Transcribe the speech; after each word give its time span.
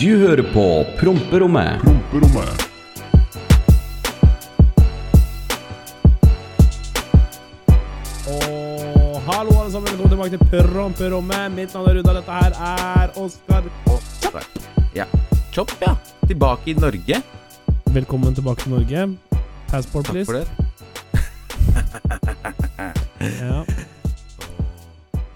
Du 0.00 0.08
hører 0.20 0.42
på 0.54 0.64
Promperommet. 1.00 1.80
Promperommet. 1.82 2.66
Og 8.28 9.20
hallo 9.28 9.54
alle 9.60 9.70
sammen, 9.72 9.88
velkommen 9.88 10.10
tilbake 10.12 10.30
til 10.36 10.68
Promperommet. 10.72 11.52
Mitt 11.56 11.74
navn 11.74 11.88
er 11.90 11.98
Runa, 11.98 12.14
dette 12.18 12.32
her 12.40 12.56
er 12.68 13.12
Oskar. 13.22 13.62
Chopp. 14.22 14.42
Ja. 14.96 15.06
Chopp, 15.54 15.72
ja. 15.82 15.94
Tilbake 16.28 16.70
i 16.72 16.76
Norge. 16.78 17.20
Velkommen 17.94 18.34
tilbake 18.36 18.62
til 18.66 18.74
Norge. 18.76 19.06
Passport, 19.68 20.04
Takk 20.04 20.14
please. 20.14 20.26
for 20.26 20.32
det. 20.38 20.46
Ja. 23.18 23.64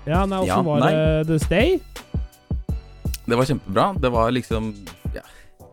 ja, 0.07 0.21
nei, 0.27 0.39
Ja, 0.47 0.61
var 0.63 0.79
nei. 0.81 0.91
det 0.93 1.27
The 1.27 1.39
Stay? 1.43 1.81
Det 3.33 3.37
var 3.41 3.47
kjempebra. 3.49 3.85
Det 3.97 4.09
var 4.13 4.33
liksom 4.37 4.67
ja, 5.15 5.23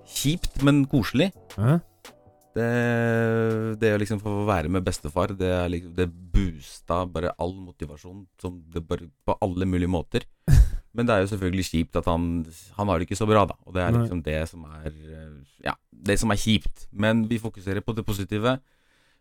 kjipt, 0.08 0.62
men 0.64 0.86
koselig. 0.88 1.26
Hæ? 1.60 1.74
Det, 2.56 2.68
det 3.82 3.90
å 3.92 3.98
liksom 4.00 4.22
få 4.24 4.46
være 4.48 4.72
med 4.72 4.86
bestefar, 4.86 5.34
det, 5.36 5.50
er 5.58 5.68
liksom, 5.74 5.92
det 5.98 6.08
boosta 6.08 7.02
bare 7.12 7.34
all 7.36 7.52
motivasjon 7.60 8.24
som 8.40 8.62
det 8.72 8.86
bare, 8.88 9.10
på 9.28 9.36
alle 9.44 9.68
mulige 9.68 9.92
måter. 9.92 10.24
Men 10.96 11.06
det 11.10 11.18
er 11.18 11.26
jo 11.26 11.34
selvfølgelig 11.34 11.68
kjipt 11.68 12.00
at 12.00 12.08
han 12.10 12.24
Han 12.80 12.90
har 12.90 12.98
det 12.98 13.06
ikke 13.06 13.20
så 13.20 13.28
bra, 13.30 13.44
da. 13.46 13.60
Og 13.68 13.76
det 13.76 13.84
er 13.84 13.92
liksom 13.94 14.24
det 14.26 14.40
som 14.50 14.64
er 14.80 14.88
eh, 14.88 15.36
Ja, 15.68 15.76
det 15.92 16.16
som 16.24 16.32
er 16.32 16.40
kjipt. 16.40 16.88
Men 16.96 17.28
vi 17.28 17.44
fokuserer 17.44 17.84
på 17.84 17.94
det 17.94 18.08
positive. 18.08 18.56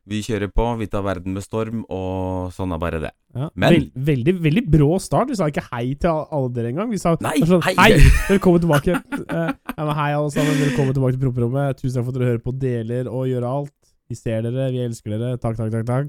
Vi 0.09 0.23
kjører 0.25 0.49
på, 0.49 0.65
vi 0.81 0.87
tar 0.89 1.03
verden 1.05 1.35
med 1.37 1.45
storm, 1.45 1.83
og 1.93 2.49
sånn 2.57 2.71
er 2.73 2.79
bare 2.81 2.99
det. 3.03 3.11
Ja. 3.37 3.51
Men- 3.55 3.75
Vel, 3.75 3.91
veldig, 4.25 4.35
veldig 4.41 4.63
brå 4.73 4.99
start. 5.05 5.29
Vi 5.29 5.37
sa 5.37 5.49
ikke 5.53 5.67
hei 5.71 5.95
til 6.01 6.09
alle 6.33 6.49
dere 6.57 6.71
engang. 6.73 6.89
Vi 6.91 6.97
sa 7.03 7.13
Nei, 7.21 7.35
sånn, 7.45 7.61
hei! 7.67 7.75
hei! 7.77 7.99
Velkommen 8.31 8.63
tilbake. 8.65 8.95
uh, 9.29 9.53
hei, 9.77 10.13
alle 10.17 10.31
sammen. 10.33 10.57
Velkommen 10.63 10.95
tilbake 10.97 11.13
til 11.19 11.21
Promperommet. 11.27 11.77
Tusen 11.83 11.99
takk 12.01 12.07
for 12.07 12.15
at 12.15 12.21
dere 12.23 12.31
hører 12.31 12.43
på, 12.47 12.55
deler 12.59 13.11
og 13.13 13.27
gjør 13.29 13.45
alt. 13.51 13.75
Vi 14.09 14.17
ser 14.17 14.41
dere, 14.49 14.71
vi 14.73 14.81
elsker 14.87 15.13
dere. 15.19 15.37
Takk, 15.37 15.59
takk, 15.61 15.71
takk. 15.77 15.85
takk. 15.91 16.09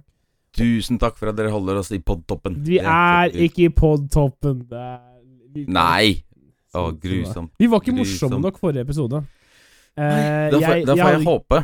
Tusen 0.55 0.97
takk 0.97 1.17
for 1.19 1.29
at 1.29 1.35
dere 1.35 1.51
holder 1.51 1.81
oss 1.81 1.91
i 1.91 1.99
podtoppen. 1.99 2.55
Vi 2.65 2.79
er 2.79 3.35
ikke 3.35 3.67
i 3.67 3.69
podtoppen. 3.75 4.63
Nei! 5.67 6.23
Å, 6.69 6.71
Sånn, 6.71 6.93
sånn, 6.93 6.97
grusomt. 7.01 7.51
Vi 7.59 7.67
var 7.67 7.81
ikke 7.81 7.95
morsomme 7.97 8.39
nok 8.43 8.57
forrige 8.61 8.83
episode. 8.85 9.23
Eh, 9.97 10.49
Da 10.53 10.59
får, 10.61 10.61
jeg, 10.61 10.85
jeg, 10.85 10.97
jeg, 11.01 11.23
håpe. 11.25 11.61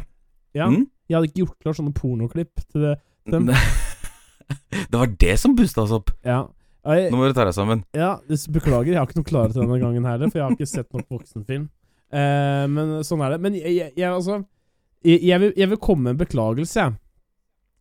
ja, 0.57 0.67
Mm? 0.67 0.87
Jeg 1.09 1.17
hadde 1.17 1.29
ikke 1.29 1.43
gjort 1.43 1.57
klar 1.61 1.77
sånne 1.77 1.95
pornoklipp 1.95 2.63
til 2.65 2.87
det. 2.87 2.95
Dem. 3.31 3.49
det 4.91 4.99
var 4.99 5.15
det 5.25 5.37
som 5.41 5.55
busta 5.57 5.85
oss 5.85 5.95
opp. 5.95 6.11
Ja. 6.25 6.43
Jeg, 6.85 7.09
Nå 7.09 7.17
må 7.17 7.25
du 7.25 7.33
ta 7.33 7.47
deg 7.47 7.55
sammen. 7.57 7.81
ja, 7.97 8.11
beklager, 8.53 8.91
jeg 8.93 8.99
har 8.99 9.07
ikke 9.09 9.17
noe 9.17 9.25
klare 9.25 9.49
til 9.53 9.63
denne 9.63 9.79
gangen 9.81 10.05
heller, 10.05 10.29
for 10.29 10.37
jeg 10.37 10.45
har 10.45 10.53
ikke 10.53 10.69
sett 10.69 10.91
nok 10.93 11.07
voksenfilm. 11.15 11.63
Eh, 12.13 12.65
men 12.69 12.99
sånn 13.07 13.23
er 13.25 13.33
det. 13.33 13.39
Men 13.41 13.57
jeg, 13.57 13.71
jeg, 13.73 13.93
jeg 13.97 14.11
altså 14.11 14.43
vil, 15.05 15.53
jeg 15.57 15.71
vil 15.71 15.81
komme 15.81 16.07
med 16.07 16.15
en 16.15 16.21
beklagelse, 16.21 16.85
jeg. 16.85 16.97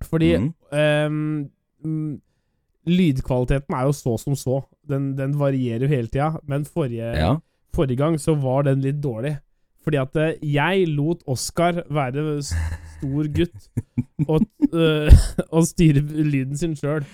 Fordi 0.05 0.31
mm. 0.37 0.49
ehm, 0.77 1.19
mm, 1.85 2.15
lydkvaliteten 2.91 3.77
er 3.77 3.87
jo 3.89 3.97
så 3.97 4.17
som 4.21 4.37
så. 4.37 4.61
Den, 4.89 5.13
den 5.19 5.37
varierer 5.41 5.87
jo 5.87 5.93
hele 5.93 6.09
tida. 6.09 6.35
Men 6.49 6.65
forrige, 6.69 7.13
Ja. 7.17 7.37
forrige 7.75 8.01
gang 8.01 8.19
så 8.21 8.35
var 8.41 8.67
den 8.69 8.83
litt 8.85 9.01
dårlig. 9.05 9.39
Fordi 9.85 10.01
at 10.01 10.17
eh, 10.17 10.37
jeg 10.41 10.89
lot 10.89 11.25
Oskar 11.29 11.85
være 11.93 12.41
stor 13.05 13.29
gutt 13.37 13.69
og, 14.29 14.45
øh, 14.73 15.13
og 15.55 15.67
styre 15.69 16.01
lyden 16.25 16.57
sin 16.57 16.75
sjøl. 16.79 17.05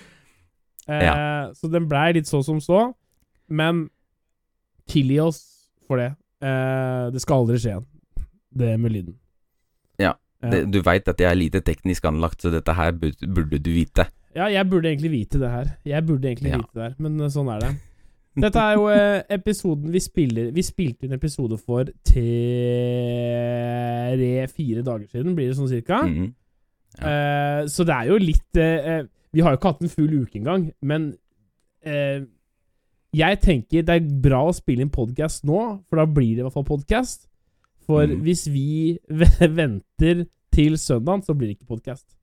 Eh, 0.89 1.51
Så 1.55 1.71
den 1.71 1.89
blei 1.91 2.13
litt 2.17 2.27
så 2.31 2.43
som 2.47 2.61
så. 2.63 2.93
Men 3.51 3.89
tilgi 4.91 5.19
oss 5.23 5.41
for 5.87 5.99
det. 6.01 6.13
Eh, 6.43 7.11
det 7.15 7.21
skal 7.23 7.43
aldri 7.43 7.59
skje 7.61 7.75
igjen, 7.75 7.87
det 8.59 8.73
med 8.81 8.95
lyden. 8.95 9.17
Ja, 10.01 10.15
Det, 10.41 10.65
du 10.73 10.81
veit 10.87 11.09
at 11.11 11.21
jeg 11.21 11.29
er 11.31 11.37
lite 11.37 11.61
teknisk 11.61 12.05
anlagt, 12.09 12.41
så 12.43 12.51
dette 12.55 12.73
her 12.75 12.93
burde, 12.97 13.27
burde 13.29 13.59
du 13.61 13.71
vite. 13.75 14.07
Ja, 14.35 14.47
jeg 14.49 14.65
burde 14.71 14.89
egentlig 14.89 15.11
vite 15.13 15.39
det 15.43 15.51
her. 15.51 15.73
Jeg 15.85 16.07
burde 16.07 16.29
egentlig 16.31 16.53
Ja. 16.55 16.59
vite 16.63 16.75
det 16.79 16.83
her, 16.87 16.95
men 16.99 17.21
eh, 17.21 17.29
sånn 17.29 17.51
er 17.55 17.61
det. 17.67 17.73
Dette 18.43 18.61
er 18.63 18.75
jo 18.79 18.89
eh, 18.93 19.23
episoden 19.37 19.93
vi 19.93 20.01
spiller 20.03 20.51
Vi 20.55 20.63
spilte 20.67 21.07
en 21.07 21.13
episode 21.17 21.59
for 21.59 21.85
tre-fire 22.07 22.43
dager 24.87 25.07
siden, 25.11 25.35
blir 25.37 25.49
det 25.51 25.57
sånn 25.59 25.71
cirka. 25.71 25.99
Mm. 26.07 26.29
Ja. 26.99 27.05
Uh, 27.07 27.61
så 27.71 27.81
det 27.87 27.95
er 27.95 28.05
jo 28.11 28.17
litt 28.19 28.57
eh, 28.59 29.07
Vi 29.31 29.41
har 29.47 29.51
jo 29.53 29.59
ikke 29.61 29.71
hatt 29.71 29.85
en 29.87 29.93
full 29.93 30.13
uke 30.25 30.37
engang, 30.41 30.63
men 30.83 31.01
uh, 31.87 32.21
jeg 33.15 33.41
tenker 33.43 33.83
det 33.87 33.95
er 33.95 34.21
bra 34.23 34.41
å 34.49 34.55
spille 34.55 34.83
inn 34.85 34.91
podkast 34.93 35.45
nå, 35.49 35.61
for 35.87 35.97
da 36.01 36.07
blir 36.07 36.35
det 36.35 36.41
i 36.43 36.45
hvert 36.47 36.59
fall 36.59 36.67
podkast. 36.67 37.21
For 37.87 38.07
mm. 38.07 38.21
hvis 38.27 38.43
vi 38.51 38.99
venter 39.61 40.17
til 40.55 40.79
søndag, 40.79 41.23
så 41.27 41.35
blir 41.35 41.49
det 41.51 41.57
ikke 41.59 41.73
podkast. 41.75 42.20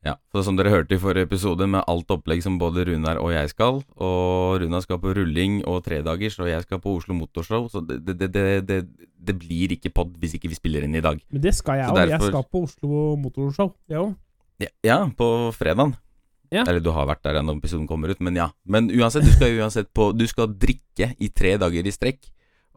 Ja, 0.00 0.14
så 0.32 0.40
Som 0.44 0.56
dere 0.56 0.72
hørte 0.72 0.96
i 0.96 1.00
forrige 1.00 1.28
episode, 1.28 1.66
med 1.68 1.84
alt 1.90 2.08
opplegg 2.08 2.40
som 2.40 2.56
både 2.60 2.86
Runar 2.88 3.18
og 3.20 3.34
jeg 3.34 3.50
skal, 3.52 3.82
og 4.00 4.60
Runar 4.62 4.80
skal 4.80 5.00
på 5.02 5.12
rulling 5.16 5.60
og 5.68 5.82
tredagers, 5.84 6.38
og 6.40 6.48
jeg 6.48 6.64
skal 6.64 6.80
på 6.80 6.94
Oslo 6.96 7.16
Motorshow, 7.18 7.68
så 7.68 7.82
det, 7.84 8.00
det, 8.06 8.30
det, 8.32 8.78
det, 8.88 9.34
blir 9.36 9.76
ikke 9.76 9.92
pod 9.92 10.14
hvis 10.16 10.38
ikke 10.38 10.48
vi 10.48 10.56
spiller 10.56 10.86
inn 10.86 10.96
i 10.96 11.04
dag. 11.04 11.20
Men 11.28 11.44
det 11.44 11.52
skal 11.58 11.82
jeg 11.82 11.92
òg. 11.92 12.00
Derfor... 12.00 12.14
Jeg 12.14 12.32
skal 12.32 12.48
på 12.48 12.64
Oslo 12.64 13.02
Motorshow. 13.20 13.74
Jeg 13.92 14.00
òg. 14.00 14.16
Ja, 14.60 14.72
ja 14.88 14.98
på 15.16 15.28
fredagen. 15.56 15.94
Ja. 16.50 16.64
Eller 16.64 16.80
du 16.82 16.90
har 16.96 17.06
vært 17.06 17.22
der 17.22 17.38
når 17.44 17.60
episoden 17.60 17.86
kommer 17.86 18.10
ut, 18.10 18.24
men 18.24 18.40
ja. 18.40 18.48
Men 18.64 18.88
uansett, 18.90 19.28
du 19.28 19.30
skal 19.36 19.52
uansett 19.60 19.92
på 19.94 20.10
Du 20.16 20.24
skal 20.26 20.48
drikke 20.50 21.12
i 21.20 21.28
tre 21.28 21.54
dager 21.60 21.86
i 21.86 21.92
strekk. 21.94 22.24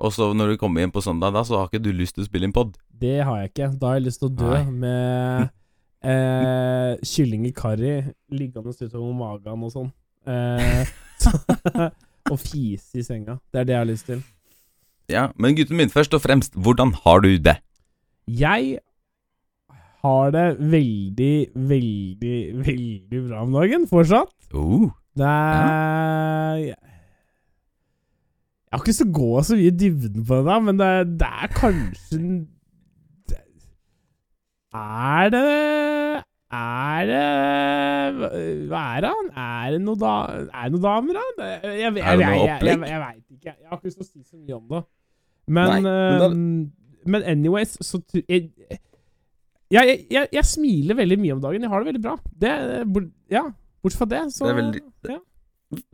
Og 0.04 0.12
så 0.14 0.28
når 0.36 0.54
du 0.54 0.60
kommer 0.62 0.84
hjem 0.84 0.92
på 0.92 1.02
søndag, 1.02 1.32
da 1.34 1.42
så 1.48 1.62
har 1.62 1.72
ikke 1.72 1.82
du 1.88 1.94
lyst 1.96 2.18
til 2.18 2.26
å 2.26 2.28
spille 2.28 2.50
inn 2.50 2.54
pod. 2.54 2.76
Det 2.92 3.22
har 3.24 3.42
jeg 3.42 3.54
ikke. 3.54 3.74
Da 3.80 3.94
har 3.94 4.02
jeg 4.02 4.10
lyst 4.12 4.22
til 4.22 4.30
å 4.30 4.36
dø 4.36 4.52
Nei. 4.52 4.64
med 4.84 5.54
eh, 6.04 6.94
kylling 7.08 7.48
i 7.48 7.54
karri 7.56 7.96
liggende 8.32 8.76
utover 8.76 9.14
magen 9.18 9.68
og 9.68 9.74
sånn. 9.74 9.92
Eh, 10.28 10.88
og 12.32 12.40
fise 12.40 13.00
i 13.00 13.04
senga. 13.06 13.38
Det 13.52 13.64
er 13.64 13.70
det 13.70 13.76
jeg 13.76 13.82
har 13.82 13.90
lyst 13.90 14.10
til. 14.12 14.24
Ja, 15.12 15.28
Men 15.36 15.56
gutten 15.58 15.78
min, 15.78 15.92
først 15.92 16.14
og 16.16 16.22
fremst, 16.24 16.56
hvordan 16.56 16.94
har 17.04 17.20
du 17.24 17.36
det? 17.38 17.58
Jeg 18.28 18.78
har 20.04 20.32
det 20.32 20.58
veldig, 20.60 21.48
veldig, 21.56 22.38
veldig 22.66 23.28
bra 23.28 23.42
om 23.44 23.54
dagen 23.56 23.88
fortsatt. 23.88 24.32
Uh, 24.54 24.90
Det 25.16 25.28
er 25.28 26.56
Jeg 26.58 26.76
har 28.72 28.80
ikke 28.82 28.94
så 28.94 29.06
gå 29.14 29.42
så 29.44 29.56
mye 29.56 29.68
i 29.70 29.78
dybden 29.78 30.26
på 30.26 30.36
det, 30.36 30.46
da, 30.48 30.60
men 30.60 30.80
det, 30.80 31.20
det 31.20 31.28
er 31.30 31.48
kanskje 31.54 32.48
Er 34.74 35.30
det 35.34 35.44
Er 36.54 37.10
det 37.10 37.24
Hva 38.70 38.82
er 38.98 39.08
han? 39.10 39.30
Er 39.38 39.72
det 39.76 39.82
noen 39.86 40.00
da, 40.02 40.14
noen 40.74 40.84
damer, 40.84 41.18
da? 41.20 41.48
Jeg, 41.50 41.60
jeg, 41.64 41.80
jeg, 41.82 42.20
noe 42.22 42.48
jeg, 42.48 42.62
jeg, 42.68 43.02
veit 43.04 43.38
ikke. 43.38 43.54
Jeg 43.54 43.70
har 43.70 43.78
ikke 43.80 43.90
lyst 43.90 44.00
til 44.00 44.06
å 44.06 44.10
si 44.10 44.24
så 44.24 44.38
mye 44.38 44.58
om 44.60 44.66
det. 44.72 44.82
Men, 45.54 45.88
Nei, 45.88 46.38
men 47.14 47.26
anyways, 47.28 47.74
så 47.84 48.00
jeg, 48.16 48.50
jeg, 48.70 48.80
jeg, 49.74 49.98
jeg, 50.14 50.30
jeg 50.38 50.46
smiler 50.48 50.96
veldig 51.02 51.18
mye 51.20 51.36
om 51.36 51.42
dagen. 51.44 51.66
Jeg 51.66 51.74
har 51.74 51.84
det 51.84 51.90
veldig 51.92 52.04
bra. 52.06 52.16
Det, 52.46 52.54
ja, 53.34 53.44
bortsett 53.84 54.00
fra 54.04 54.10
det, 54.14 54.22
så 54.36 54.46
Det 54.48 54.54
er 54.54 54.60
veldig- 54.62 54.84
ja. 55.12 55.20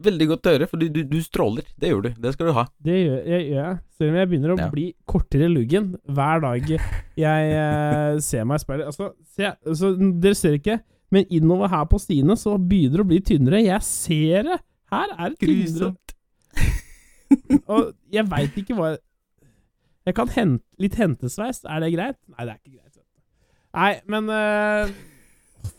Veldig 0.06 0.28
godt 0.32 0.48
å 0.50 0.54
høre, 0.56 0.68
for 0.72 0.82
du, 0.82 0.88
du, 0.94 1.02
du 1.08 1.18
stråler. 1.24 1.66
Det 1.80 1.90
gjør 1.92 2.04
du. 2.06 2.10
Det 2.24 2.34
skal 2.36 2.50
du 2.50 2.54
ha. 2.58 2.64
Det 2.86 2.96
gjør 3.00 3.28
jeg, 3.32 3.48
gjør. 3.54 3.80
Selv 4.00 4.14
om 4.14 4.20
jeg 4.20 4.30
begynner 4.32 4.54
å 4.54 4.58
Ja. 4.60 4.68
bli 4.74 4.86
kortere 5.10 5.48
i 5.50 5.52
luggen 5.54 5.90
hver 6.08 6.42
dag 6.46 6.70
jeg 6.70 7.52
eh, 7.60 8.20
ser 8.24 8.48
meg 8.50 8.60
i 8.62 8.64
speilet. 8.64 8.90
Altså, 8.92 9.12
se, 9.36 9.52
altså, 9.66 9.92
dere 10.24 10.36
ser 10.40 10.58
ikke, 10.60 10.80
men 11.12 11.26
innover 11.34 11.72
her 11.74 11.86
på 11.90 12.00
stiene 12.02 12.36
så 12.38 12.56
begynner 12.62 13.02
det 13.02 13.06
å 13.06 13.10
bli 13.12 13.20
tynnere. 13.32 13.64
Jeg 13.66 13.82
ser 13.88 14.50
det! 14.52 14.60
Her 14.94 15.14
er 15.18 15.36
det 15.36 15.40
tynnere. 15.44 15.94
Og 17.70 17.92
jeg 18.14 18.26
veit 18.32 18.56
ikke 18.58 18.74
hva 18.78 18.94
jeg 18.96 19.04
Jeg 20.10 20.16
kan 20.18 20.32
hente 20.34 20.64
litt 20.82 20.96
hentesveis. 20.98 21.60
Er 21.70 21.84
det 21.84 21.92
greit? 21.94 22.18
Nei, 22.34 22.46
det 22.48 22.54
er 22.56 22.60
ikke 22.64 22.78
greit. 22.80 22.86
Nei, 23.78 23.92
men 24.10 24.30
eh, 24.34 24.94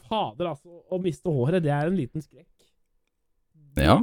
Fader, 0.07 0.53
altså. 0.53 0.77
Å 0.91 0.99
miste 1.03 1.33
håret, 1.33 1.63
det 1.65 1.73
er 1.75 1.89
en 1.91 1.97
liten 1.99 2.23
skrekk. 2.23 2.47
Ja. 3.79 4.01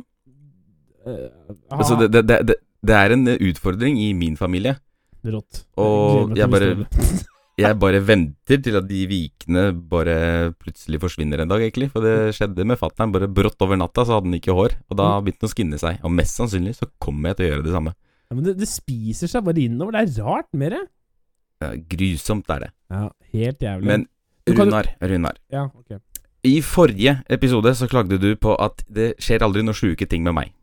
Altså, 1.71 1.95
det, 1.99 2.11
det, 2.13 2.23
det, 2.27 2.57
det, 2.83 2.95
er 2.95 3.15
en 3.15 3.27
utfordring 3.35 3.99
i 4.01 4.11
min 4.17 4.37
familie. 4.39 4.77
Rått. 5.27 5.65
Og 5.79 6.37
jeg 6.37 6.51
bare. 6.51 6.75
Jeg 7.57 7.73
bare 7.81 7.97
venter 8.05 8.59
til 8.61 8.75
at 8.77 8.85
de 8.85 8.99
vikene 9.09 9.71
bare 9.89 10.51
plutselig 10.61 10.99
forsvinner 11.01 11.41
en 11.41 11.49
dag, 11.49 11.63
egentlig. 11.65 11.87
For 11.89 12.05
det 12.05 12.35
skjedde 12.37 12.67
med 12.69 12.77
fatter'n. 12.77 13.09
Bare 13.15 13.25
brått 13.33 13.63
over 13.65 13.79
natta 13.81 14.03
så 14.05 14.13
hadde 14.13 14.29
han 14.29 14.37
ikke 14.37 14.53
hår. 14.53 14.75
Og 14.85 14.99
da 14.99 15.07
begynte 15.25 15.41
han 15.41 15.49
å 15.49 15.53
skinne 15.55 15.79
seg. 15.81 15.97
Og 16.05 16.13
mest 16.13 16.37
sannsynlig 16.37 16.75
så 16.77 16.85
kommer 17.01 17.31
jeg 17.33 17.39
til 17.39 17.47
å 17.47 17.49
gjøre 17.49 17.65
det 17.65 17.73
samme. 17.73 17.95
Ja, 18.27 18.37
men 18.37 18.45
det, 18.45 18.53
det 18.59 18.69
spiser 18.69 19.31
seg 19.31 19.47
bare 19.47 19.63
innover. 19.63 19.97
Det 19.97 20.03
er 20.03 20.27
rart 20.27 20.51
med 20.53 20.75
det. 20.75 20.83
Ja, 21.65 21.71
grusomt 21.95 22.53
er 22.53 22.67
det. 22.67 22.69
Ja, 22.93 23.01
helt 23.33 23.65
jævlig. 23.65 23.89
Men 23.89 24.05
Runar, 24.47 24.91
Runar. 25.01 25.41
Ja, 25.51 25.65
ok. 25.73 25.97
I 26.47 26.61
forrige 26.63 27.17
episode 27.33 27.73
så 27.75 27.87
klagde 27.91 28.17
du 28.21 28.29
på 28.39 28.53
at 28.63 28.83
det 28.89 29.13
skjer 29.23 29.43
aldri 29.45 29.63
noen 29.65 29.75
sjuke 29.77 30.07
ting 30.09 30.23
med 30.25 30.33
meg. 30.37 30.53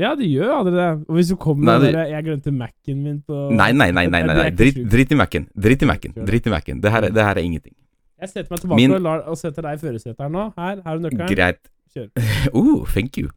Ja, 0.00 0.14
det 0.16 0.24
gjør 0.30 0.54
aldri 0.62 0.72
det. 0.78 0.86
Og 1.10 1.16
hvis 1.18 1.28
du 1.28 1.36
kommer 1.36 1.66
Nei, 1.66 1.72
med 1.74 1.82
det- 1.82 1.92
det 1.92 1.98
der 2.00 2.10
'jeg 2.14 2.24
glemte 2.24 2.52
Mac-en 2.56 3.02
min' 3.04 3.22
på 3.26 3.50
Nei, 3.52 3.72
nei, 3.72 3.90
nei, 3.90 4.06
nei, 4.06 4.22
nei, 4.22 4.34
nei. 4.34 4.50
Dritt, 4.50 4.50
er 4.50 4.52
ikke 4.52 4.56
Drit, 4.56 4.74
sjukt. 4.74 4.90
drit 4.90 5.12
i 5.12 5.14
Mac-en. 5.14 5.46
Dritt 5.54 5.82
i 5.82 5.86
Mac-en. 5.86 6.12
Dritt 6.26 6.46
i 6.46 6.50
Mac-en. 6.50 6.80
Det, 6.80 7.14
det 7.14 7.22
her 7.22 7.34
er 7.36 7.42
ingenting. 7.44 7.74
Jeg 8.20 8.28
setter 8.30 8.50
meg 8.50 8.60
tilbake 8.60 8.76
Min- 8.76 8.92
og, 8.94 9.00
lar, 9.02 9.20
og 9.28 9.36
setter 9.36 9.62
deg 9.62 9.74
i 9.74 9.86
førersetet 9.86 10.18
her 10.18 10.28
nå. 10.30 10.52
Her, 10.56 10.80
her 10.86 10.98
du 10.98 11.08
nøkkelen. 11.08 11.28
Greit. 11.36 11.58
Kjør. 11.94 12.08
Oh, 12.54 12.84
thank 12.94 13.18
you. 13.18 13.28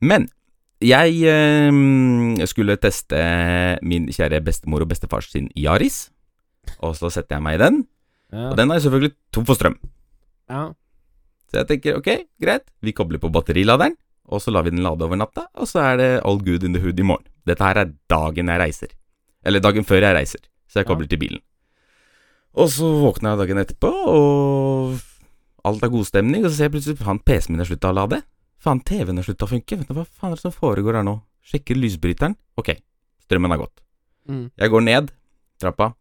Men 0.00 0.28
jeg 0.80 1.22
eh, 1.22 2.46
skulle 2.46 2.76
teste 2.76 3.78
min 3.82 4.08
kjære 4.08 4.42
bestemor 4.42 4.80
og 4.82 4.88
bestefars 4.88 5.30
sin 5.30 5.48
Yaris. 5.56 6.10
Og 6.80 6.96
så 6.96 7.10
setter 7.12 7.36
jeg 7.36 7.42
meg 7.42 7.60
i 7.60 7.62
den. 7.64 7.86
Ja. 8.32 8.50
Og 8.50 8.56
den 8.56 8.70
er 8.70 8.78
selvfølgelig 8.80 9.12
tom 9.32 9.44
for 9.46 9.54
strøm. 9.54 9.76
ja. 10.50 10.72
Så 11.52 11.60
jeg 11.60 11.68
tenker 11.68 11.98
ok, 11.98 12.08
greit, 12.40 12.64
vi 12.80 12.94
kobler 12.96 13.20
på 13.20 13.28
batteriladeren, 13.28 13.92
og 14.32 14.40
så 14.40 14.54
lar 14.54 14.64
vi 14.64 14.72
den 14.72 14.80
lade 14.80 15.04
over 15.04 15.18
natta, 15.20 15.44
og 15.52 15.68
så 15.68 15.82
er 15.84 15.98
det 16.00 16.10
all 16.24 16.40
good 16.40 16.64
in 16.64 16.72
the 16.72 16.80
hood 16.80 16.96
i 16.96 17.04
morgen. 17.04 17.26
Dette 17.44 17.66
her 17.66 17.76
er 17.82 17.90
dagen 18.08 18.48
jeg 18.48 18.62
reiser. 18.62 18.94
Eller 19.44 19.60
dagen 19.60 19.84
før 19.84 20.00
jeg 20.00 20.16
reiser, 20.16 20.40
så 20.64 20.80
jeg 20.80 20.88
kobler 20.88 21.10
til 21.10 21.20
bilen. 21.20 21.42
Og 22.56 22.70
så 22.72 22.88
våkner 23.02 23.34
jeg 23.34 23.42
dagen 23.42 23.60
etterpå, 23.60 23.90
og 23.92 24.96
alt 25.68 25.84
er 25.84 25.92
god 25.92 26.08
stemning, 26.08 26.46
og 26.46 26.48
så 26.48 26.56
ser 26.56 26.70
jeg 26.70 26.76
plutselig 26.78 27.02
faen, 27.02 27.20
PC-en 27.20 27.52
min 27.52 27.64
har 27.66 27.68
slutta 27.68 27.92
å 27.92 27.98
lade. 28.00 28.22
Faen, 28.62 28.80
TV-en 28.88 29.20
har 29.20 29.28
slutta 29.28 29.44
å 29.44 29.52
funke. 29.52 29.76
Vet 29.76 29.92
du 29.92 29.96
hva 29.98 30.06
faen 30.08 30.32
er 30.32 30.40
det 30.40 30.46
som 30.46 30.56
foregår 30.56 31.02
her 31.02 31.04
nå? 31.04 31.18
Sjekker 31.52 31.76
lysbryteren. 31.76 32.38
Ok, 32.56 32.72
strømmen 33.26 33.52
har 33.52 33.60
gått. 33.66 33.84
Mm. 34.24 34.46
Jeg 34.56 34.72
går 34.72 34.88
ned 34.88 35.12
trappa, 35.60 35.92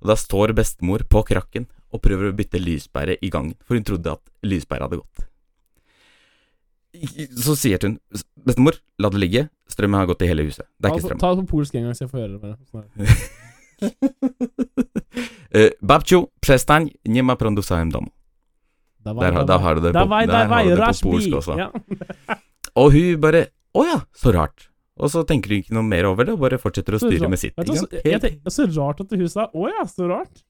og 0.00 0.06
da 0.12 0.16
står 0.16 0.54
bestemor 0.56 1.02
på 1.10 1.24
krakken 1.26 1.66
og 1.92 2.02
prøver 2.02 2.30
å 2.30 2.36
bytte 2.36 2.60
lyspære 2.62 3.16
i 3.22 3.30
gangen, 3.30 3.54
for 3.66 3.74
hun 3.78 3.84
trodde 3.84 4.12
at 4.12 4.22
lyspæra 4.46 4.86
hadde 4.88 5.00
gått. 5.00 5.26
Så 7.38 7.54
sier 7.58 7.78
hun 7.86 7.98
Bestemor, 8.40 8.74
la 8.98 9.08
det 9.12 9.20
ligge, 9.22 9.42
strømmen 9.70 10.00
har 10.00 10.08
gått 10.10 10.22
i 10.24 10.30
hele 10.30 10.42
huset. 10.48 10.66
Det 10.80 10.88
er 10.88 10.90
Ta, 10.90 10.96
ikke 10.96 11.06
strøm. 11.06 11.20
ta 11.22 11.34
det 11.34 11.44
på 11.46 11.50
polsk 11.56 11.74
en 11.78 11.84
gang, 11.86 11.94
så 11.94 12.06
jeg 12.06 12.10
får 12.10 12.20
høre 12.24 12.38
det. 12.40 13.16
Eh, 15.52 15.70
Babciu, 15.82 16.26
przestań, 16.40 16.90
nie 17.04 17.22
ma 17.22 17.36
prądu 17.36 17.62
w 17.62 17.66
całym 17.66 17.90
domu. 17.90 18.06
Dawaj, 19.00 19.24
Der, 19.30 19.32
har- 19.32 19.58
har 19.60 19.74
du 19.74 19.80
det 19.80 19.92
på, 19.92 19.98
Dawaj, 19.98 20.26
der 20.26 20.46
har 20.46 20.64
du 20.64 20.70
det 20.76 21.00
på 21.02 21.10
polsk 21.10 21.32
også. 21.32 21.56
Ja. 21.58 21.70
Og 22.76 22.92
hun 22.92 23.20
bare 23.20 23.46
Å 23.74 23.84
ja, 23.86 24.00
så 24.14 24.32
rart. 24.34 24.68
Og 24.98 25.10
så 25.10 25.22
tenker 25.26 25.48
hun 25.50 25.58
ikke 25.62 25.74
noe 25.74 25.82
mer 25.86 26.04
over 26.04 26.24
det, 26.24 26.32
og 26.34 26.40
bare 26.40 26.58
fortsetter 26.58 26.94
å 26.94 26.98
styre 26.98 27.28
med 27.30 27.38
sitt. 27.38 27.54
Så, 27.54 27.86
jeg 28.04 28.40
så 28.50 28.66
rart 28.76 29.00
at 29.00 29.10
hun 29.10 29.28
sa 29.28 29.46
'Å 29.54 29.68
ja, 29.70 29.84
så 29.86 30.06
rart'. 30.10 30.42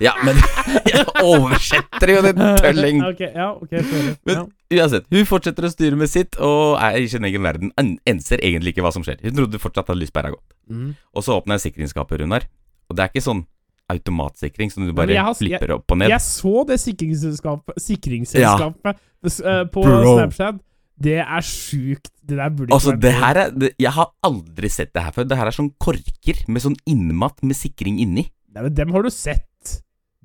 Ja, 0.00 0.12
men 0.24 0.36
jeg 0.88 1.04
oversetter 1.20 2.12
jo 2.14 2.22
din 2.24 2.40
tølling. 2.62 3.02
Okay, 3.12 3.30
ja, 3.34 3.50
okay. 3.60 3.82
Men- 4.24 4.36
Ja. 4.36 4.46
Uansett, 4.72 5.04
hun 5.12 5.26
fortsetter 5.28 5.66
å 5.68 5.70
styre 5.70 5.96
med 6.00 6.08
sitt, 6.08 6.38
og 6.40 6.78
er 6.80 6.96
i 6.96 7.06
sin 7.12 7.24
egen 7.28 7.42
verden. 7.44 7.72
En- 7.76 7.98
Enser 8.08 8.40
egentlig 8.40 8.72
ikke 8.72 8.82
hva 8.86 8.92
som 8.94 9.02
skjer. 9.04 9.18
Hun 9.20 9.36
trodde 9.36 9.60
fortsatt 9.60 9.90
at 9.92 9.98
lyspæra 10.00 10.30
gått. 10.32 10.54
Mm. 10.70 10.94
Og 11.14 11.22
så 11.26 11.36
åpner 11.36 11.58
jeg 11.58 11.66
sikringsskapet, 11.74 12.22
Runar. 12.22 12.46
Og 12.88 12.96
det 12.96 13.04
er 13.04 13.12
ikke 13.12 13.24
sånn 13.26 13.44
automatsikring 13.92 14.70
som 14.72 14.86
du 14.86 14.94
bare 14.96 15.12
har- 15.14 15.34
flipper 15.36 15.74
opp 15.76 15.90
og 15.92 15.98
ned. 15.98 16.08
Jeg 16.08 16.20
så 16.24 16.64
det 16.66 16.80
sikringsselskapet, 16.80 17.76
sikringsselskapet 17.76 18.96
ja. 18.96 19.64
på 19.68 19.82
Bro. 19.84 20.16
Snapchat. 20.16 20.60
Det 21.02 21.18
er 21.20 21.42
sjukt. 21.42 22.08
Det 22.22 22.36
der 22.38 22.48
burde 22.50 22.70
ikke 22.70 22.76
Altså, 22.78 22.92
vært 22.94 23.00
det 23.02 23.12
her 23.12 23.34
er 23.42 23.50
det, 23.50 23.70
Jeg 23.80 23.90
har 23.92 24.10
aldri 24.22 24.68
sett 24.70 24.92
det 24.94 25.02
her 25.02 25.10
før. 25.12 25.24
Det 25.28 25.36
her 25.36 25.46
er 25.50 25.50
sånn 25.56 25.72
korker 25.82 26.44
med 26.48 26.62
sånn 26.62 26.76
innmatt 26.86 27.42
med 27.42 27.56
sikring 27.58 27.98
inni. 28.00 28.30
Nei, 28.54 28.62
men 28.62 28.74
dem 28.74 28.92
har 28.92 29.02
du 29.02 29.10
sett. 29.10 29.44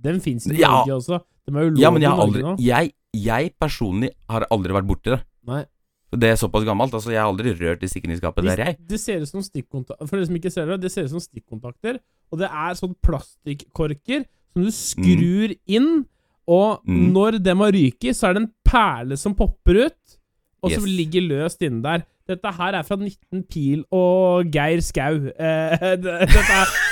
Den 0.03 0.19
fins 0.21 0.45
i 0.47 0.55
Ja. 0.59 0.69
Norge 0.85 0.93
også. 0.99 1.19
De 1.47 1.55
er 1.57 1.71
Ja, 1.79 1.89
men 1.91 2.01
jeg 2.01 2.09
har 2.11 2.17
Norge 2.17 2.27
aldri 2.27 2.41
nå. 2.43 2.55
Jeg, 2.59 2.91
jeg 3.13 3.51
personlig 3.59 4.11
har 4.29 4.45
aldri 4.51 4.73
vært 4.73 4.87
borti 4.87 5.11
det. 5.15 5.21
Nei. 5.47 5.63
Det 6.11 6.23
er 6.31 6.35
såpass 6.39 6.63
gammelt. 6.63 6.93
Altså, 6.93 7.11
jeg 7.11 7.19
har 7.19 7.27
aldri 7.27 7.51
rørt 7.59 7.81
i 7.83 7.87
sikringsskapet 7.91 8.43
der, 8.47 8.57
jeg. 8.63 8.77
Det 8.87 8.99
ser 8.99 9.21
ut 9.21 9.27
som 9.27 9.41
stikkontakter 9.43 10.07
For 10.07 10.15
dere 10.17 10.25
som 10.29 10.35
ikke 10.39 10.51
ser 10.53 10.65
det, 10.71 10.77
det 10.81 10.91
ser 10.93 11.03
ut 11.03 11.09
som 11.17 11.19
stikkontakter. 11.23 11.99
Og 12.31 12.39
det 12.39 12.47
er 12.47 12.77
sånn 12.79 12.93
plastikkorker 13.03 14.23
som 14.53 14.63
du 14.63 14.71
skrur 14.71 15.55
inn, 15.67 16.05
og 16.47 16.79
Mm. 16.87 17.11
når 17.13 17.43
dem 17.43 17.59
har 17.59 17.71
ryket, 17.75 18.15
så 18.15 18.29
er 18.29 18.33
det 18.33 18.43
en 18.43 18.53
perle 18.63 19.17
som 19.17 19.35
popper 19.35 19.85
ut, 19.87 20.17
og 20.63 20.71
som 20.71 20.85
ligger 20.85 21.21
løst 21.27 21.61
inne 21.61 21.81
der. 21.83 22.05
Dette 22.27 22.51
her 22.55 22.73
er 22.75 22.83
fra 22.83 22.95
19 22.95 23.43
Pil 23.47 23.83
og 23.91 24.49
Geir 24.51 24.79
Skau. 24.81 25.27
Eh, 25.37 25.95
dette 25.95 26.43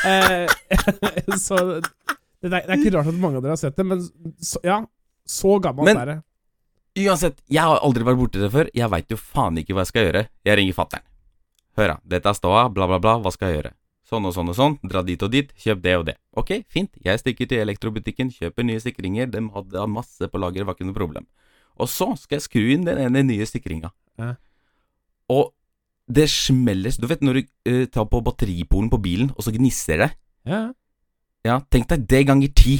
er 0.06 0.48
eh, 0.50 1.38
Så 1.38 1.82
det 2.50 2.62
er, 2.62 2.68
det 2.68 2.76
er 2.76 2.82
ikke 2.84 2.96
rart 2.98 3.10
at 3.12 3.20
mange 3.22 3.40
av 3.40 3.46
dere 3.46 3.56
har 3.56 3.62
sett 3.62 3.76
det, 3.78 3.86
men 3.88 4.02
så, 4.42 4.62
ja, 4.66 4.80
så 5.26 5.58
gammelt 5.64 5.90
Men- 5.90 6.02
er 6.02 6.12
det. 6.14 6.18
Uansett, 6.96 7.42
jeg 7.52 7.60
har 7.60 7.82
aldri 7.84 8.06
vært 8.08 8.20
borti 8.22 8.40
det 8.40 8.48
før. 8.54 8.70
Jeg 8.72 8.88
veit 8.94 9.10
jo 9.12 9.18
faen 9.20 9.58
ikke 9.60 9.76
hva 9.76 9.84
jeg 9.84 9.90
skal 9.90 10.06
gjøre. 10.06 10.22
Jeg 10.48 10.58
ringer 10.62 10.78
fatter'n. 10.78 11.04
Hør, 11.76 11.90
da. 11.92 11.96
Dette 12.08 12.32
er 12.32 12.38
ståa, 12.38 12.62
bla, 12.72 12.88
bla, 12.88 13.00
bla. 13.04 13.18
Hva 13.20 13.34
skal 13.36 13.52
jeg 13.52 13.58
gjøre? 13.58 13.72
Sånn 14.08 14.28
og 14.30 14.32
sånn 14.32 14.52
og 14.54 14.56
sånn. 14.56 14.78
Dra 14.88 15.02
dit 15.04 15.26
og 15.26 15.34
dit. 15.34 15.50
Kjøp 15.60 15.82
det 15.84 15.96
og 16.00 16.06
det. 16.08 16.16
Ok, 16.40 16.54
fint. 16.72 16.96
Jeg 17.04 17.20
stikker 17.20 17.50
til 17.52 17.60
elektrobutikken, 17.66 18.32
kjøper 18.32 18.64
nye 18.64 18.80
sikringer. 18.80 19.28
De 19.34 19.42
hadde 19.58 19.88
masse 19.92 20.30
på 20.32 20.40
lager, 20.40 20.64
var 20.64 20.78
ikke 20.78 20.88
noe 20.88 20.96
problem. 20.96 21.28
Og 21.76 21.92
så 21.92 22.08
skal 22.16 22.38
jeg 22.38 22.46
skru 22.46 22.64
inn 22.72 22.88
den 22.88 23.02
ene 23.10 23.26
nye 23.28 23.44
sikringa. 23.50 23.92
Ja. 24.22 24.36
Og 25.36 25.52
det 26.08 26.28
smelles 26.30 27.00
Du 27.02 27.08
vet 27.10 27.24
når 27.26 27.42
du 27.42 27.48
uh, 27.68 27.86
tar 27.92 28.06
på 28.08 28.22
batteripolen 28.24 28.92
på 28.94 29.02
bilen, 29.02 29.32
og 29.36 29.44
så 29.44 29.52
gnisser 29.52 30.06
det? 30.06 30.12
Ja, 30.48 30.70
Ja, 31.46 31.60
tenk 31.70 31.88
deg 31.92 32.08
det 32.10 32.24
ganger 32.28 32.52
ti. 32.58 32.80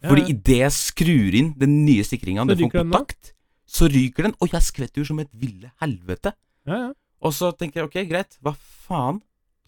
Ja, 0.00 0.08
Fordi 0.08 0.22
ja. 0.24 0.32
idet 0.32 0.58
jeg 0.62 0.74
skrur 0.76 1.36
inn 1.36 1.50
den 1.60 1.80
nye 1.84 2.04
sikringa, 2.06 2.46
det 2.48 2.56
får 2.60 2.72
kontakt, 2.78 3.34
så 3.68 3.88
ryker 3.90 4.28
den, 4.28 4.36
og 4.40 4.54
jeg 4.54 4.64
skvetter 4.64 5.02
jo 5.02 5.08
som 5.10 5.18
et 5.22 5.30
ville 5.36 5.72
helvete. 5.82 6.34
ja, 6.68 6.86
ja. 6.88 6.90
Og 7.20 7.34
så 7.36 7.50
tenker 7.52 7.82
jeg 7.82 7.88
ok, 7.90 7.96
greit, 8.08 8.38
hva 8.40 8.54
faen? 8.56 9.18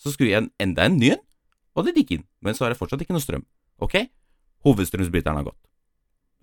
Så 0.01 0.15
skrur 0.15 0.31
jeg 0.31 0.41
en, 0.41 0.47
enda 0.63 0.87
en 0.89 0.95
ny 0.97 1.11
en, 1.13 1.21
og 1.77 1.85
det 1.85 1.93
gikk 1.99 2.15
inn. 2.17 2.23
Men 2.41 2.57
så 2.57 2.65
er 2.65 2.73
det 2.73 2.79
fortsatt 2.79 3.03
ikke 3.05 3.13
noe 3.13 3.21
strøm. 3.21 3.43
Ok, 3.85 3.99
hovedstrømsbryteren 4.65 5.37
har 5.37 5.45
gått. 5.51 5.61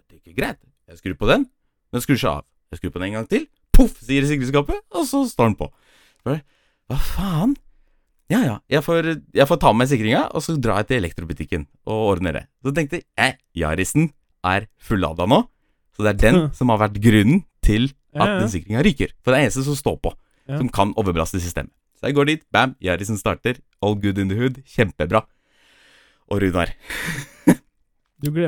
Det 0.05 0.19
er 0.19 0.19
ikke 0.21 0.37
greit. 0.37 0.61
Jeg 0.85 1.01
skrur 1.01 1.17
på 1.17 1.31
den, 1.31 1.47
den 1.89 2.05
skrur 2.05 2.21
seg 2.21 2.29
av. 2.29 2.45
Jeg 2.69 2.81
skrur 2.81 2.93
på 2.93 3.01
den 3.01 3.09
en 3.09 3.17
gang 3.17 3.31
til, 3.31 3.47
poff, 3.73 3.97
sier 4.05 4.27
sikringsskapet, 4.29 4.85
og 4.93 5.09
så 5.09 5.23
står 5.31 5.49
den 5.49 5.57
på. 5.63 5.71
Hva 6.29 7.01
faen? 7.15 7.57
Ja 8.29 8.39
ja, 8.45 8.55
jeg 8.69 8.83
får, 8.85 9.07
jeg 9.33 9.47
får 9.49 9.57
ta 9.59 9.71
med 9.73 9.79
meg 9.83 9.89
sikringa, 9.89 10.23
og 10.37 10.43
så 10.45 10.53
drar 10.61 10.83
jeg 10.83 10.87
til 10.91 10.99
elektrobutikken 11.01 11.63
og 11.89 12.01
ordner 12.13 12.35
det. 12.37 12.43
Så 12.61 12.73
tenkte 12.77 12.99
jeg, 13.17 13.37
Yarisen 13.57 14.11
er 14.45 14.67
fullada 14.77 15.25
nå, 15.25 15.39
så 15.97 16.05
det 16.05 16.11
er 16.13 16.19
den 16.31 16.37
som 16.57 16.69
har 16.69 16.77
vært 16.83 16.99
grunnen 17.01 17.41
til 17.65 17.89
at 18.13 18.21
Ja, 18.21 18.27
ja. 18.35 18.39
den 18.43 18.49
sikringa 18.53 18.83
ryker. 18.85 19.11
For 19.23 19.31
det 19.33 19.39
er 19.39 19.47
eneste 19.49 19.63
som 19.65 19.75
står 19.77 19.97
på, 20.05 20.13
Ja. 20.49 20.57
som 20.61 20.69
kan 20.73 20.93
overbelaste 20.97 21.41
systemet. 21.41 21.73
Så 21.99 22.07
jeg 22.07 22.15
går 22.15 22.25
dit, 22.29 22.43
bam, 22.53 22.75
Yarisen 22.81 23.17
starter, 23.19 23.57
all 23.81 23.95
good 23.99 24.17
in 24.21 24.29
the 24.29 24.37
hood, 24.39 24.61
kjempebra. 24.65 25.25
Og 26.29 26.41
Runar, 26.41 26.69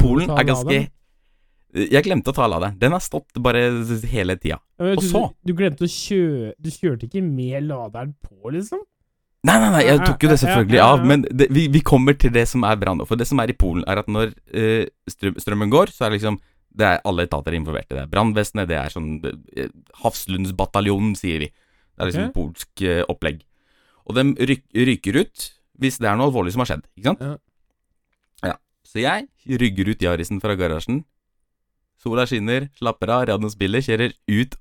Polen 0.01 0.29
er 0.35 0.43
ganske. 0.45 0.79
Jeg 1.71 2.03
glemte 2.03 2.33
å 2.33 2.35
ta 2.35 2.47
laderen. 2.51 2.75
Den 2.79 2.91
har 2.91 2.99
stått 3.03 3.37
bare 3.39 3.61
hele 4.11 4.35
tida. 4.37 4.57
Og 4.79 4.99
så- 5.03 5.29
Du, 5.45 5.53
du 5.53 5.57
glemte 5.57 5.85
å 5.85 5.87
kjøre 5.87 6.53
Du 6.59 6.69
kjørte 6.69 7.07
ikke 7.07 7.23
med 7.23 7.63
laderen 7.63 8.13
på, 8.21 8.51
liksom? 8.51 8.79
Nei, 9.41 9.55
nei, 9.57 9.69
nei, 9.73 9.85
jeg 9.87 10.01
tok 10.05 10.21
jo 10.21 10.29
det 10.29 10.37
selvfølgelig 10.37 10.81
av, 10.85 11.03
men 11.09 11.23
det, 11.25 11.47
vi, 11.49 11.63
vi 11.73 11.79
kommer 11.81 12.13
til 12.13 12.29
det 12.33 12.43
som 12.49 12.61
er 12.67 12.77
bra 12.77 12.93
nå. 12.93 13.07
For 13.09 13.17
det 13.17 13.25
som 13.25 13.39
er 13.41 13.49
i 13.49 13.57
Polen, 13.57 13.81
er 13.89 14.03
at 14.03 14.09
når 14.11 14.35
uh, 14.53 14.83
strøm, 15.09 15.39
strømmen 15.41 15.71
går, 15.73 15.89
så 15.95 16.05
er 16.05 16.11
det 16.11 16.19
liksom 16.19 16.37
Det 16.71 16.85
er 16.87 17.01
alle 17.09 17.25
etater 17.25 17.55
involvert 17.57 17.89
i 17.91 17.97
det. 17.97 18.05
Brannvesenet, 18.11 18.69
det 18.69 18.77
er 18.79 18.93
sånn 18.93 19.17
eh, 19.25 19.71
Hafslundsbataljonen, 20.03 21.17
sier 21.19 21.41
vi. 21.43 21.49
Det 21.51 22.03
er 22.03 22.11
liksom 22.11 22.27
okay. 22.29 22.35
polsk 22.37 22.83
uh, 22.85 23.01
opplegg. 23.11 23.41
Og 24.07 24.15
de 24.15 24.47
ryk, 24.51 24.63
ryker 24.71 25.17
ut 25.23 25.47
hvis 25.81 25.97
det 25.97 26.07
er 26.07 26.19
noe 26.19 26.29
alvorlig 26.29 26.53
som 26.53 26.61
har 26.61 26.69
skjedd, 26.69 26.85
ikke 26.93 27.09
sant? 27.09 27.25
Ja. 27.25 28.51
Ja. 28.51 28.55
Så 28.85 29.01
jeg 29.01 29.57
rygger 29.63 29.89
ut 29.89 30.05
Yarisen 30.05 30.39
fra 30.43 30.53
garasjen. 30.59 31.01
Sola 32.01 32.27
skinner, 32.29 32.69
slapper 32.77 33.09
av, 33.09 33.25
radioen 33.31 33.51
spiller, 33.51 33.81
kjører 33.81 34.13
ut 34.29 34.55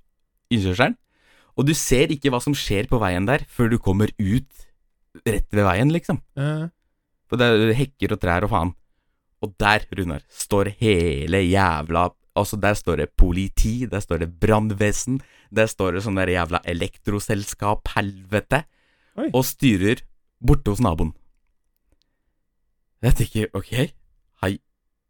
innkjørselen. 0.50 0.96
Og 1.60 1.68
du 1.68 1.75
ser 1.76 2.12
ikke 2.14 2.32
hva 2.32 2.40
som 2.40 2.56
skjer 2.56 2.88
på 2.88 2.99
veien 3.02 3.28
der, 3.28 3.44
før 3.52 3.68
du 3.72 3.78
kommer 3.82 4.12
ut 4.16 4.66
rett 5.26 5.49
ved 5.50 5.67
veien, 5.67 5.90
liksom. 5.95 6.21
Uh. 6.38 6.69
For 7.31 7.40
det 7.40 7.49
er 7.50 7.76
hekker 7.79 8.14
og 8.14 8.23
trær 8.23 8.47
og 8.47 8.52
faen. 8.52 8.73
Og 9.40 9.52
der, 9.61 9.87
Runar, 9.97 10.25
står 10.29 10.75
hele 10.81 11.45
jævla 11.47 12.11
Altså, 12.38 12.55
der 12.57 12.76
står 12.79 13.00
det 13.00 13.09
politi, 13.19 13.87
der 13.90 14.00
står 14.00 14.21
det 14.23 14.29
brannvesen, 14.40 15.17
der 15.50 15.67
står 15.67 15.97
det 15.97 16.05
sånn 16.05 16.19
der 16.21 16.31
jævla 16.31 16.61
elektroselskap, 16.71 17.90
helvete, 17.97 18.62
Oi. 19.19 19.26
og 19.35 19.43
styrer 19.45 20.05
borte 20.38 20.71
hos 20.71 20.81
naboen. 20.81 21.11
Jeg 23.02 23.19
tenker, 23.19 23.50
ok, 23.57 23.73
har, 24.45 24.55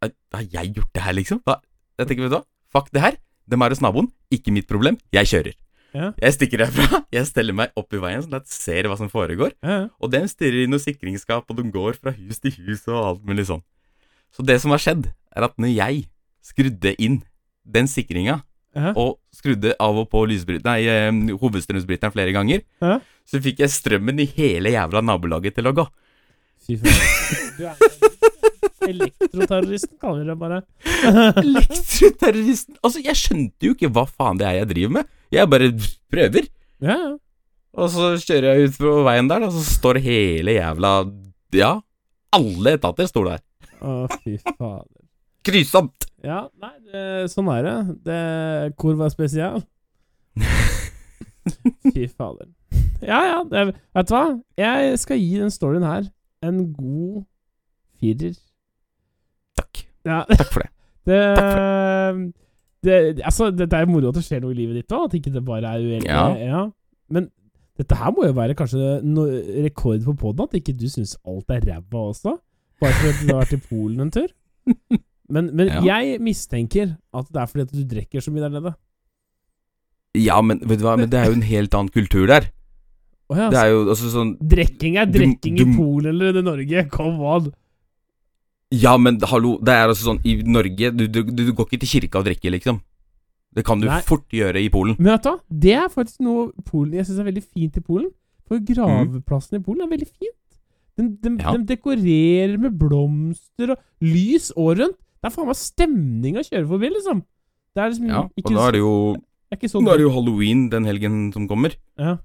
har 0.00 0.46
jeg 0.48 0.72
gjort 0.78 0.90
det 0.96 1.04
her, 1.04 1.18
liksom? 1.20 1.42
Jeg 1.44 2.08
tenker, 2.08 2.24
vet 2.24 2.32
du 2.32 2.38
hva, 2.38 2.44
fuck 2.72 2.88
det 2.96 3.04
her, 3.04 3.20
dem 3.52 3.66
er 3.66 3.76
hos 3.76 3.84
naboen, 3.84 4.08
ikke 4.32 4.56
mitt 4.56 4.70
problem, 4.70 4.98
jeg 5.12 5.28
kjører. 5.28 5.58
Ja. 5.96 6.10
Jeg 6.22 6.36
stikker 6.36 6.64
herfra, 6.66 7.00
jeg 7.16 7.26
steller 7.28 7.56
meg 7.56 7.72
opp 7.78 7.94
i 7.96 8.00
veien 8.02 8.22
sånn 8.24 8.36
at 8.38 8.46
jeg 8.46 8.56
ser 8.56 8.88
hva 8.90 8.98
som 9.00 9.10
foregår. 9.12 9.54
Ja. 9.64 9.80
Og 9.98 10.12
den 10.12 10.28
stirrer 10.30 10.64
inn 10.64 10.74
noe 10.74 10.82
sikringsskap, 10.82 11.48
og 11.50 11.58
de 11.58 11.66
går 11.74 11.98
fra 11.98 12.14
hus 12.14 12.38
til 12.42 12.54
hus 12.66 12.86
og 12.90 13.00
alt 13.00 13.24
mulig 13.26 13.48
sånn. 13.50 13.64
Så 14.30 14.46
det 14.46 14.60
som 14.62 14.70
har 14.74 14.82
skjedd, 14.82 15.08
er 15.34 15.46
at 15.48 15.56
når 15.58 15.74
jeg 15.74 16.04
skrudde 16.46 16.94
inn 17.02 17.20
den 17.66 17.90
sikringa 17.90 18.40
Ja. 18.70 18.92
og 18.94 19.18
skrudde 19.34 19.72
av 19.82 19.96
og 19.98 20.06
på 20.12 20.20
nei, 20.30 20.78
hovedstrømsbryteren 21.34 22.12
flere 22.14 22.30
ganger, 22.32 22.62
så 23.26 23.40
fikk 23.42 23.64
jeg 23.64 23.70
strømmen 23.74 24.22
i 24.22 24.28
hele 24.30 24.70
jævla 24.70 25.02
nabolaget 25.02 25.56
til 25.58 25.66
å 25.66 25.74
gå. 25.74 25.86
Fy 26.66 26.76
er 26.78 27.74
elektroterroristen, 28.90 29.98
kaller 30.00 30.22
vi 30.24 30.30
det 30.30 30.36
bare. 30.40 30.60
Elektroterroristen! 31.44 32.78
Altså, 32.82 33.02
jeg 33.04 33.18
skjønte 33.18 33.68
jo 33.68 33.74
ikke 33.76 33.90
hva 33.92 34.06
faen 34.08 34.40
det 34.40 34.48
er 34.48 34.60
jeg 34.60 34.70
driver 34.74 34.94
med. 35.00 35.10
Jeg 35.30 35.50
bare 35.50 35.70
prøver. 36.10 36.48
Ja, 36.82 36.96
ja. 36.96 37.10
Og 37.78 37.90
så 37.92 38.14
kjører 38.18 38.48
jeg 38.50 38.70
ut 38.70 38.78
på 38.82 38.94
veien 39.06 39.28
der, 39.30 39.44
og 39.46 39.52
så 39.54 39.62
står 39.62 40.00
hele 40.02 40.56
jævla 40.56 40.94
Ja, 41.54 41.76
alle 42.34 42.74
etater 42.74 43.06
står 43.06 43.28
der. 43.28 43.44
Å, 43.80 44.06
fy 44.20 44.36
fader. 44.42 44.96
Grusomt! 45.46 46.08
Ja, 46.20 46.42
nei, 46.60 46.74
det, 46.90 47.02
sånn 47.32 47.48
er 47.54 47.64
det. 47.64 47.76
det 48.04 48.96
var 48.98 49.12
spesial? 49.12 49.62
Fy 51.94 52.08
fader. 52.12 52.50
Ja, 53.00 53.20
ja, 53.24 53.38
det, 53.48 53.62
vet 53.96 54.10
du 54.10 54.12
hva? 54.12 54.24
Jeg 54.60 54.98
skal 55.00 55.22
gi 55.22 55.40
den 55.40 55.54
storyen 55.54 55.86
her 55.86 56.10
en 56.44 56.60
god 56.76 57.22
firer. 58.00 58.36
Takk. 59.56 59.86
Ja, 60.04 60.20
Takk 60.28 60.52
for 60.52 60.66
det. 60.66 60.70
det, 61.08 61.22
Takk 61.38 61.54
det 61.56 62.39
Altså, 62.86 63.50
dette 63.52 63.76
er 63.76 63.86
moro 63.90 64.08
at 64.08 64.16
det 64.16 64.24
skjer 64.24 64.40
noe 64.40 64.54
i 64.54 64.58
livet 64.62 64.80
ditt 64.80 64.92
òg, 64.96 65.08
at 65.10 65.16
ikke 65.18 65.32
det 65.34 65.42
bare 65.44 65.68
er 65.74 65.82
uheldig. 65.84 66.08
Ja. 66.08 66.62
Men 67.12 67.28
dette 67.80 67.96
her 67.96 68.12
må 68.16 68.24
jo 68.28 68.32
være 68.36 68.54
kanskje 68.56 69.00
no 69.04 69.26
rekord 69.64 70.04
på 70.06 70.14
poden, 70.22 70.48
at 70.48 70.56
ikke 70.60 70.76
du 70.80 70.86
syns 70.88 71.16
alt 71.28 71.50
er 71.52 71.60
ræva 71.68 72.06
også? 72.10 72.36
Bare 72.80 72.96
fordi 72.96 73.26
du 73.26 73.34
har 73.34 73.42
vært 73.42 73.56
i 73.58 73.60
Polen 73.68 74.00
en 74.06 74.10
tur? 74.14 74.28
Men, 75.30 75.52
men 75.54 75.68
Ja. 75.70 75.80
jeg 75.86 76.16
mistenker 76.26 76.96
at 77.14 77.26
det 77.30 77.38
er 77.38 77.46
fordi 77.46 77.62
at 77.62 77.70
du 77.70 77.82
drikker 77.86 78.18
så 78.24 78.32
mye 78.34 78.42
der 78.42 78.50
nede. 78.50 78.72
Ja, 80.18 80.40
men 80.42 80.58
vet 80.66 80.80
du 80.80 80.88
hva, 80.88 80.96
men 80.98 81.06
det 81.12 81.20
er 81.20 81.28
jo 81.30 81.36
en 81.38 81.44
helt 81.46 81.74
annen 81.78 81.92
kultur 81.94 82.24
der. 82.26 82.48
Oh, 83.30 83.36
ja, 83.38 83.46
Det 83.52 83.60
er 83.60 83.68
jo 83.70 83.84
altså 83.92 84.08
sånn 84.10 84.32
Drikking 84.42 84.96
er 84.98 85.06
drikking 85.06 85.60
i 85.62 85.66
Polen 85.76 86.08
eller 86.10 86.40
i 86.40 86.42
Norge, 86.42 86.82
come 86.90 87.22
on! 87.22 87.46
Ja, 88.70 88.96
men 89.02 89.18
hallo, 89.26 89.56
det 89.66 89.72
er 89.74 89.88
altså 89.90 90.12
sånn 90.12 90.20
I 90.22 90.36
Norge 90.46 90.92
Du, 90.94 91.08
du, 91.10 91.24
du 91.26 91.48
går 91.52 91.66
ikke 91.66 91.80
til 91.82 91.90
kirka 91.96 92.20
og 92.20 92.26
drikker, 92.28 92.52
liksom. 92.54 92.80
Det 93.50 93.64
kan 93.66 93.80
du 93.82 93.88
Nei. 93.88 93.98
fort 94.06 94.28
gjøre 94.30 94.60
i 94.62 94.68
Polen. 94.70 94.94
Men 95.00 95.16
vet 95.16 95.24
du 95.24 95.30
hva, 95.32 95.38
det 95.64 95.72
er 95.74 95.88
faktisk 95.90 96.20
noe 96.22 96.50
Polen 96.68 96.94
jeg 97.00 97.08
syns 97.08 97.18
er 97.24 97.26
veldig 97.32 97.42
fint 97.42 97.80
i 97.80 97.82
Polen. 97.82 98.12
For 98.46 98.62
graveplassen 98.62 99.58
i 99.58 99.62
Polen 99.64 99.82
er 99.86 99.90
veldig 99.90 100.06
fint. 100.10 100.36
De, 100.98 101.08
de, 101.18 101.32
Ja. 101.40 101.56
de, 101.56 101.64
dekorerer 101.66 102.54
med 102.62 102.78
blomster 102.78 103.74
og 103.74 103.82
lys 104.06 104.52
året 104.54 104.84
rundt. 104.84 104.98
Det 105.20 105.28
er 105.28 105.34
faen 105.34 105.50
meg 105.50 105.58
stemning 105.58 106.38
å 106.38 106.46
kjøre 106.46 106.68
forbi, 106.70 106.92
liksom. 106.94 107.24
Det 107.74 107.82
er 107.82 107.90
liksom 107.90 108.06
Ja, 108.10 108.22
ikke, 108.38 108.50
og 108.50 108.56
da 108.56 108.68
er 108.68 108.72
det 108.78 108.80
jo 108.84 108.94
er 109.50 109.58
ikke 109.58 109.68
så 109.70 109.82
Nå 109.82 109.90
er 109.92 109.98
det 109.98 110.06
jo 110.06 110.14
halloween 110.14 110.68
den 110.70 110.86
helgen 110.86 111.18
som 111.34 111.48
kommer. 111.50 111.74
ja. 111.98 112.18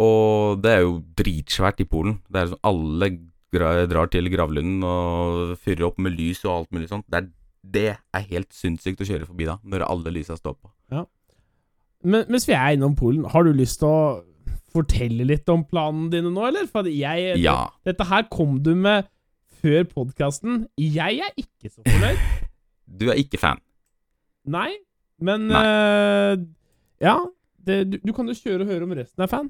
Og 0.00 0.60
det 0.64 0.70
er 0.72 0.80
jo 0.86 0.92
dritsvært 1.20 1.80
i 1.80 1.84
Polen. 1.88 2.14
Det 2.32 2.40
er 2.40 2.46
sånn 2.52 2.62
Alle 2.64 3.08
drar 3.52 4.08
til 4.12 4.30
gravlunden 4.32 4.82
og 4.86 5.56
fyrer 5.60 5.84
opp 5.90 5.98
med 6.02 6.14
lys 6.16 6.40
og 6.46 6.52
alt 6.54 6.70
mulig 6.72 6.88
sånt. 6.88 7.04
Det 7.10 7.20
er, 7.20 7.26
det 7.62 7.88
er 7.92 8.28
helt 8.30 8.52
sinnssykt 8.56 9.02
å 9.04 9.08
kjøre 9.08 9.28
forbi 9.28 9.48
da, 9.48 9.58
når 9.64 9.84
alle 9.86 10.14
lysa 10.14 10.36
står 10.38 10.56
på. 10.56 10.70
Men 12.02 12.24
mens 12.32 12.48
vi 12.48 12.54
er 12.56 12.74
innom 12.74 12.96
Polen, 12.98 13.26
har 13.30 13.44
du 13.46 13.52
lyst 13.54 13.78
til 13.82 13.86
å 13.86 14.22
fortelle 14.72 15.26
litt 15.28 15.48
om 15.52 15.62
planene 15.68 16.10
dine 16.10 16.32
nå, 16.32 16.46
eller? 16.48 16.66
For 16.70 16.88
jeg 16.88 17.36
Ja. 17.38 17.68
Dette 17.86 18.06
her 18.08 18.24
kom 18.32 18.56
du 18.64 18.74
med 18.74 19.06
før 19.62 19.84
podkasten. 19.86 20.64
Jeg 20.80 21.20
er 21.22 21.36
ikke 21.36 21.70
så 21.70 21.84
fornøyd. 21.86 22.18
Du 22.92 23.06
er 23.08 23.16
ikke 23.16 23.38
fan. 23.40 23.56
Nei, 24.44 24.68
men 25.22 25.46
Nei. 25.48 25.62
Uh, 25.64 26.42
Ja, 27.00 27.14
det, 27.64 27.76
du, 27.88 27.94
du 28.02 28.12
kan 28.12 28.28
jo 28.28 28.34
kjøre 28.36 28.66
og 28.66 28.68
høre 28.68 28.84
om 28.84 28.92
resten 28.98 29.22
er 29.24 29.30
fan. 29.30 29.48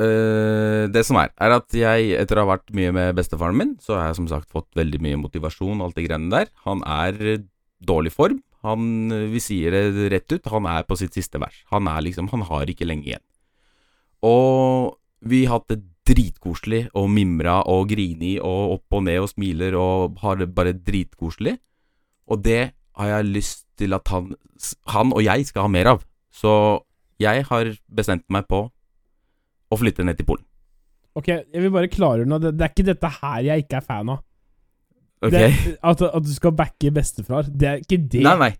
Eh, 0.00 0.86
det 0.88 1.02
som 1.04 1.18
er, 1.20 1.32
er 1.36 1.56
at 1.58 1.74
jeg, 1.76 2.12
etter 2.16 2.38
å 2.38 2.46
ha 2.46 2.54
vært 2.54 2.70
mye 2.76 2.92
med 2.94 3.18
bestefaren 3.18 3.58
min, 3.58 3.74
så 3.84 3.98
har 3.98 4.10
jeg 4.10 4.20
som 4.22 4.30
sagt 4.30 4.52
fått 4.52 4.70
veldig 4.78 5.00
mye 5.04 5.18
motivasjon 5.20 5.80
og 5.80 5.90
alt 5.90 5.98
det 5.98 6.06
greiene 6.06 6.32
der. 6.32 6.52
Han 6.64 6.80
er 6.88 7.18
eh, 7.34 7.44
dårlig 7.84 8.14
form. 8.14 8.40
Han, 8.64 9.10
eh, 9.12 9.28
vi 9.32 9.42
sier 9.44 9.76
det 9.76 10.08
rett 10.14 10.32
ut, 10.32 10.50
han 10.52 10.68
er 10.70 10.88
på 10.88 10.96
sitt 11.00 11.16
siste 11.16 11.40
vers. 11.42 11.60
Han 11.74 11.90
er 11.90 12.00
liksom, 12.06 12.30
han 12.32 12.46
har 12.48 12.70
ikke 12.70 12.88
lenge 12.88 13.10
igjen. 13.10 13.26
Og 14.24 14.96
vi 15.20 15.44
har 15.44 15.60
hatt 15.60 15.72
det 15.74 15.82
dritkoselig 16.10 16.86
og 16.96 17.10
mimra 17.12 17.60
og 17.70 17.90
grini 17.92 18.38
og 18.40 18.78
opp 18.78 18.96
og 18.96 19.04
ned 19.06 19.20
og 19.22 19.30
smiler 19.30 19.76
og 19.78 20.20
har 20.24 20.40
det 20.40 20.48
bare 20.56 20.72
dritkoselig. 20.74 21.58
Og 22.30 22.40
det 22.44 22.72
har 22.96 23.12
jeg 23.14 23.32
lyst 23.36 23.66
til 23.80 23.94
at 23.96 24.08
han, 24.12 24.32
han 24.92 25.12
og 25.12 25.22
jeg 25.24 25.44
skal 25.48 25.68
ha 25.68 25.72
mer 25.72 25.92
av. 25.94 26.04
Så 26.32 26.52
jeg 27.20 27.44
har 27.48 27.74
bestemt 27.92 28.24
meg 28.32 28.48
på 28.48 28.68
å 29.70 29.78
flytte 29.78 30.04
ned 30.06 30.18
til 30.18 30.26
Polen. 30.28 30.44
Ok, 31.18 31.26
jeg 31.28 31.60
vil 31.64 31.70
bare 31.74 31.88
klargjøre 31.90 32.28
noe. 32.30 32.38
Det, 32.42 32.52
det 32.58 32.66
er 32.66 32.72
ikke 32.74 32.86
dette 32.86 33.08
her 33.20 33.40
jeg 33.48 33.64
ikke 33.64 33.78
er 33.80 33.86
fan 33.86 34.10
av. 34.14 34.20
Ok? 35.20 35.34
Det, 35.34 35.76
at, 35.84 36.02
at 36.06 36.24
du 36.24 36.32
skal 36.32 36.52
backe 36.56 36.90
bestefar. 36.96 37.48
Det 37.50 37.68
er 37.68 37.82
ikke 37.82 37.98
det. 38.08 38.22
Nei, 38.24 38.36
nei. 38.40 38.50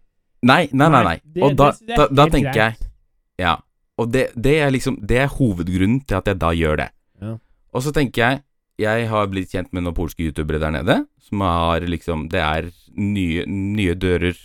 Nei, 0.42 0.62
nei, 0.72 0.88
nei. 0.92 1.02
nei. 1.04 1.16
det- 1.24 1.42
Og 1.46 1.56
da, 1.56 1.70
da, 1.96 2.06
da 2.08 2.26
tenker 2.32 2.52
greit. 2.52 2.80
jeg 2.80 3.44
Ja. 3.44 3.54
Og 4.00 4.08
det, 4.12 4.30
det 4.34 4.54
er 4.64 4.70
liksom 4.72 4.94
Det 5.06 5.18
er 5.20 5.28
hovedgrunnen 5.28 5.98
til 6.08 6.16
at 6.16 6.26
jeg 6.30 6.38
da 6.40 6.50
gjør 6.56 6.76
det. 6.80 6.86
Ja. 7.20 7.34
Og 7.74 7.82
så 7.84 7.92
tenker 7.92 8.22
jeg 8.24 8.42
Jeg 8.80 9.08
har 9.10 9.26
blitt 9.28 9.50
kjent 9.52 9.72
med 9.76 9.84
noen 9.84 9.94
polske 9.94 10.24
youtubere 10.24 10.58
der 10.62 10.70
nede, 10.72 10.96
som 11.20 11.40
har 11.44 11.80
liksom 11.84 12.28
Det 12.32 12.40
er 12.40 12.70
nye, 12.96 13.44
nye 13.46 13.94
dører 13.94 14.36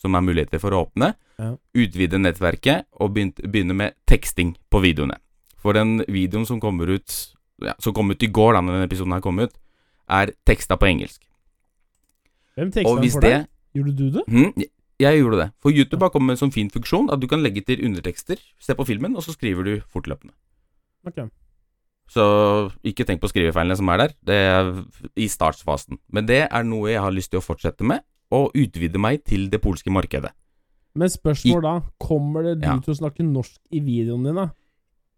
som 0.00 0.16
er 0.16 0.24
muligheter 0.24 0.58
for 0.58 0.72
å 0.74 0.86
åpne. 0.86 1.12
Ja. 1.38 1.52
Utvide 1.76 2.18
nettverket 2.18 2.86
og 2.98 3.12
begynne 3.14 3.76
med 3.76 3.94
teksting 4.08 4.56
på 4.72 4.80
videoene. 4.82 5.14
For 5.62 5.72
den 5.76 6.00
videoen 6.10 6.46
som 6.48 6.60
kommer 6.60 6.90
ut 6.90 7.14
ja, 7.62 7.74
Som 7.78 7.94
kom 7.94 8.10
ut 8.10 8.22
i 8.22 8.26
går, 8.26 8.54
da 8.56 8.60
når 8.64 8.72
denne 8.74 8.88
episoden 8.90 9.12
her 9.14 9.20
kom 9.22 9.38
ut, 9.38 9.52
er 10.10 10.32
teksta 10.48 10.74
på 10.80 10.88
engelsk. 10.88 11.20
Hvem 12.58 12.72
teksta 12.74 12.94
den 13.00 13.12
for 13.14 13.22
deg? 13.24 13.44
Gjorde 13.76 13.92
du 13.96 14.10
det? 14.10 14.24
Mhm, 14.26 14.52
jeg- 14.56 14.70
jeg 14.98 15.20
gjorde 15.22 15.38
det. 15.38 15.52
For 15.62 15.70
YouTube 15.70 16.00
har 16.02 16.10
kommet 16.10 16.26
med 16.26 16.34
en 16.42 16.48
sånn 16.48 16.52
fin 16.52 16.68
funksjon 16.70 17.10
at 17.12 17.20
du 17.20 17.26
kan 17.28 17.40
legge 17.42 17.64
til 17.64 17.78
undertekster, 17.84 18.36
se 18.58 18.74
på 18.74 18.84
filmen, 18.86 19.14
og 19.16 19.22
så 19.22 19.32
skriver 19.32 19.64
du 19.64 19.80
fortløpende. 19.94 20.32
Ok. 21.06 21.30
Så 22.08 22.72
ikke 22.84 23.06
tenk 23.06 23.20
på 23.22 23.30
skrivefeilene 23.30 23.76
som 23.76 23.88
er 23.88 23.96
der. 23.98 24.14
Det 24.24 24.34
er 24.34 24.84
i 25.16 25.26
startsfasen. 25.28 25.98
Men 26.10 26.26
det 26.26 26.48
er 26.50 26.62
noe 26.64 26.88
jeg 26.90 27.00
har 27.00 27.10
lyst 27.14 27.30
til 27.30 27.40
å 27.40 27.44
fortsette 27.46 27.82
med, 27.84 28.00
og 28.30 28.52
utvide 28.54 28.98
meg 28.98 29.24
til 29.24 29.48
det 29.48 29.62
polske 29.62 29.90
markedet. 29.90 30.30
Men 30.94 31.08
spørsmål 31.08 31.62
da. 31.62 31.80
Kommer 32.00 32.42
det 32.42 32.60
du 32.60 32.66
Ja. 32.68 32.78
til 32.80 32.92
å 32.92 32.98
snakke 32.98 33.24
norsk 33.24 33.58
i 33.72 33.80
videoen 33.80 34.24
din, 34.24 34.34
da? 34.34 34.50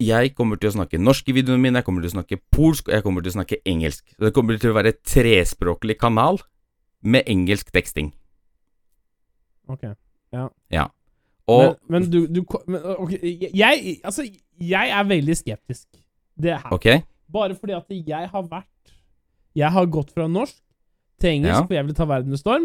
Jeg 0.02 0.32
kommer 0.34 0.58
til 0.58 0.72
å 0.72 0.74
snakke 0.74 0.98
norsk 0.98 1.28
i 1.30 1.36
videoene 1.36 1.62
mine, 1.62 1.78
jeg 1.78 1.86
kommer 1.86 2.02
til 2.02 2.10
å 2.10 2.16
snakke 2.16 2.40
polsk, 2.52 2.88
og 2.88 2.96
jeg 2.96 3.04
kommer 3.04 3.22
til 3.22 3.30
å 3.30 3.36
snakke 3.36 3.60
engelsk. 3.68 4.02
Så 4.16 4.26
det 4.26 4.32
kommer 4.34 4.58
til 4.58 4.72
å 4.72 4.76
være 4.76 4.90
et 4.90 5.02
trespråklig 5.06 5.96
kanal 6.00 6.40
med 7.04 7.28
engelsk 7.30 7.70
teksting. 7.74 8.10
Ok. 9.70 9.86
Og 11.46 11.76
men, 11.88 12.02
men 12.02 12.08
du, 12.10 12.24
du 12.26 12.40
men, 12.66 12.80
ok, 12.98 13.12
jeg, 13.54 13.98
altså, 14.04 14.24
jeg 14.60 14.90
er 14.98 15.04
veldig 15.08 15.36
skeptisk. 15.36 15.86
Det 16.34 16.56
her. 16.56 16.72
Okay. 16.74 17.04
Bare 17.30 17.54
fordi 17.54 17.76
at 17.76 17.92
jeg 17.94 18.28
har 18.32 18.46
vært 18.50 18.94
Jeg 19.54 19.70
har 19.70 19.86
gått 19.86 20.10
fra 20.10 20.26
norsk 20.26 20.56
til 21.22 21.36
engelsk, 21.36 21.60
Ja. 21.60 21.66
for 21.66 21.74
jeg 21.74 21.84
ville 21.84 21.94
ta 21.94 22.04
verden 22.10 22.34
med 22.34 22.40
storm, 22.40 22.64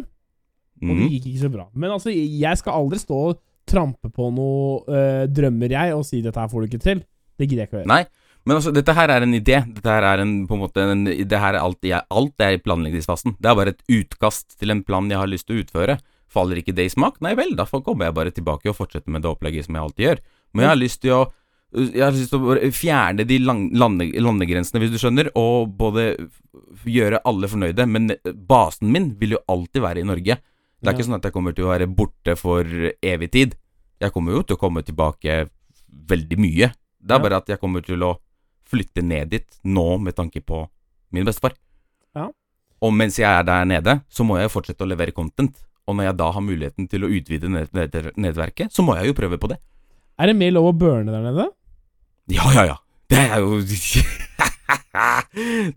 og 0.81 0.87
det 0.89 0.95
mhm. 0.95 1.11
gikk 1.13 1.27
ikke 1.29 1.43
så 1.43 1.49
bra. 1.53 1.67
Men 1.75 1.91
altså, 1.93 2.09
jeg 2.09 2.57
skal 2.57 2.79
aldri 2.79 2.97
stå 2.97 3.19
og 3.27 3.41
trampe 3.69 4.09
på 4.09 4.31
noe 4.33 4.81
øh, 4.89 5.27
drømmer, 5.29 5.69
jeg, 5.69 5.93
og 5.93 6.05
si 6.05 6.23
'dette 6.23 6.39
her 6.39 6.49
får 6.49 6.65
du 6.65 6.65
ikke 6.65 6.81
til'. 6.87 7.03
Det 7.39 7.47
gidder 7.47 7.63
jeg 7.63 7.69
ikke 7.69 7.77
å 7.77 7.81
gjøre. 7.81 7.91
Nei, 7.93 8.03
men 8.45 8.59
altså, 8.59 8.73
dette 8.75 8.95
her 8.97 9.11
er 9.15 9.25
en 9.25 9.35
idé. 9.37 9.57
Dette 9.77 9.95
her 9.95 10.05
er 10.11 10.23
en, 10.25 10.35
på 10.49 10.55
en 10.57 10.63
måte 10.63 10.83
en, 10.83 11.03
Det 11.07 11.39
her 11.39 11.55
er 11.55 11.63
alt, 11.63 11.79
jeg, 11.87 12.03
alt 12.11 12.45
er 12.45 12.55
i 12.57 12.61
planleggingsfasen. 12.61 13.37
Det 13.39 13.49
er 13.51 13.57
bare 13.59 13.73
et 13.75 13.83
utkast 13.99 14.57
til 14.59 14.75
en 14.75 14.83
plan 14.83 15.09
jeg 15.11 15.19
har 15.21 15.31
lyst 15.31 15.47
til 15.49 15.57
å 15.59 15.63
utføre. 15.65 15.99
Faller 16.29 16.61
ikke 16.61 16.75
det 16.77 16.85
i 16.85 16.93
smak? 16.93 17.17
Nei 17.25 17.33
vel, 17.39 17.55
da 17.57 17.65
kommer 17.65 18.09
jeg 18.09 18.17
bare 18.19 18.35
tilbake 18.35 18.69
og 18.69 18.77
fortsetter 18.77 19.09
med 19.09 19.23
det 19.25 19.31
opplegget 19.31 19.65
som 19.65 19.75
jeg 19.77 19.85
alltid 19.87 20.05
gjør. 20.05 20.23
Men 20.53 20.65
jeg 20.65 20.73
har 20.73 20.81
lyst 20.83 21.01
til 21.01 21.15
å 21.17 21.23
jeg 21.69 22.01
har 22.01 22.15
lyst 22.15 22.31
til 22.33 22.41
å 22.49 22.55
fjerne 22.73 23.25
de 23.29 23.35
lande, 23.45 24.07
landegrensene, 24.17 24.79
hvis 24.81 24.89
du 24.89 24.97
skjønner, 24.97 25.27
og 25.37 25.75
både 25.77 26.15
gjøre 26.89 27.19
alle 27.29 27.49
fornøyde. 27.51 27.85
Men 27.85 28.09
basen 28.49 28.89
min 28.89 29.11
vil 29.19 29.35
jo 29.35 29.41
alltid 29.53 29.83
være 29.85 30.01
i 30.01 30.07
Norge. 30.09 30.39
Det 30.81 30.87
er 30.87 30.93
Ja. 30.93 30.97
ikke 30.97 31.05
sånn 31.05 31.19
at 31.19 31.27
jeg 31.27 31.35
kommer 31.35 31.53
til 31.53 31.65
å 31.65 31.73
være 31.77 31.85
borte 31.93 32.35
for 32.39 32.63
evig 32.65 33.31
tid. 33.31 33.55
Jeg 34.01 34.11
kommer 34.11 34.31
jo 34.33 34.41
til 34.41 34.55
å 34.57 34.59
komme 34.59 34.81
tilbake 34.81 35.49
veldig 36.09 36.37
mye. 36.39 36.71
Det 36.99 37.11
er 37.15 37.19
Ja. 37.19 37.23
bare 37.23 37.37
at 37.37 37.47
jeg 37.47 37.59
kommer 37.59 37.81
til 37.85 37.99
å 38.03 38.17
flytte 38.69 39.01
ned 39.03 39.29
dit 39.29 39.59
nå 39.65 39.97
med 39.99 40.15
tanke 40.15 40.41
på 40.45 40.67
min 41.11 41.25
bestefar. 41.25 41.53
Ja. 42.15 42.29
Og 42.81 42.93
mens 42.93 43.17
jeg 43.17 43.25
er 43.29 43.43
der 43.43 43.65
nede, 43.65 44.01
så 44.09 44.23
må 44.23 44.37
jeg 44.37 44.49
jo 44.49 44.59
fortsette 44.59 44.83
å 44.85 44.87
levere 44.87 45.11
content. 45.11 45.55
Og 45.87 45.95
når 45.95 46.03
jeg 46.11 46.17
da 46.17 46.31
har 46.31 46.41
muligheten 46.41 46.87
til 46.89 47.01
å 47.01 47.09
utvide 47.09 47.49
nett 47.49 47.73
nett 47.73 48.15
nettverket, 48.15 48.71
så 48.71 48.83
må 48.85 48.95
jeg 48.99 49.07
jo 49.09 49.13
prøve 49.17 49.39
på 49.41 49.49
det. 49.49 49.57
Er 50.19 50.27
det 50.27 50.35
mer 50.35 50.51
lov 50.51 50.69
å 50.73 50.77
burne 50.77 51.09
der 51.11 51.23
nede? 51.31 51.47
Ja, 52.29 52.45
ja, 52.53 52.63
ja. 52.65 52.77
Det 53.09 53.17
er 53.17 53.39
jo 53.39 53.57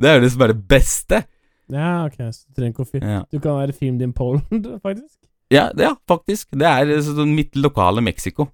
Det 0.00 0.08
er 0.08 0.18
jo 0.18 0.22
det 0.24 0.32
som 0.34 0.42
er 0.44 0.52
det 0.52 0.68
beste. 0.68 1.22
Ja, 1.72 2.04
ok, 2.06 2.18
så 2.34 2.44
du 2.48 2.58
trenger 2.58 2.74
ikke 2.74 2.84
å 2.84 2.90
fi 2.90 3.00
Ja. 3.00 3.22
Du 3.32 3.38
kan 3.40 3.56
være 3.62 3.72
filmed 3.76 4.02
in 4.04 4.12
Poland, 4.12 4.66
faktisk. 4.86 5.16
Ja, 5.52 5.70
det, 5.72 5.84
ja, 5.86 5.94
faktisk. 6.08 6.50
Det 6.56 6.66
er 6.68 6.92
eh, 6.92 7.24
mitt 7.28 7.56
lokale 7.56 8.02
Mexico. 8.04 8.50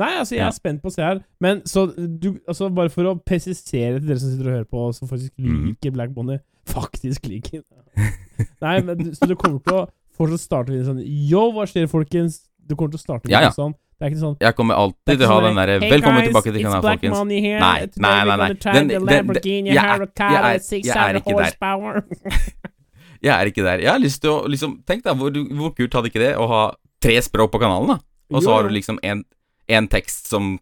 Nei, 0.00 0.08
altså, 0.18 0.34
jeg 0.36 0.46
er 0.46 0.54
spent 0.56 0.80
på 0.82 0.88
å 0.88 0.92
se 0.94 1.02
her. 1.04 1.18
Men 1.40 1.60
så 1.68 1.86
du 1.94 2.38
Altså, 2.48 2.70
bare 2.74 2.88
for 2.90 3.04
å 3.10 3.16
presisere 3.20 3.98
til 4.00 4.08
dere 4.08 4.18
som 4.22 4.30
sitter 4.32 4.48
og 4.48 4.54
hører 4.56 4.68
på, 4.70 4.94
som 4.96 5.08
faktisk 5.08 5.32
Mhm. 5.38 5.66
liker 5.68 5.92
Black 5.92 6.10
Bonnie 6.14 6.40
Faktisk 6.66 7.26
liker 7.28 7.62
Nei, 8.62 8.80
men 8.80 9.12
Så 9.14 9.26
du 9.28 9.34
kommer 9.36 9.60
til 9.62 9.74
å 9.82 9.88
fortsatt 10.16 10.40
starte 10.40 10.70
med 10.72 10.86
sånn 10.86 11.02
Yo, 11.04 11.50
hva 11.52 11.66
skjer, 11.68 11.86
folkens? 11.90 12.40
Du 12.66 12.74
kommer 12.74 12.92
til 12.94 13.00
å 13.00 13.04
starte 13.04 13.26
med 13.28 13.32
Ja, 13.34 13.40
ja. 13.42 13.50
sånn. 13.50 13.74
Det 14.00 14.06
er 14.08 14.10
ikke 14.14 14.22
sånn 14.22 14.36
Jeg 14.40 14.56
kommer 14.56 14.74
er 14.74 14.78
alltid 14.86 15.18
til 15.18 15.26
å 15.26 15.28
ha 15.28 15.36
sånn 15.36 15.44
den 15.50 15.56
derre 15.60 15.76
«Hey 15.82 15.90
Velkommen 15.92 16.22
guys, 16.22 16.30
tilbake 16.32 16.52
til 16.56 16.62
kanalen, 16.64 16.82
folkens. 16.88 17.32
Here. 17.42 17.60
Nei, 17.60 17.78
nei, 17.96 18.24
nei, 18.24 18.36
nei. 18.36 18.48
Den- 18.54 18.88
den- 18.88 19.06
den- 19.06 19.66
jeg 19.66 19.76
er- 19.76 20.06
jeg 20.08 20.34
er- 20.40 20.60
jeg 20.72 20.96
er 20.96 21.20
ikke 21.20 21.36
der. 21.36 22.02
Jeg 23.22 23.30
er 23.38 23.46
ikke 23.52 23.62
der. 23.62 23.78
Jeg 23.78 23.90
har 23.92 24.00
lyst 24.02 24.20
til 24.22 24.30
å 24.30 24.48
liksom 24.50 24.80
Tenk 24.84 25.04
deg 25.04 25.14
hvor, 25.16 25.30
hvor 25.30 25.70
kult 25.76 25.92
hadde 25.94 26.08
ikke 26.10 26.18
det 26.24 26.32
å 26.36 26.48
ha 26.50 26.62
tre 27.00 27.20
språk 27.22 27.52
på 27.52 27.60
kanalen, 27.62 27.86
da? 27.92 27.98
Og 28.34 28.42
så 28.42 28.50
har 28.56 28.62
du 28.66 28.70
liksom 28.74 28.98
en, 29.04 29.22
en 29.68 29.88
tekst 29.88 30.28
som 30.30 30.58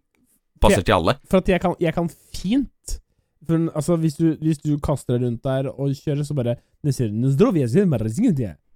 passer 0.60 0.82
til 0.84 0.92
alle. 0.98 1.14
For 1.30 1.38
at 1.40 1.48
jeg 1.48 1.60
kan, 1.60 1.74
jeg 1.80 1.94
kan 1.94 2.08
fint 2.36 3.00
for, 3.46 3.70
Altså, 3.74 3.96
hvis 3.96 4.14
du, 4.18 4.36
hvis 4.42 4.58
du 4.58 4.78
kaster 4.78 5.16
deg 5.18 5.26
rundt 5.26 5.42
der 5.44 5.70
og 5.72 5.94
kjører, 5.96 6.22
så 6.24 6.34
bare 6.34 6.56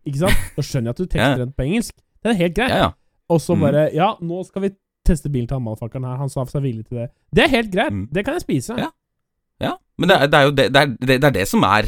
Ikke 0.05 0.19
sant? 0.19 0.37
Da 0.57 0.63
skjønner 0.63 0.89
jeg 0.91 0.95
at 0.95 0.99
du 0.99 1.07
tekster 1.07 1.39
den 1.45 1.53
på 1.53 1.63
engelsk. 1.65 1.95
Det 2.25 2.31
er 2.33 2.39
helt 2.41 2.57
greit. 2.57 2.71
Ja, 2.71 2.77
ja. 2.77 2.91
Og 3.29 3.41
så 3.41 3.55
Mm. 3.55 3.61
bare 3.61 3.91
Ja, 3.95 4.15
nå 4.21 4.43
skal 4.47 4.63
vi 4.63 4.71
teste 5.07 5.29
bilen 5.31 5.47
til 5.49 5.57
han 5.61 6.05
her. 6.05 6.17
Han 6.17 6.29
sa 6.29 6.45
seg 6.45 6.63
villig 6.63 6.87
til 6.89 6.99
det. 6.99 7.11
Det 7.35 7.45
er 7.45 7.49
helt 7.49 7.73
greit. 7.73 7.93
Mm. 7.93 8.09
Det 8.13 8.25
kan 8.25 8.35
jeg 8.35 8.41
spise. 8.43 8.75
Ja. 8.79 8.91
ja. 9.61 9.73
Men 9.99 10.09
det 10.09 10.17
er, 10.17 10.27
det 10.27 10.35
er 10.35 10.43
jo 10.43 10.51
det, 10.51 10.73
det, 10.73 10.81
er, 10.81 10.87
det, 11.07 11.25
er 11.25 11.31
det 11.31 11.49
som 11.49 11.63
er 11.63 11.85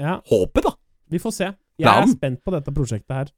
Ja, 0.00 0.20
håpet, 0.28 0.64
da. 0.64 0.70
vi 1.10 1.18
får 1.18 1.30
se. 1.32 1.52
Jeg 1.78 1.88
er 2.02 2.06
spent 2.06 2.40
på 2.44 2.50
dette 2.54 2.72
prosjektet 2.72 3.14
her. 3.16 3.30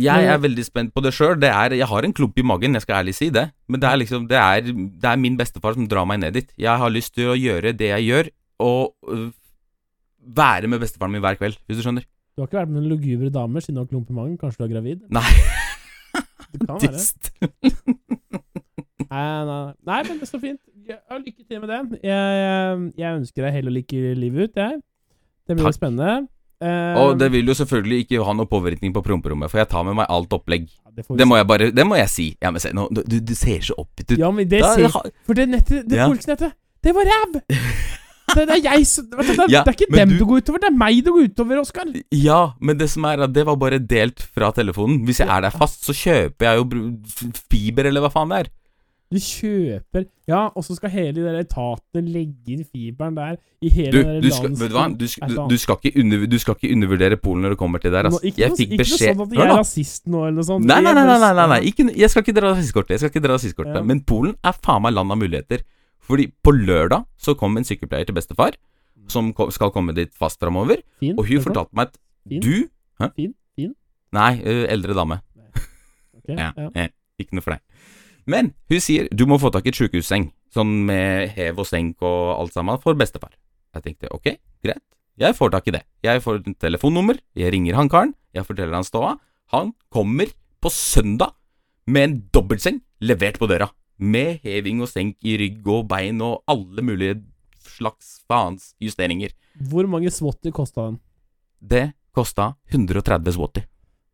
Jeg 0.00 0.26
er 0.26 0.40
veldig 0.42 0.64
spent 0.66 0.90
på 0.94 1.02
det 1.04 1.12
sjøl. 1.14 1.38
Jeg 1.44 1.86
har 1.86 2.06
en 2.06 2.14
klump 2.16 2.38
i 2.38 2.42
magen, 2.46 2.74
jeg 2.74 2.82
skal 2.82 3.02
ærlig 3.02 3.14
si 3.14 3.28
det. 3.30 3.46
Men 3.70 3.80
det 3.82 3.88
er 3.90 4.00
liksom 4.00 4.26
Det 4.28 4.38
er, 4.40 4.60
det 4.74 5.10
er 5.10 5.20
min 5.20 5.36
bestefar 5.38 5.76
som 5.76 5.86
drar 5.88 6.06
meg 6.08 6.20
ned 6.20 6.34
dit. 6.34 6.50
Jeg 6.58 6.78
har 6.82 6.90
lyst 6.90 7.14
til 7.14 7.30
å 7.30 7.38
gjøre 7.38 7.72
det 7.78 7.92
jeg 7.92 8.08
gjør, 8.08 8.30
og 8.64 8.94
øh, 9.06 9.28
være 10.34 10.70
med 10.72 10.82
bestefaren 10.82 11.14
min 11.14 11.22
hver 11.22 11.38
kveld, 11.38 11.60
hvis 11.66 11.78
du 11.78 11.84
skjønner. 11.86 12.06
Du 12.34 12.42
har 12.42 12.48
ikke 12.50 12.58
vært 12.58 12.72
med 12.72 12.82
noen 12.82 12.90
lugubre 12.96 13.30
damer 13.30 13.62
siden 13.62 13.78
du 13.78 13.84
har 13.84 13.90
klump 13.92 14.10
i 14.10 14.16
magen? 14.16 14.38
Kanskje 14.40 14.64
du 14.64 14.66
er 14.66 14.74
gravid? 14.74 15.04
Nei. 15.14 15.22
Det 16.54 16.66
kan 16.66 16.78
være. 16.82 16.98
Nei, 19.14 19.44
nei, 19.46 19.72
nei, 19.86 19.98
men 20.08 20.18
det 20.18 20.26
så 20.26 20.38
fint. 20.42 20.58
Ja, 20.88 20.96
lykke 21.20 21.44
til 21.46 21.60
med 21.62 21.70
det. 21.70 22.00
Jeg, 22.02 22.38
jeg, 22.40 22.78
jeg 22.98 23.18
ønsker 23.20 23.44
deg 23.46 23.52
hell 23.54 23.70
og 23.70 23.74
lykke 23.76 24.00
livet 24.18 24.48
ut, 24.48 24.58
jeg. 24.58 24.80
Det 25.46 25.54
blir 25.54 25.68
Takk. 25.68 25.76
spennende. 25.76 26.26
Eh, 26.62 26.94
Og 27.02 27.18
det 27.18 27.30
vil 27.32 27.46
jo 27.46 27.54
selvfølgelig 27.54 28.04
ikke 28.06 28.24
ha 28.24 28.32
noe 28.32 28.46
påvirkning 28.46 28.92
på 28.94 29.02
promperommet, 29.04 29.50
for 29.50 29.58
jeg 29.58 29.68
tar 29.68 29.82
med 29.84 29.96
meg 29.96 30.06
alt 30.08 30.30
opplegg. 30.32 30.68
det 30.94 31.04
Det 31.18 31.26
må 31.26 31.36
jeg 31.36 31.46
bare 31.46 31.70
Det 31.74 31.84
må 31.86 31.96
jeg 31.96 32.08
si. 32.08 32.36
Ja, 32.40 32.50
men 32.50 32.60
se, 32.60 32.70
nå, 32.72 32.88
du, 32.92 33.02
du 33.20 33.34
ser 33.34 33.58
så 33.60 33.74
oppgitt 33.78 34.12
ut. 34.12 34.18
Ja, 34.18 34.30
men 34.30 34.48
det 34.48 34.60
Da- 34.62 34.74
ser 34.74 34.88
For 35.26 35.34
det 35.34 35.48
nettet, 35.48 35.88
det 35.88 35.96
Ja. 35.98 36.06
polsnettet, 36.08 36.52
det 36.82 36.94
var 36.94 37.04
ræv! 37.04 37.40
Det, 38.34 38.46
det 38.48 38.54
er 38.56 38.62
jeg 38.72 38.86
som 38.86 39.04
det, 39.10 39.26
det, 39.26 39.36
Ja, 39.52 39.62
det 39.62 39.68
er 39.68 39.76
ikke 39.84 39.94
dem 39.96 40.08
du- 40.08 40.18
det 40.18 40.26
går 40.26 40.40
utover, 40.40 40.58
det 40.58 40.68
er 40.72 40.76
meg 40.76 41.04
det 41.04 41.12
går 41.12 41.28
utover, 41.28 41.58
Oskar. 41.60 41.84
Ja, 42.10 42.52
men 42.60 42.78
det 42.78 42.88
som 42.90 43.04
er 43.04 43.20
at 43.22 43.32
det 43.32 43.44
var 43.46 43.56
bare 43.56 43.78
delt 43.78 44.18
fra 44.34 44.50
telefonen. 44.50 45.04
Hvis 45.04 45.18
jeg 45.20 45.28
er 45.28 45.40
der 45.42 45.50
fast, 45.50 45.84
så 45.84 45.92
kjøper 45.92 46.40
jeg 46.40 46.56
jo 46.56 46.64
fiber, 47.50 47.84
eller 47.86 48.00
hva 48.00 48.10
faen 48.10 48.28
det 48.32 48.38
er. 48.46 48.48
Du 49.12 49.18
kjøper 49.20 50.06
Ja, 50.26 50.46
og 50.56 50.64
så 50.64 50.74
skal 50.78 50.90
hele 50.90 51.12
de 51.14 51.22
der 51.26 51.36
etatene 51.42 52.08
legge 52.10 52.54
inn 52.56 52.64
fiberen 52.64 53.14
der 53.18 53.36
i 53.62 53.68
hele 53.70 53.92
Du, 53.92 53.98
den 54.00 54.08
der 54.14 54.20
du, 54.24 54.30
skal, 54.32 54.54
vet 54.56 54.70
du, 54.72 54.74
hva? 54.74 54.84
Du, 54.88 55.04
du, 55.04 55.34
du, 55.52 55.56
skal 55.60 55.76
ikke 55.82 56.00
under, 56.00 56.24
du 56.32 56.38
skal 56.40 56.56
ikke 56.56 56.70
undervurdere 56.74 57.18
Polen 57.20 57.44
når 57.44 57.54
det 57.54 57.58
kommer 57.60 57.78
til 57.82 57.92
det 57.92 58.00
der. 58.04 58.10
Nå, 58.10 58.20
ikke 58.24 58.42
Jeg 58.42 58.56
fikk 58.58 58.72
ikke 58.74 58.80
beskjed 58.82 59.20
noe 59.20 59.26
sånn 59.26 59.34
at 59.34 59.38
jeg 59.38 59.44
er 59.44 59.52
rasist 59.60 60.06
nå, 60.08 60.22
eller 60.24 60.38
noe 60.40 60.48
sånt. 60.48 60.66
Nei, 60.70 60.80
nei, 60.82 60.94
nei, 60.96 61.04
nei, 61.10 61.18
nei, 61.20 61.32
nei, 61.38 61.46
nei. 61.52 61.60
Ikke, 61.70 61.86
jeg 62.00 62.10
skal 62.14 62.24
ikke 62.26 62.36
dra 62.40 62.50
rasistkortet. 62.54 62.94
Jeg 62.96 63.02
skal 63.04 63.12
ikke 63.14 63.24
dra 63.28 63.36
rasistkortet 63.38 63.78
Ja. 63.80 63.84
Men 63.92 64.00
Polen 64.08 64.34
er 64.42 64.56
faen 64.64 64.82
meg 64.86 64.96
land 64.96 65.12
av 65.14 65.20
muligheter. 65.20 65.62
Fordi 66.04 66.26
på 66.44 66.52
lørdag 66.56 67.04
så 67.16 67.36
kom 67.40 67.56
en 67.60 67.64
sykepleier 67.64 68.04
til 68.08 68.16
bestefar, 68.16 68.56
som 69.08 69.30
ko- 69.36 69.50
skal 69.52 69.70
komme 69.72 69.94
dit 69.96 70.10
fast 70.16 70.40
framover, 70.40 70.80
og 71.14 71.22
hun 71.28 71.40
fortalte 71.44 71.72
meg 71.76 71.88
at 71.92 71.96
Fin. 72.28 72.40
du 72.40 73.08
Fin, 73.16 73.32
fin. 73.56 73.72
Nei, 74.12 74.32
ø, 74.44 74.64
eldre 74.72 74.96
dame. 74.96 75.20
Ok, 76.16 76.28
Ja, 76.40 76.50
ja. 76.56 76.68
eh, 76.74 76.88
ikke 77.20 77.36
noe 77.36 77.44
for 77.44 77.56
deg. 77.56 77.62
Men 78.30 78.52
hun 78.70 78.80
sier 78.80 79.08
du 79.12 79.26
må 79.28 79.38
få 79.40 79.50
tak 79.52 79.66
i 79.66 79.72
et 79.72 79.78
sjukehusseng, 79.78 80.30
sånn 80.54 80.72
med 80.88 81.34
hev 81.36 81.60
og 81.60 81.68
senk 81.68 82.02
og 82.04 82.34
alt 82.38 82.56
sammen, 82.56 82.80
for 82.82 82.96
bestefar. 82.98 83.34
Jeg 83.74 83.84
tenkte 83.84 84.12
ok, 84.14 84.36
greit, 84.64 84.82
jeg 85.20 85.36
får 85.36 85.52
tak 85.54 85.68
i 85.70 85.74
det. 85.76 85.82
Jeg 86.02 86.22
får 86.24 86.40
et 86.40 86.58
telefonnummer, 86.62 87.18
jeg 87.38 87.52
ringer 87.54 87.76
han 87.78 87.90
karen, 87.90 88.14
jeg 88.34 88.46
forteller 88.46 88.74
han 88.78 88.86
ståa. 88.86 89.14
Han 89.54 89.74
kommer 89.92 90.32
på 90.62 90.72
søndag 90.72 91.34
med 91.86 92.08
en 92.08 92.16
dobbeltseng 92.34 92.80
levert 93.04 93.38
på 93.38 93.48
døra. 93.50 93.68
Med 93.98 94.40
heving 94.42 94.80
og 94.82 94.90
senk 94.90 95.20
i 95.22 95.36
rygg 95.38 95.66
og 95.70 95.84
bein 95.90 96.18
og 96.24 96.42
alle 96.50 96.82
mulige 96.82 97.20
slags 97.76 98.16
faens 98.30 98.72
justeringer. 98.82 99.30
Hvor 99.70 99.86
mange 99.90 100.10
swatty 100.10 100.50
kosta 100.54 100.88
den? 100.88 100.98
Det 101.60 101.84
kosta 102.14 102.54
130 102.72 103.36
swatty. 103.36 103.62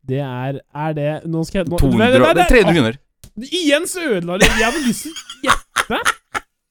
Det 0.00 0.20
er 0.24 0.60
Er 0.74 0.92
det 0.96 1.10
Nå 1.28 1.42
skal 1.44 1.60
jeg 1.60 1.68
nå, 1.68 1.78
200, 1.78 1.98
Nei, 1.98 2.18
nei, 2.18 2.34
nei, 2.34 2.46
300 2.48 2.74
kroner. 2.76 2.98
Igjen 3.38 3.86
så 3.88 4.02
ødela 4.16 4.38
du 4.40 4.44
Jeg 4.46 4.64
hadde 4.66 4.82
lyst 4.86 5.06
til 5.06 5.12
å 5.14 5.46
gjette. 5.46 6.00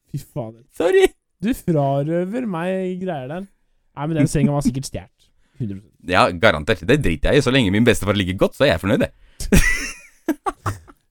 Fy 0.09 0.19
fader. 0.19 0.63
Sorry. 0.75 1.05
Du 1.39 1.53
frarøver 1.55 2.47
meg 2.49 2.99
greier 3.03 3.29
der. 3.31 3.47
Nei, 3.95 4.07
men 4.07 4.17
den 4.21 4.29
senga 4.31 4.55
var 4.55 4.65
sikkert 4.65 4.89
stjålet. 4.89 5.15
100% 5.59 6.11
Ja, 6.11 6.29
garantert. 6.31 6.83
Det 6.87 6.99
driter 7.03 7.33
jeg 7.33 7.41
i. 7.41 7.45
Så 7.45 7.51
lenge 7.51 7.71
min 7.71 7.87
bestefar 7.87 8.17
ligger 8.17 8.37
godt, 8.39 8.55
så 8.57 8.65
er 8.67 8.73
jeg 8.73 8.83
fornøyd, 8.83 9.07
jeg. 9.07 9.13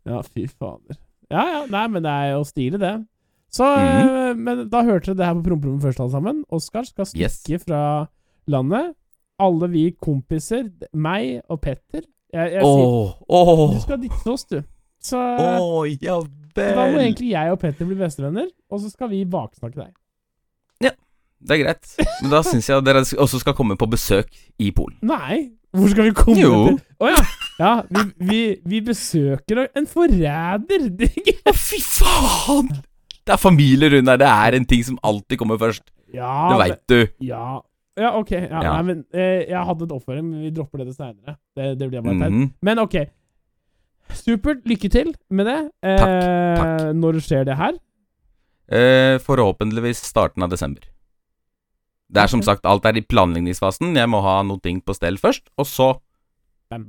Ja, 0.08 0.22
fy 0.24 0.46
fader. 0.48 0.96
Ja, 1.28 1.42
ja. 1.52 1.58
Nei, 1.68 1.82
men 1.92 2.04
det 2.04 2.12
er 2.12 2.30
jo 2.32 2.44
stilig, 2.48 2.80
det. 2.80 2.94
Så 3.52 3.64
mm 3.64 4.08
-hmm. 4.08 4.34
Men 4.34 4.68
da 4.70 4.82
hørte 4.82 5.06
dere 5.06 5.16
det 5.16 5.26
her 5.26 5.34
på 5.34 5.42
promperommet 5.42 5.82
først, 5.82 6.00
alle 6.00 6.10
sammen. 6.10 6.44
Oskar 6.48 6.82
skal 6.82 7.06
stikke 7.06 7.52
Yes. 7.52 7.64
fra 7.64 8.06
landet. 8.46 8.94
Alle 9.38 9.68
vi 9.70 9.90
kompiser, 10.02 10.70
meg 10.92 11.42
og 11.48 11.60
Petter 11.60 12.02
Jeg, 12.32 12.52
jeg 12.52 12.60
sier 12.60 12.64
Åh, 12.64 13.12
åh, 13.28 13.74
Du 13.74 13.80
skal 13.80 14.00
ditche 14.02 14.32
oss, 14.32 14.44
du. 14.44 14.62
Så 15.04 15.18
oh, 15.18 15.84
ja 15.86 16.16
vel. 16.20 16.74
da 16.74 16.86
må 16.90 16.98
egentlig 17.02 17.30
jeg 17.30 17.52
og 17.54 17.60
Petter 17.62 17.86
bli 17.86 17.98
bestevenner, 18.00 18.48
og 18.70 18.80
så 18.82 18.90
skal 18.90 19.10
vi 19.12 19.22
baksnakke 19.30 19.78
deg. 19.78 19.92
Ja, 20.82 20.90
Det 21.38 21.54
er 21.54 21.62
greit. 21.62 21.92
Men 22.22 22.32
da 22.34 22.42
syns 22.46 22.68
jeg 22.68 22.82
dere 22.86 23.04
også 23.04 23.38
skal 23.44 23.54
komme 23.54 23.76
på 23.78 23.86
besøk 23.90 24.32
i 24.58 24.72
Polen. 24.74 24.98
Nei! 25.06 25.52
Hvor 25.76 25.90
skal 25.92 26.08
vi 26.08 26.14
komme 26.16 26.40
Jo. 26.40 26.52
til? 26.70 26.78
Å 27.04 27.10
ja. 27.12 27.22
ja 27.60 27.72
vi, 27.92 28.04
vi, 28.30 28.40
vi 28.64 28.80
besøker 28.86 29.66
en 29.76 29.86
forræder! 29.86 30.88
Er 30.98 31.52
Å, 31.52 31.54
fy 31.54 31.78
faen! 31.84 32.70
Det 33.28 33.34
er 33.36 33.40
familie 33.40 33.90
rundt 33.92 34.08
her. 34.08 34.20
Det 34.22 34.28
er 34.32 34.56
en 34.56 34.64
ting 34.68 34.84
som 34.86 34.96
alltid 35.04 35.38
kommer 35.38 35.58
først. 35.60 35.84
Ja, 36.16 36.48
Det 36.48 36.58
veit 36.62 36.80
du. 36.88 36.98
Ja, 37.28 37.58
ja 38.00 38.14
ok. 38.16 38.30
Ja. 38.32 38.62
Nei, 38.64 38.82
men 38.88 39.02
eh, 39.12 39.44
Jeg 39.50 39.60
hadde 39.68 39.84
et 39.84 39.92
oppføring, 39.92 40.24
men 40.30 40.46
vi 40.46 40.52
dropper 40.56 40.80
det 40.80 40.88
til 40.88 40.96
seinere. 41.02 41.36
Det, 41.52 41.74
det 41.76 41.90
blir 41.90 42.00
bare 42.00 42.16
teit. 42.22 42.32
Mhm. 42.32 42.46
Men 42.64 42.80
ok. 42.86 42.96
Supert. 44.14 44.64
Lykke 44.68 44.90
til 44.90 45.14
med 45.30 45.46
det. 45.46 45.58
Eh, 45.82 45.98
takk. 45.98 46.94
Når 46.96 47.20
skjer 47.24 47.44
det 47.48 47.56
her? 47.56 47.78
eh, 48.70 49.16
forhåpentligvis 49.24 50.02
starten 50.04 50.42
av 50.44 50.50
desember. 50.52 50.82
Det 52.10 52.22
er 52.22 52.26
som 52.32 52.42
sagt, 52.42 52.64
alt 52.68 52.84
er 52.88 52.96
i 52.96 53.02
planleggingsfasen. 53.04 53.94
Jeg 53.96 54.08
må 54.08 54.20
ha 54.24 54.42
noe 54.42 54.60
ting 54.64 54.80
på 54.80 54.94
stell 54.96 55.16
først, 55.20 55.48
og 55.60 55.66
så 55.68 55.88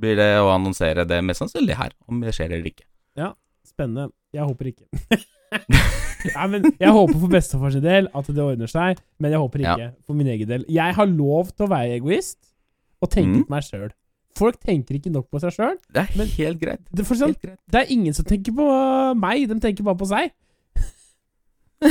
blir 0.00 0.16
det 0.16 0.30
å 0.40 0.50
annonsere 0.52 1.06
det 1.08 1.22
mest 1.24 1.40
sannsynlig 1.40 1.76
her, 1.76 1.92
om 2.08 2.20
det 2.20 2.32
skjer 2.36 2.52
eller 2.52 2.68
ikke. 2.72 2.84
Ja, 3.16 3.34
Spennende. 3.64 4.10
Jeg 4.32 4.44
håper 4.44 4.68
ikke. 4.70 4.86
Nei, 6.36 6.46
men 6.52 6.64
Jeg 6.78 6.92
håper 6.94 7.16
for 7.18 7.28
bestefars 7.32 7.76
del 7.82 8.08
at 8.16 8.28
det 8.28 8.42
ordner 8.44 8.68
seg, 8.70 8.98
men 9.20 9.32
jeg 9.32 9.40
håper 9.40 9.62
ikke 9.64 9.88
for 10.06 10.14
min 10.18 10.28
egen 10.32 10.48
del. 10.48 10.64
Jeg 10.68 10.94
har 10.96 11.06
lov 11.08 11.50
til 11.56 11.66
å 11.66 11.70
være 11.72 11.96
egoist 11.96 12.38
og 13.00 13.10
tenke 13.10 13.40
Mm. 13.40 13.44
på 13.48 13.54
meg 13.54 13.64
sjøl. 13.64 13.90
Folk 14.38 14.56
tenker 14.62 14.94
ikke 14.96 15.10
nok 15.12 15.26
på 15.32 15.40
seg 15.42 15.52
sjøl. 15.56 15.76
Det 15.90 16.04
er 16.04 16.28
helt 16.38 16.60
greit. 16.60 16.82
Det, 16.90 17.04
sånn, 17.06 17.32
Helt 17.32 17.42
greit. 17.42 17.58
det 17.70 17.80
er 17.82 17.90
ingen 17.92 18.14
som 18.16 18.24
tenker 18.28 18.54
på 18.56 18.66
uh, 18.66 19.14
meg, 19.18 19.48
de 19.50 19.56
tenker 19.62 19.86
bare 19.86 19.98
på 20.00 20.08
seg. 20.10 20.30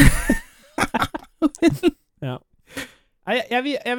ja. 2.28 2.38
Jeg, 3.30 3.44
jeg, 3.52 3.76
jeg, 3.86 3.98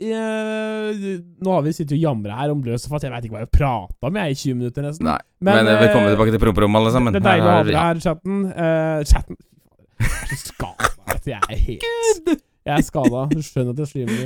jeg, 0.00 1.18
Nå 1.44 1.52
har 1.52 1.64
vi 1.66 1.72
sittet 1.76 1.92
og 1.98 2.00
jamra 2.00 2.38
her 2.38 2.52
om 2.54 2.62
løs 2.64 2.86
fast. 2.88 3.04
Jeg 3.04 3.12
veit 3.12 3.26
ikke 3.26 3.36
hva 3.36 3.42
jeg 3.44 3.52
prata 3.52 4.08
om 4.08 4.16
jeg 4.22 4.32
i 4.32 4.38
20 4.42 4.56
minutter, 4.60 4.86
nesten. 4.86 5.08
Nei, 5.10 5.18
men, 5.44 5.58
men 5.58 5.80
velkommen 5.82 6.08
eh, 6.08 6.14
tilbake 6.14 6.32
til 6.32 6.42
promperommet, 6.46 6.78
alle 6.80 6.92
sammen. 6.94 7.12
Det 7.12 7.20
er 7.20 7.26
deilig 7.26 7.44
å 7.44 7.50
ha 7.50 7.58
er- 7.58 7.68
dere 7.68 7.82
her, 7.82 8.00
chatten. 8.06 8.36
Uh, 8.48 9.00
chatten 9.10 9.36
Jeg 10.00 10.08
er 10.08 10.40
så 10.40 10.54
skada. 10.54 10.88
Jeg 11.28 11.42
er 11.42 11.60
helt 11.66 11.84
Jeg 12.32 12.72
er 12.78 12.86
skada. 12.86 13.26
Du 13.34 13.42
skjønner 13.44 13.76
at 13.76 13.82
jeg 13.84 13.92
slimer 13.92 14.16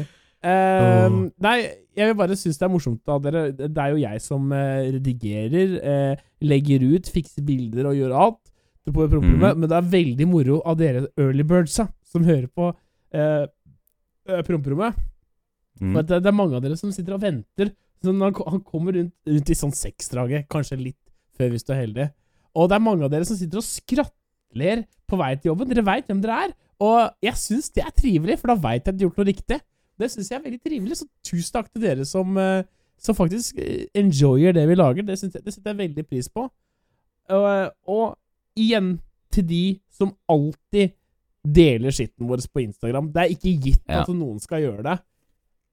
Eh, 0.46 1.16
Nei, 1.42 1.56
jeg 1.96 2.06
vil 2.10 2.18
bare 2.18 2.36
synes 2.38 2.58
det 2.60 2.66
er 2.66 2.70
morsomt 2.72 3.08
av 3.10 3.22
dere. 3.24 3.46
Det 3.56 3.70
er 3.82 3.94
jo 3.94 4.02
jeg 4.02 4.20
som 4.22 4.52
eh, 4.54 4.90
redigerer, 4.94 5.72
eh, 5.82 6.24
legger 6.46 6.84
ut, 6.92 7.08
fikser 7.10 7.42
bilder 7.46 7.88
og 7.90 7.96
gjør 7.98 8.14
alt 8.14 8.42
på 8.86 8.94
promperommet, 9.10 9.56
Mhm. 9.56 9.58
men 9.60 9.68
det 9.72 9.76
er 9.80 9.88
veldig 9.96 10.26
moro 10.30 10.60
av 10.64 10.76
dere 10.78 11.08
early 11.18 11.42
birdsa 11.42 11.88
som 12.06 12.22
hører 12.22 12.46
på 12.54 12.68
eh, 13.12 13.46
eh, 14.28 14.42
promperommet. 14.46 14.94
Mm. 15.80 15.96
Det, 16.06 16.20
det 16.22 16.26
er 16.30 16.36
mange 16.36 16.54
av 16.56 16.62
dere 16.62 16.76
som 16.78 16.92
sitter 16.94 17.14
og 17.16 17.20
venter. 17.24 17.72
han, 18.04 18.20
han 18.22 18.60
kommer 18.62 18.94
rundt, 18.94 19.12
rundt 19.26 19.50
i 19.50 19.56
sånn 19.58 19.74
seksdraget, 19.74 20.46
kanskje 20.48 20.78
litt 20.78 21.00
før 21.36 21.50
hvis 21.50 21.64
du 21.66 21.72
er 21.74 21.80
heldig. 21.82 22.06
Og 22.56 22.68
det 22.70 22.76
er 22.78 22.84
mange 22.86 23.04
av 23.04 23.10
dere 23.12 23.26
som 23.28 23.36
sitter 23.36 23.58
og 23.58 23.66
skrattler 23.66 24.84
på 25.08 25.18
vei 25.20 25.34
til 25.36 25.50
jobben. 25.50 25.68
Dere 25.68 25.84
veit 25.84 26.06
hvem 26.08 26.22
dere 26.22 26.38
er. 26.46 26.54
Og 26.80 27.10
jeg 27.24 27.34
syns 27.40 27.68
det 27.74 27.82
er 27.84 27.92
trivelig, 27.96 28.38
for 28.38 28.52
da 28.52 28.56
veit 28.60 28.84
jeg 28.86 28.94
at 28.94 28.98
du 28.98 29.04
har 29.04 29.08
gjort 29.10 29.18
noe 29.20 29.28
riktig. 29.32 29.58
Det 29.98 30.10
syns 30.12 30.30
jeg 30.30 30.36
er 30.38 30.44
veldig 30.44 30.60
trivelig, 30.60 30.96
så 31.00 31.06
tusen 31.24 31.52
takk 31.56 31.70
til 31.72 31.82
dere 31.86 32.04
som, 32.04 32.36
eh, 32.36 32.64
som 33.00 33.16
faktisk 33.16 33.56
eh, 33.58 33.86
enjoyer 33.96 34.52
det 34.56 34.66
vi 34.68 34.76
lager. 34.76 35.06
Det 35.08 35.16
syns 35.18 35.34
jeg, 35.38 35.44
det 35.46 35.54
setter 35.54 35.72
jeg 35.72 35.80
veldig 35.88 36.06
pris 36.08 36.28
på. 36.28 36.46
Og, 37.32 37.72
og 37.88 38.16
igjen 38.60 38.96
til 39.32 39.46
de 39.48 39.62
som 39.92 40.12
alltid 40.30 40.92
deler 41.46 41.94
skitten 41.94 42.28
vår 42.28 42.42
på 42.52 42.62
Instagram. 42.64 43.08
Det 43.14 43.22
er 43.22 43.32
ikke 43.34 43.54
gitt 43.62 43.82
Ja. 43.88 44.02
at 44.02 44.08
noen 44.14 44.38
skal 44.42 44.62
gjøre 44.64 44.82
det, 44.86 44.96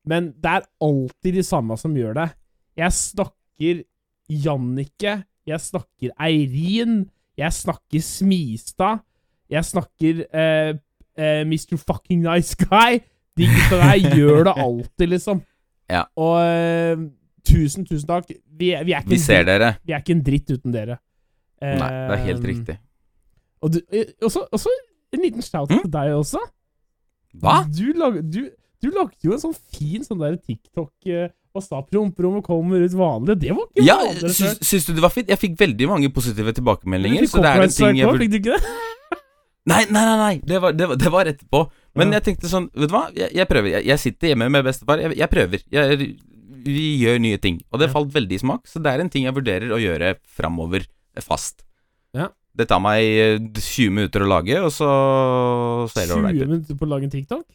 men 0.06 0.32
det 0.38 0.52
er 0.52 0.66
alltid 0.84 1.34
de 1.40 1.44
samme 1.44 1.78
som 1.80 1.96
gjør 1.96 2.14
det. 2.18 2.30
Jeg 2.78 2.92
snakker 2.94 3.84
Jannicke, 4.30 5.24
jeg 5.46 5.60
snakker 5.60 6.12
Eirin, 6.22 7.10
jeg 7.38 7.54
snakker 7.54 8.02
Smistad, 8.02 9.02
jeg 9.50 9.66
snakker 9.66 10.24
eh, 10.34 10.74
eh, 11.18 11.42
Mr. 11.46 11.78
Fucking 11.78 12.24
Nice 12.24 12.56
Guy. 12.58 13.00
De 13.38 13.48
gutta 13.50 13.80
der 13.82 14.16
gjør 14.18 14.44
det 14.50 14.54
alltid, 14.68 15.10
liksom. 15.16 15.42
Ja. 15.94 16.06
Og 16.16 16.38
uh, 16.40 17.02
tusen, 17.46 17.84
tusen 17.86 18.08
takk. 18.08 18.30
Vi, 18.32 18.70
vi, 18.88 18.94
er 18.96 19.04
Vi 19.06 19.18
ser 19.20 19.44
dritt, 19.44 19.50
dere. 19.52 19.72
vi 19.86 19.94
er 19.94 20.00
ikke 20.02 20.14
en 20.16 20.22
dritt 20.26 20.50
uten 20.56 20.72
dere. 20.74 20.96
Nei, 21.62 21.76
det 21.78 22.16
er 22.18 22.22
helt 22.26 22.44
Eh, 22.44 22.50
riktig. 22.54 22.76
Og 23.64 23.72
du, 23.76 23.80
eh, 23.92 24.10
også, 24.24 24.46
også 24.52 24.72
en 25.14 25.22
liten 25.24 25.42
shout 25.46 25.70
Mm? 25.72 25.82
til 25.84 25.92
deg 25.94 26.14
også. 26.16 26.40
Hva? 27.40 27.58
Du, 27.72 27.86
lag, 28.00 28.18
du, 28.32 28.42
du 28.84 28.90
lagde 28.96 29.20
jo 29.28 29.34
en 29.36 29.40
sånn 29.44 29.56
fin 29.76 30.04
sånn 30.08 30.20
der 30.24 30.36
TikTok 30.40 30.92
uh, 31.12 31.28
og 31.54 31.62
sa 31.68 31.84
promperommet 31.86 32.44
kommer 32.48 32.82
ut 32.82 32.96
vanlig. 32.98 33.36
Det 33.44 33.52
var 33.54 33.68
ikke 33.70 33.86
Ja, 33.86 33.98
vanlig. 34.02 34.34
syns, 34.40 34.60
syns 34.66 34.88
du 34.88 34.94
det 34.98 35.04
var 35.06 35.14
fint? 35.14 35.30
Jeg 35.30 35.40
fikk 35.44 35.60
veldig 35.60 35.88
mange 35.92 36.10
positive 36.16 36.52
Du 36.56 36.60
tilbakemeldinger. 36.62 37.28
fikk 37.28 37.36
Så 37.36 37.44
det 37.44 37.52
er 37.54 37.62
en 37.68 37.76
ting 37.78 38.00
jeg 38.02 38.08
burde 38.10 38.24
fikk 38.24 38.32
du 38.34 38.40
ikke 38.42 38.58
det? 38.58 38.74
Nei, 39.66 39.86
nei, 39.88 40.04
nei, 40.04 40.18
nei. 40.20 40.36
Det, 40.44 40.60
var, 40.60 40.74
det, 40.76 40.88
var, 40.90 40.98
det 41.00 41.12
var 41.12 41.26
etterpå. 41.32 41.60
Men 41.96 42.10
Ja. 42.12 42.20
jeg 42.20 42.24
tenkte 42.28 42.50
sånn 42.52 42.66
Vet 42.76 42.90
du 42.90 42.96
hva, 42.98 43.06
jeg, 43.16 43.30
jeg 43.38 43.48
prøver. 43.48 43.70
Jeg, 43.78 43.86
jeg 43.88 44.00
sitter 44.02 44.28
hjemme 44.34 44.50
med 44.52 44.66
bestefar. 44.68 45.00
Jeg, 45.00 45.16
jeg 45.18 45.30
prøver. 45.32 45.64
Jeg, 45.72 46.08
vi 46.66 46.84
gjør 47.04 47.20
nye 47.24 47.38
ting. 47.40 47.62
Og 47.72 47.80
det 47.80 47.88
Ja. 47.88 47.94
falt 47.96 48.12
veldig 48.14 48.36
i 48.36 48.42
smak, 48.44 48.68
så 48.68 48.82
det 48.84 48.92
er 48.92 49.00
en 49.04 49.10
ting 49.10 49.24
jeg 49.24 49.36
vurderer 49.36 49.72
å 49.72 49.80
gjøre 49.80 50.16
framover 50.28 50.84
fast. 51.24 51.64
Ja. 52.14 52.28
Det 52.56 52.68
tar 52.70 52.80
meg 52.84 53.02
eh, 53.02 53.40
20 53.40 53.90
minutter 53.90 54.22
å 54.22 54.28
lage, 54.30 54.60
og 54.62 54.70
så 54.72 54.90
ser 55.90 56.06
det 56.08 56.14
20 56.14 56.20
ålreit 56.20 56.42
ut. 56.42 56.48
minutter 56.50 56.76
på 56.78 56.86
å 56.86 56.90
lage 56.92 57.08
en 57.10 57.14
TikTok? 57.16 57.46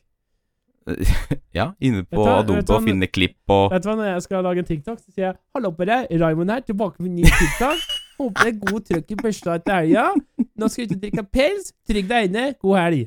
Ja, 1.52 1.72
inne 1.84 2.00
på 2.08 2.24
Adobe 2.24 2.62
og 2.72 2.84
finne 2.86 3.06
klipp 3.12 3.36
og 3.52 3.72
Vet 3.74 3.82
du 3.84 3.88
hva, 3.90 3.96
Når 3.98 4.06
jeg 4.14 4.22
skal 4.24 4.44
lage 4.46 4.62
en 4.62 4.68
TikTok, 4.68 4.98
så 5.02 5.12
sier 5.12 5.26
jeg 5.26 5.34
'Hallo 5.52 5.70
på 5.76 5.84
deg, 5.84 6.08
Raymond 6.20 6.50
her, 6.50 6.60
tilbake 6.64 6.96
med 7.04 7.12
ny 7.18 7.24
TikTok'. 7.28 7.82
Håper 8.18 8.44
det 8.48 8.50
er 8.54 8.58
god 8.72 8.86
trøkk 8.88 9.10
i 9.12 9.18
børsta 9.20 9.54
etter 9.60 9.74
helga. 9.82 10.06
Nå 10.58 10.68
skal 10.68 10.84
vi 10.84 10.88
ut 10.88 10.96
og 10.96 11.02
drikke 11.04 11.24
pils. 11.32 11.72
Trygg 11.88 12.08
deg 12.10 12.28
inne. 12.30 12.44
God 12.62 12.78
helg. 12.80 13.04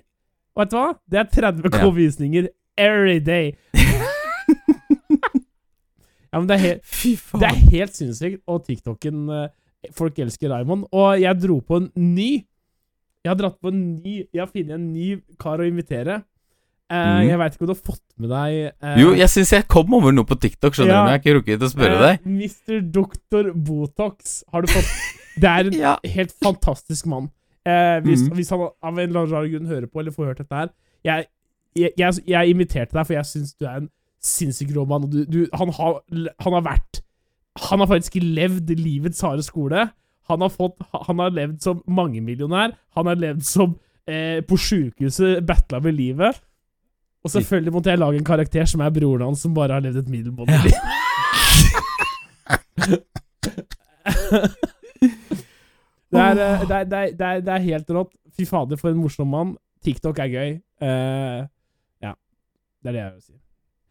Og 0.56 0.62
vet 0.64 0.72
du 0.72 0.78
hva? 0.78 0.88
Det 1.12 1.20
er 1.22 1.30
30 1.36 1.72
K 1.72 1.82
Ja. 1.82 1.90
visninger 1.96 2.48
every 2.78 3.20
day. 3.20 3.54
ja, 6.32 6.40
men 6.40 6.48
det 6.48 6.56
er 6.58 6.64
helt 6.66 6.86
Fy 7.02 7.16
Det 7.40 7.48
er 7.50 7.60
helt 7.74 7.98
sinnssykt. 7.98 8.42
Og 8.48 8.64
TikToken 8.68 9.28
eh, 9.36 9.48
Folk 9.98 10.20
elsker 10.22 10.52
Raymond. 10.54 10.88
Og 10.92 11.20
jeg 11.22 11.40
dro 11.44 11.60
på 11.66 11.82
en 11.82 11.90
ny 11.96 12.32
Jeg 13.24 13.30
har 13.34 13.40
dratt 13.40 13.60
på 13.62 13.72
en 13.74 13.82
ny 14.02 14.22
Jeg 14.32 14.42
har 14.44 14.52
funnet 14.52 14.78
en 14.78 14.92
ny 14.94 15.16
kar 15.42 15.62
å 15.62 15.68
invitere. 15.68 16.22
Uh, 16.92 16.98
mm. 16.98 17.28
Jeg 17.30 17.40
veit 17.40 17.54
ikke 17.56 17.64
om 17.64 17.70
du 17.70 17.72
har 17.72 17.86
fått 17.88 18.08
med 18.20 18.32
deg 18.34 18.56
uh, 18.84 18.96
Jo, 19.00 19.12
jeg 19.16 19.32
syns 19.32 19.54
jeg 19.56 19.64
kom 19.72 19.94
over 19.96 20.12
noe 20.12 20.28
på 20.28 20.36
TikTok, 20.44 20.76
skjønner 20.76 20.92
du, 20.92 20.96
Ja. 20.98 21.04
men 21.06 21.14
jeg 21.14 21.16
har 21.16 21.22
ikke 21.22 21.36
rukket 21.38 21.62
å 21.64 21.70
spørre 21.72 21.96
uh, 21.96 22.02
deg. 22.04 22.26
Mr. 22.28 22.82
Doktor 22.98 23.52
Botox 23.56 24.42
har 24.52 24.66
du 24.66 24.74
fått. 24.74 24.90
Det 25.40 25.48
er 25.48 25.70
en 25.70 25.78
Ja. 25.80 25.94
helt 26.18 26.34
fantastisk 26.44 27.08
mann. 27.08 27.30
Eh, 27.62 28.00
hvis, 28.02 28.24
mm. 28.26 28.36
hvis 28.36 28.50
han 28.50 28.64
av 28.66 28.90
en 28.90 29.00
eller 29.04 29.20
annen 29.22 29.34
rar 29.36 29.46
grunn 29.46 29.70
hører 29.70 29.86
på 29.86 30.02
eller 30.02 30.14
får 30.16 30.32
hørt 30.32 30.40
dette 30.42 30.58
her 30.58 30.70
Jeg, 31.06 31.28
jeg, 31.78 31.92
jeg, 32.00 32.24
jeg 32.26 32.50
inviterte 32.50 32.98
deg, 32.98 33.06
for 33.06 33.14
jeg 33.14 33.28
syns 33.30 33.52
du 33.54 33.68
er 33.70 33.84
en 33.84 33.90
sinnssyk 34.22 34.72
rå 34.74 34.86
mann. 34.90 35.06
Han, 35.58 35.70
har, 35.78 36.00
han 36.46 36.56
har 36.58 36.64
vært 36.66 37.02
Han 37.70 37.84
har 37.84 37.90
faktisk 37.90 38.18
levd 38.22 38.74
livets 38.80 39.22
harde 39.26 39.44
skole. 39.46 39.88
Han 40.30 40.42
har, 40.42 40.50
fått, 40.54 40.78
han 41.08 41.20
har 41.22 41.34
levd 41.36 41.62
som 41.62 41.82
mangemillionær. 41.86 42.74
Han 42.98 43.10
har 43.12 43.20
levd 43.20 43.46
som 43.46 43.76
eh, 44.08 44.40
på 44.46 44.58
sjukehuset 44.58 45.46
battla 45.46 45.82
med 45.84 45.98
livet. 45.98 46.42
Og 47.22 47.30
selvfølgelig 47.34 47.74
måtte 47.76 47.92
jeg 47.92 48.02
lage 48.02 48.18
en 48.18 48.26
karakter 48.26 48.66
som 48.66 48.82
er 48.82 48.94
broren 48.96 49.28
hans, 49.28 49.44
som 49.44 49.54
bare 49.54 49.78
har 49.78 49.84
levd 49.86 50.02
et 50.02 50.10
middelmådig 50.10 50.54
Ja. 50.56 50.64
liv. 50.66 50.74
Eh, 54.08 54.48
det, 56.12 56.20
er, 56.22 56.34
det, 56.36 56.76
er, 56.78 56.84
det, 57.18 57.22
er, 57.22 57.40
det 57.42 57.54
er 57.56 57.60
helt 57.68 57.90
rått. 57.90 58.12
Fy 58.38 58.46
fader, 58.46 58.78
for 58.78 58.90
en 58.92 58.98
morsom 59.02 59.28
mann. 59.32 59.56
TikTok 59.84 60.20
er 60.20 60.28
gøy. 60.32 60.52
Uh, 60.82 61.48
ja. 62.04 62.12
Det 62.84 62.92
er 62.92 62.92
det 62.92 63.02
jeg 63.02 63.14
vil 63.14 63.22
si. 63.22 63.34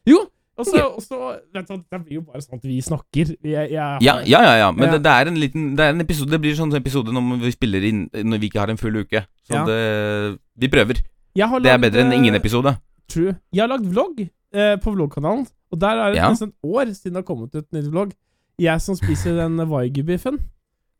Jo! 0.06 0.20
Og 0.60 0.66
så 0.66 0.80
og 0.90 1.00
så- 1.00 1.38
vet 1.54 1.68
du 1.68 1.72
hva, 1.72 1.82
Det 1.90 2.00
blir 2.04 2.14
jo 2.18 2.20
bare 2.20 2.40
sånn 2.42 2.58
at 2.58 2.64
vi 2.68 2.80
snakker. 2.84 3.30
Jeg, 3.42 3.70
jeg, 3.72 3.98
Ja, 4.04 4.18
ja, 4.28 4.40
ja, 4.44 4.54
ja. 4.60 4.70
men 4.72 4.84
Ja. 4.88 4.92
Det, 4.92 5.02
det 5.04 5.12
er 5.12 5.26
en 5.30 5.38
liten 5.40 5.62
Det 5.76 5.84
er 5.86 5.90
en 5.94 6.00
episode 6.02 6.30
Det 6.30 6.40
blir 6.42 6.54
sånn 6.58 6.74
episode 6.76 7.12
når 7.16 7.38
vi 7.40 7.50
spiller 7.54 7.82
inn 7.88 8.02
Når 8.12 8.38
vi 8.42 8.50
ikke 8.50 8.60
har 8.60 8.68
en 8.68 8.76
full 8.76 8.96
uke. 9.00 9.22
Så 9.46 9.54
Ja. 9.54 9.64
det 9.64 10.38
Vi 10.60 10.68
prøver. 10.68 11.00
Lagd, 11.34 11.62
Det 11.64 11.70
er 11.72 11.78
bedre 11.78 12.00
enn 12.04 12.12
eh, 12.12 12.18
ingen 12.18 12.34
episode. 12.34 12.74
True. 13.08 13.36
Jeg 13.54 13.62
har 13.62 13.68
lagd 13.72 13.86
vlogg 13.88 14.20
eh, 14.52 14.76
på 14.76 14.92
vloggkanalen, 14.92 15.46
og 15.72 15.80
der 15.80 15.96
er 15.96 16.10
det 16.10 16.16
Ja. 16.20 16.28
nesten 16.28 16.48
et 16.48 16.54
år 16.62 16.92
siden 16.92 17.14
det 17.14 17.22
har 17.24 17.28
kommet 17.34 17.54
ut 17.54 17.72
ny 17.72 17.80
vlogg. 17.88 18.12
Jeg 18.58 18.80
som 18.82 18.94
spiser 18.96 19.36
den 19.36 19.56
Waigu-biffen. 19.70 20.38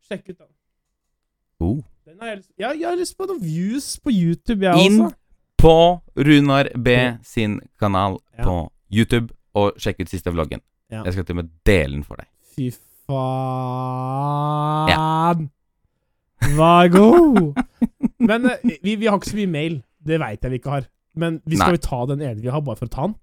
Sjekk 0.09 0.29
ut 0.29 0.37
den. 0.39 0.47
Oh. 1.61 1.79
den 2.07 2.17
har 2.19 2.27
jeg, 2.35 2.43
jeg 2.79 2.87
har 2.89 2.95
lyst 2.97 3.17
på 3.17 3.25
noen 3.29 3.41
views 3.43 3.87
på 4.01 4.09
YouTube, 4.11 4.65
jeg 4.65 4.85
Inn 4.87 5.01
også. 5.05 5.15
på 5.61 5.75
Runar 6.17 6.69
B 6.75 6.87
sin 7.23 7.59
kanal 7.79 8.17
Ja. 8.37 8.43
på 8.47 8.55
YouTube, 8.91 9.29
og 9.53 9.73
sjekk 9.77 9.99
ut 10.01 10.09
siste 10.09 10.31
vloggen. 10.33 10.61
Ja. 10.91 11.03
Jeg 11.05 11.13
skal 11.13 11.25
til 11.25 11.33
og 11.37 11.43
med 11.43 11.49
dele 11.65 11.93
den 11.99 12.03
for 12.03 12.15
deg. 12.19 12.27
Fy 12.55 12.71
faen! 14.11 15.49
Vær 16.57 16.87
god! 16.91 17.53
Men 18.29 18.45
eh, 18.49 18.57
vi, 18.83 18.95
vi 18.99 19.05
har 19.07 19.17
ikke 19.19 19.29
så 19.31 19.37
mye 19.39 19.51
mail. 19.51 19.77
Det 20.01 20.17
veit 20.21 20.41
jeg 20.43 20.51
vi 20.51 20.57
ikke 20.61 20.73
har. 20.75 20.83
Men 21.15 21.41
vi 21.45 21.55
skal 21.59 21.73
Nei. 21.73 21.77
jo 21.77 21.85
ta 21.85 21.99
den 22.09 22.21
ene 22.25 22.41
vi 22.41 22.51
har, 22.53 22.61
bare 22.65 22.79
for 22.79 22.87
å 22.89 22.93
ta 22.93 23.03
den. 23.09 23.15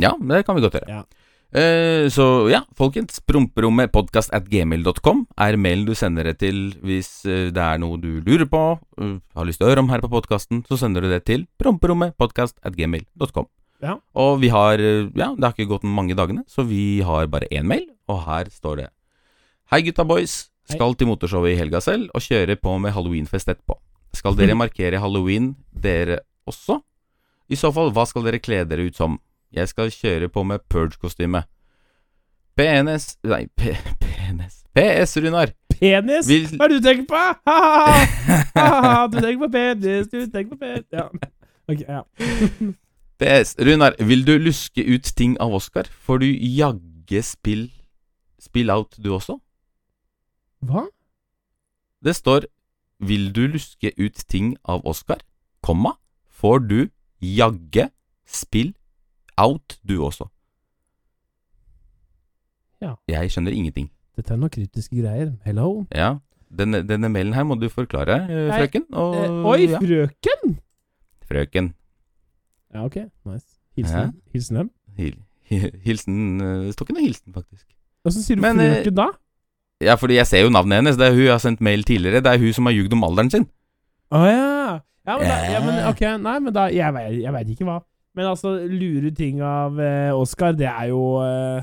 Ja, 0.00 0.12
det 0.16 0.44
kan 0.46 0.56
vi 0.56 0.62
godt 0.64 0.76
gjøre. 0.78 0.88
Ja. 0.88 1.02
Eh, 1.50 2.06
så 2.14 2.46
ja, 2.50 2.60
folkens. 2.78 3.18
Promperommet 3.26 3.90
podcast 3.90 4.30
at 4.36 4.46
gmail.com 4.50 5.24
er 5.34 5.56
mailen 5.58 5.86
du 5.88 5.96
sender 5.98 6.28
det 6.30 6.36
til 6.44 6.68
hvis 6.86 7.24
eh, 7.26 7.48
det 7.50 7.64
er 7.64 7.80
noe 7.82 7.98
du 7.98 8.20
lurer 8.22 8.46
på, 8.46 8.60
eh, 9.00 9.16
har 9.34 9.48
lyst 9.48 9.58
til 9.58 9.66
å 9.66 9.72
høre 9.72 9.82
om 9.82 9.90
her 9.90 10.02
på 10.04 10.12
podkasten, 10.12 10.62
så 10.68 10.78
sender 10.78 11.02
du 11.02 11.10
det 11.10 11.24
til 11.26 11.48
promperommet 11.58 12.14
podcast 12.20 12.54
at 12.62 12.78
gmail.com. 12.78 13.48
Ja. 13.82 13.96
Og 14.14 14.38
vi 14.42 14.50
har 14.52 14.78
Ja, 14.78 15.32
det 15.34 15.42
har 15.42 15.54
ikke 15.56 15.70
gått 15.72 15.86
mange 15.88 16.14
dagene, 16.14 16.44
så 16.46 16.62
vi 16.68 17.00
har 17.00 17.26
bare 17.32 17.48
én 17.50 17.66
mail, 17.66 17.88
og 18.06 18.22
her 18.28 18.50
står 18.52 18.82
det 18.84 18.88
Hei, 19.72 19.80
gutta 19.86 20.04
boys. 20.04 20.50
Skal 20.70 20.94
til 20.94 21.08
motorshowet 21.10 21.54
i 21.54 21.58
helga 21.58 21.80
selv 21.82 22.12
og 22.14 22.22
kjøre 22.22 22.54
på 22.60 22.76
med 22.78 22.92
halloweenfest 22.94 23.48
etterpå. 23.50 23.74
Skal 24.14 24.36
dere 24.38 24.54
markere 24.62 25.00
halloween, 25.02 25.56
dere 25.70 26.20
også? 26.46 26.78
I 27.50 27.58
så 27.58 27.72
fall, 27.74 27.90
hva 27.90 28.04
skal 28.06 28.26
dere 28.26 28.38
kle 28.42 28.62
dere 28.68 28.86
ut 28.86 28.98
som? 28.98 29.18
Jeg 29.52 29.68
skal 29.68 29.90
kjøre 29.90 30.28
på 30.28 30.42
med 30.46 30.62
Purge-kostyme. 30.70 31.42
PNS 32.56 33.16
Nei, 33.24 33.46
P 33.56 33.74
PNS 34.00 34.60
PS, 34.74 35.16
Runar. 35.18 35.50
Penis! 35.80 36.28
Vil 36.28 36.46
Hva 36.54 36.66
er 36.66 36.72
det 36.72 36.78
du 36.78 36.86
tenker 36.86 37.06
på? 37.10 37.20
Ha-ha! 37.48 39.06
Du 39.10 39.16
tenker 39.18 39.40
på 39.42 39.48
penis, 39.54 40.10
du 40.12 40.26
tenker 40.30 40.54
på 40.54 40.60
penis 40.60 40.86
Ja. 40.94 41.08
Ok, 41.70 41.82
ja. 41.86 42.02
PS. 43.20 43.56
Runar, 43.60 43.96
vil 43.98 44.24
du 44.26 44.36
luske 44.38 44.84
ut 44.86 45.10
ting 45.16 45.36
av 45.42 45.54
Oscar? 45.58 45.90
Får 45.90 46.22
du 46.22 46.28
jagge 46.30 47.22
spill 47.26 47.68
Spill 48.40 48.70
out, 48.72 48.94
du 48.96 49.10
også? 49.12 49.36
Hva? 50.64 50.86
Det 52.04 52.14
står 52.16 52.46
Vil 53.00 53.30
du 53.36 53.46
luske 53.50 53.92
ut 53.98 54.24
ting 54.28 54.54
av 54.64 54.86
Oscar? 54.88 55.20
Komma. 55.62 55.96
Får 56.30 56.62
du 56.68 56.78
jagge 57.20 57.90
spill 58.24 58.72
out, 59.40 59.78
du 59.88 59.96
også? 60.04 60.28
Ja. 62.80 62.94
Jeg 63.08 63.30
skjønner 63.32 63.52
ingenting. 63.52 63.90
Dette 64.16 64.34
er 64.34 64.40
noen 64.40 64.52
kryptiske 64.52 64.96
greier. 65.00 65.32
Hello? 65.46 65.84
Ja. 65.94 66.14
Denne, 66.50 66.80
denne 66.86 67.10
mailen 67.12 67.34
her 67.36 67.44
må 67.46 67.54
du 67.60 67.68
forklare, 67.70 68.16
eh, 68.26 68.50
frøken. 68.56 68.86
Og, 68.92 69.14
Eh, 69.16 69.44
oi, 69.52 69.58
ja. 69.70 69.78
frøken! 69.78 70.56
Frøken. 71.28 71.72
Ja, 72.74 72.84
ok. 72.84 72.96
Nice. 73.26 73.46
Hilsen, 73.76 74.14
hilsen 74.34 74.56
dem. 74.56 74.70
Hil, 74.98 75.16
hilsen 75.86 76.40
eh, 76.40 76.56
Det 76.66 76.74
står 76.74 76.86
ikke 76.88 76.96
noe 76.98 77.04
hilsen, 77.06 77.34
faktisk. 77.36 77.66
Åssen 78.06 78.24
sier 78.24 78.36
du 78.40 78.42
Men, 78.42 78.60
eh, 78.60 78.80
frøken 78.80 78.96
da? 78.98 79.08
Ja, 79.80 79.94
fordi 79.96 80.18
jeg 80.18 80.26
ser 80.28 80.42
jo 80.44 80.50
navnet 80.52 80.80
hennes. 80.82 80.96
Det 81.00 81.06
er 81.06 81.14
hun 81.14 81.22
jeg 81.24 81.32
har 81.32 81.40
sendt 81.40 81.60
mail 81.64 81.84
tidligere. 81.88 82.20
Det 82.24 82.32
er 82.34 82.38
hun 82.42 82.52
som 82.52 82.66
har 82.68 82.74
ljugd 82.76 82.92
om 82.98 83.04
alderen 83.06 83.30
sin. 83.32 83.46
Å 84.12 84.24
ja. 84.26 84.80
Ja, 85.06 85.14
men, 85.16 85.26
da, 85.30 85.36
ja, 85.48 85.60
men 85.64 85.78
ok, 85.88 86.00
nei, 86.20 86.34
men 86.44 86.52
da 86.52 86.66
Jeg 86.68 86.92
jeg 87.22 87.32
vet 87.32 87.48
ikke 87.54 87.64
hva. 87.64 87.78
Men 88.16 88.30
altså, 88.32 88.56
lure 88.66 89.12
ting 89.14 89.42
av 89.44 89.78
eh, 89.80 90.10
Oscar, 90.16 90.56
det 90.58 90.66
er 90.66 90.90
jo 90.90 91.20
eh, 91.22 91.62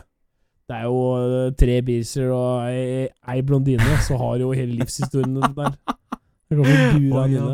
Det 0.67 0.77
er 0.77 0.85
jo 0.87 1.01
eh, 1.17 1.53
tre 1.59 1.81
bierser 1.83 2.31
og 2.31 2.67
ei, 2.69 3.07
ei 3.27 3.41
blondine, 3.43 3.97
så 4.07 4.19
har 4.19 4.39
jo 4.43 4.53
hele 4.55 4.79
livshistorien 4.79 5.41
der. 5.41 5.75
Det 6.47 6.63
ja. 7.27 7.47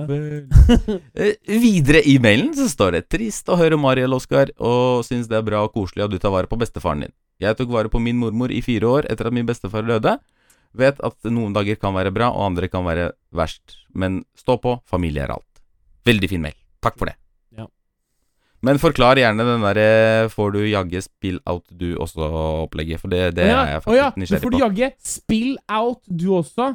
Eh, 1.17 1.34
Videre 1.47 2.03
i 2.06 2.19
mailen 2.21 2.51
så 2.53 2.67
står 2.69 2.93
det 2.93 3.08
Trist 3.10 3.49
å 3.49 3.58
høre 3.58 3.79
Mariel 3.79 4.13
Oskar, 4.13 4.51
og 4.62 5.01
syns 5.08 5.29
det 5.32 5.39
er 5.39 5.47
bra 5.47 5.63
og 5.65 5.73
koselig 5.73 6.06
at 6.06 6.13
du 6.13 6.19
tar 6.21 6.34
vare 6.36 6.49
på 6.49 6.60
bestefaren 6.62 7.08
din. 7.08 7.15
Jeg 7.41 7.58
tok 7.58 7.73
vare 7.73 7.89
på 7.89 8.01
min 8.03 8.19
mormor 8.21 8.53
i 8.53 8.62
fire 8.62 8.86
år 8.86 9.10
etter 9.10 9.29
at 9.29 9.34
min 9.34 9.49
bestefar 9.49 9.88
døde. 9.88 10.19
Vet 10.77 11.01
at 11.06 11.17
noen 11.29 11.53
dager 11.58 11.77
kan 11.82 11.97
være 11.97 12.13
bra, 12.13 12.29
og 12.34 12.51
andre 12.51 12.69
kan 12.69 12.86
være 12.86 13.12
verst. 13.34 13.79
Men 13.93 14.23
stå 14.38 14.60
på, 14.62 14.77
familie 14.89 15.25
er 15.25 15.36
alt. 15.36 15.49
Veldig 16.06 16.29
fin 16.29 16.45
mail. 16.45 16.58
Takk 16.84 16.97
for 17.01 17.10
det. 17.10 17.17
Men 18.63 18.80
forklar 18.80 19.19
gjerne 19.19 19.43
den 19.47 19.63
derre 19.65 20.30
får 20.32 20.54
du 20.56 20.60
jagge 20.69 21.02
spill 21.04 21.39
out 21.49 21.65
du 21.67 21.89
også-opplegget, 21.99 23.02
for 23.02 23.12
det, 23.12 23.34
det 23.36 23.49
ja, 23.49 23.58
er 23.65 23.71
jeg 23.73 23.82
faktisk 23.84 23.97
ja, 23.97 24.06
faktisk 24.06 24.15
på. 24.15 24.21
nysgjerrig 24.23 24.43
får 24.45 24.54
du 24.54 24.62
jagge 24.63 24.89
spill 25.13 25.58
out, 25.67 26.02
du 26.08 26.28
også. 26.38 26.67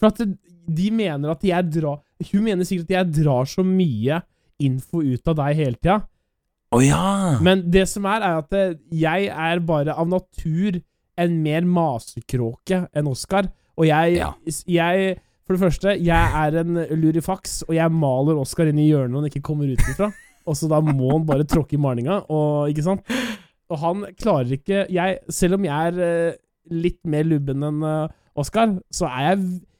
For 0.00 0.08
at 0.08 0.22
de 0.72 0.88
mener 0.94 1.32
at 1.34 1.42
jeg 1.44 1.68
drar 1.74 2.00
Hun 2.30 2.44
mener 2.46 2.64
sikkert 2.64 2.86
at 2.90 2.96
jeg 2.96 3.24
drar 3.24 3.48
så 3.50 3.64
mye 3.66 4.20
info 4.62 5.02
ut 5.02 5.28
av 5.32 5.36
deg 5.40 5.56
hele 5.58 5.76
tida. 5.80 5.98
Oh, 6.72 6.80
ja! 6.80 7.36
Men 7.44 7.64
det 7.74 7.82
som 7.90 8.06
er, 8.08 8.22
er 8.24 8.38
at 8.40 8.54
eh, 8.56 8.76
jeg 8.94 9.26
er 9.28 9.60
bare 9.66 9.92
av 9.98 10.06
natur 10.08 10.78
en 11.20 11.34
mer 11.44 11.66
masekråke 11.68 12.86
enn 12.96 13.10
Oskar. 13.10 13.50
Og 13.76 13.88
jeg, 13.90 14.16
Ja. 14.22 14.30
jeg 14.70 15.18
For 15.42 15.56
det 15.58 15.60
første, 15.64 15.96
jeg 15.98 16.30
er 16.46 16.56
en 16.62 16.78
lurifaks, 17.02 17.64
og 17.66 17.74
jeg 17.74 17.90
maler 17.92 18.38
Oskar 18.40 18.70
inn 18.70 18.78
i 18.78 18.86
hjørnet 18.88 19.10
når 19.12 19.24
han 19.26 19.32
ikke 19.32 19.42
kommer 19.50 19.66
ut 19.68 19.82
ifra. 19.92 20.08
Og 20.46 20.56
så 20.58 20.68
da 20.70 20.80
må 20.84 21.10
han 21.12 21.26
bare 21.26 21.44
tråkke 21.48 21.76
i 21.76 21.80
malinga, 21.82 22.20
og 22.32 22.68
ikke 22.72 22.82
sant? 22.86 23.02
Og 23.72 23.78
han 23.78 24.02
klarer 24.20 24.50
ikke 24.58 24.86
jeg, 24.92 25.18
Selv 25.32 25.54
om 25.56 25.64
jeg 25.64 25.92
er 25.92 26.00
eh, 26.04 26.34
litt 26.70 26.98
mer 27.08 27.24
lubben 27.24 27.62
enn 27.64 27.82
uh, 27.82 28.08
Oskar, 28.36 28.74
så 28.92 29.06
er 29.08 29.28
jeg 29.30 29.38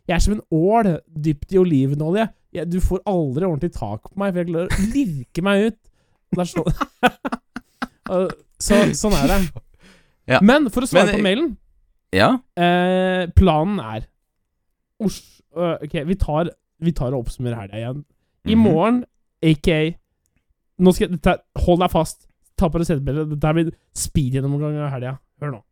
Jeg 0.08 0.14
er 0.16 0.22
som 0.24 0.34
en 0.34 0.44
ål 0.52 0.88
dypt 1.26 1.52
i 1.54 1.58
olivenolje. 1.60 2.28
Jeg, 2.52 2.68
du 2.72 2.78
får 2.84 3.02
aldri 3.08 3.44
ordentlig 3.46 3.72
tak 3.74 4.08
på 4.10 4.18
meg, 4.20 4.32
for 4.32 4.42
jeg 4.42 4.48
klarer 4.50 4.68
å 4.68 4.88
lirke 4.94 5.44
meg 5.46 5.66
ut. 5.70 5.78
Er 6.38 6.48
sånn 6.48 6.72
Så 8.62 8.78
sånn 8.98 9.14
er 9.18 9.30
det. 9.30 9.38
Ja. 10.30 10.38
Men 10.44 10.68
for 10.70 10.84
å 10.84 10.88
svare 10.90 11.10
Men- 11.12 11.18
på 11.18 11.26
mailen 11.26 11.50
Ja? 12.14 12.28
eh, 12.56 13.26
Planen 13.34 13.80
er 13.80 14.04
Os 15.02 15.16
Ok, 15.52 15.96
vi 16.08 16.14
tar, 16.16 16.48
vi 16.80 16.92
tar 16.96 17.12
og 17.12 17.26
oppsummerer 17.26 17.58
helga 17.60 17.76
igjen. 17.76 18.04
I 18.48 18.54
Mhm. 18.54 18.62
morgen, 18.64 19.04
aka 19.42 19.94
Nå 20.82 20.92
skal 20.94 21.12
jeg, 21.12 21.38
Hold 21.64 21.82
deg 21.84 21.92
fast. 21.92 22.26
Ta 22.58 22.68
på 22.70 22.80
deg 22.80 22.88
setebeltet. 22.88 23.32
Dette 23.36 23.54
blir 23.56 23.72
speed-gjennomgang 23.96 24.80
av 24.82 24.92
helga. 24.94 25.16
Hør 25.42 25.56
nå. 25.56 25.62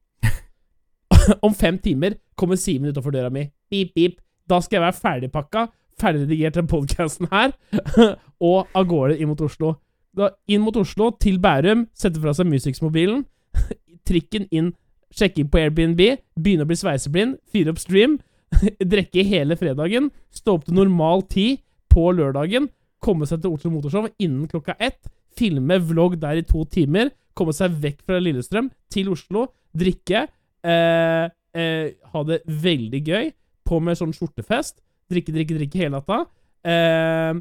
Om 1.47 1.55
fem 1.57 1.79
timer 1.83 2.17
kommer 2.39 2.59
Simen 2.61 2.91
utenfor 2.91 3.15
døra 3.15 3.31
mi. 3.33 3.49
Pip, 3.71 3.93
pip. 3.95 4.19
Da 4.51 4.59
skal 4.65 4.81
jeg 4.81 4.87
være 4.87 4.99
ferdigpakka, 4.99 5.67
ferdigredigert 6.01 6.57
den 6.59 6.71
podkasten 6.71 7.29
her, 7.31 7.53
og 8.51 8.71
av 8.75 8.87
gårde 8.91 9.19
inn 9.21 9.31
mot 9.31 9.43
Oslo. 9.47 9.77
Da, 10.17 10.33
inn 10.51 10.65
mot 10.65 10.75
Oslo, 10.81 11.13
til 11.23 11.39
Bærum, 11.43 11.85
sette 11.95 12.19
fra 12.23 12.35
seg 12.35 12.49
Musix-mobilen, 12.51 13.23
trikken 14.09 14.49
inn, 14.51 14.73
sjekke 15.15 15.45
inn 15.45 15.53
på 15.53 15.61
Airbnb, 15.61 16.03
begynne 16.35 16.67
å 16.67 16.71
bli 16.71 16.79
sveiseblind, 16.81 17.39
fyre 17.53 17.75
opp 17.75 17.79
stream, 17.83 18.19
drikke 18.95 19.23
hele 19.29 19.55
fredagen, 19.61 20.11
stå 20.35 20.59
opp 20.59 20.67
til 20.67 20.81
normal 20.81 21.23
tid 21.31 21.63
på 21.93 22.09
lørdagen, 22.17 22.67
komme 23.03 23.29
seg 23.29 23.43
til 23.43 23.55
Oslo 23.55 23.73
Motorshow 23.73 24.09
innen 24.21 24.49
klokka 24.51 24.77
ett, 24.79 25.09
filme 25.37 25.79
vlogg 25.89 26.19
der 26.21 26.41
i 26.41 26.47
to 26.47 26.65
timer, 26.69 27.13
komme 27.37 27.55
seg 27.57 27.77
vekk 27.81 28.03
fra 28.07 28.19
Lillestrøm 28.21 28.69
til 28.93 29.11
Oslo, 29.13 29.47
drikke, 29.77 30.27
eh, 30.67 31.27
eh, 31.55 31.87
ha 32.13 32.23
det 32.27 32.43
veldig 32.45 33.03
gøy, 33.07 33.31
på 33.65 33.79
med 33.81 33.99
sånn 33.99 34.13
skjortefest, 34.17 34.81
drikke, 35.11 35.35
drikke, 35.35 35.57
drikke 35.61 35.81
hele 35.81 35.95
natta, 35.97 36.25
eh, 36.67 37.41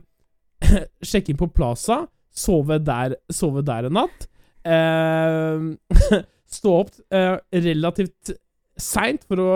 sjekke 1.09 1.33
inn 1.33 1.39
på 1.39 1.49
Plaza, 1.55 2.03
sove 2.29 2.79
der, 2.85 3.17
sove 3.33 3.63
der 3.65 3.89
en 3.89 3.97
natt, 3.99 4.29
eh, 4.63 6.21
stå 6.59 6.75
opp 6.83 6.93
eh, 7.13 7.35
relativt 7.65 8.35
seint 8.79 9.25
for 9.27 9.43
å 9.43 9.51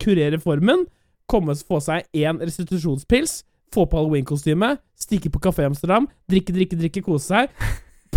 kurere 0.00 0.40
formen, 0.40 0.86
komme 1.28 1.56
få 1.58 1.80
seg 1.82 2.06
én 2.16 2.38
restitusjonspils, 2.40 3.42
få 3.74 3.84
på 3.90 3.98
halloween-kostyme, 3.98 4.76
stikke 5.06 5.30
på 5.32 5.42
Kafé 5.46 5.66
Amsterdam, 5.68 6.08
drikke, 6.30 6.54
drikke, 6.56 6.78
drikke, 6.80 7.04
kose 7.06 7.30
seg. 7.30 7.66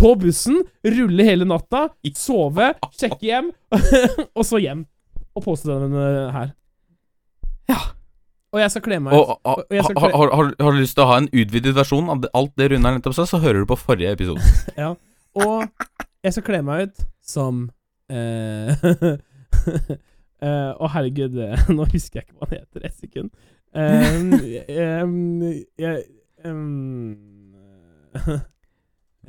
På 0.00 0.14
bussen, 0.16 0.62
rulle 0.86 1.26
hele 1.26 1.44
natta, 1.48 1.88
sove, 2.16 2.70
sjekke 2.96 3.26
hjem, 3.26 3.50
og 4.38 4.44
så 4.48 4.60
hjem. 4.62 4.86
Og 5.36 5.44
poste 5.44 5.70
den 5.70 5.94
eh, 5.94 6.30
her. 6.34 6.52
Ja. 7.70 7.80
Og 8.50 8.58
jeg 8.58 8.72
skal 8.72 8.82
kle 8.82 8.98
meg 9.04 9.14
ut. 9.14 9.18
og, 9.20 9.36
og 9.46 9.60
har, 9.70 9.92
kle- 9.94 10.14
har, 10.16 10.32
har, 10.34 10.48
har 10.58 10.74
du 10.74 10.80
lyst 10.80 10.96
til 10.98 11.04
å 11.04 11.10
ha 11.12 11.18
en 11.20 11.28
utvidet 11.30 11.74
versjon 11.76 12.08
av 12.10 12.24
alt 12.34 12.54
det 12.58 12.70
Runar 12.72 12.96
nettopp 12.96 13.14
sa, 13.14 13.26
så 13.30 13.38
hører 13.42 13.62
du 13.62 13.68
på 13.70 13.78
forrige 13.78 14.16
episode. 14.16 14.42
Ja. 14.80 14.94
Og 15.38 15.68
jeg 16.24 16.34
skal 16.34 16.46
kle 16.48 16.58
meg 16.66 16.88
ut 16.88 17.04
som 17.22 17.60
eh, 18.10 18.72
eh, 20.42 20.72
Å, 20.74 20.88
herregud, 20.96 21.36
nå 21.70 21.86
husker 21.92 22.18
jeg 22.18 22.26
ikke 22.26 22.40
hva 22.40 22.48
han 22.48 22.56
heter. 22.56 22.88
Ett 22.88 22.98
sekund. 22.98 23.30
Um, 23.70 24.32
um, 24.34 25.44
jeg 25.78 26.02
um, 26.44 27.16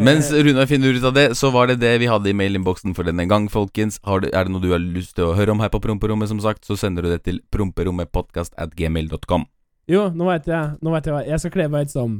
Mens 0.01 0.31
eh, 0.31 0.43
Runar 0.43 0.65
finner 0.65 0.93
ut 0.95 1.03
av 1.03 1.13
det, 1.13 1.35
så 1.37 1.49
var 1.53 1.67
det 1.67 1.79
det 1.81 1.91
vi 2.01 2.07
hadde 2.09 2.29
i 2.31 2.35
mailinnboksen 2.37 2.95
for 2.97 3.05
denne 3.07 3.25
gang, 3.29 3.49
folkens. 3.51 3.99
Har 4.07 4.23
du, 4.23 4.29
er 4.31 4.47
det 4.47 4.53
noe 4.53 4.63
du 4.63 4.71
har 4.71 4.81
lyst 4.81 5.15
til 5.17 5.27
å 5.29 5.35
høre 5.37 5.53
om 5.53 5.61
her 5.61 5.69
på 5.73 5.81
Promperommet, 5.83 6.29
som 6.31 6.39
sagt, 6.41 6.65
så 6.65 6.77
sender 6.79 7.05
du 7.05 7.11
det 7.11 7.21
til 7.27 7.41
promperommetpodkastatgmail.com. 7.53 9.45
Jo, 9.91 10.07
nå 10.15 10.29
veit 10.29 10.47
jeg. 10.47 10.77
Nå 10.81 10.93
vet 10.95 11.09
jeg 11.09 11.15
hva. 11.15 11.23
Jeg 11.27 11.43
skal 11.43 11.53
kle 11.53 11.67
meg 11.73 11.89
ut 11.89 11.93
som 11.93 12.15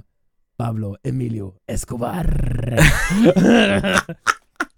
Pablo 0.60 0.94
Emilio 1.08 1.54
Escobar. 1.70 2.28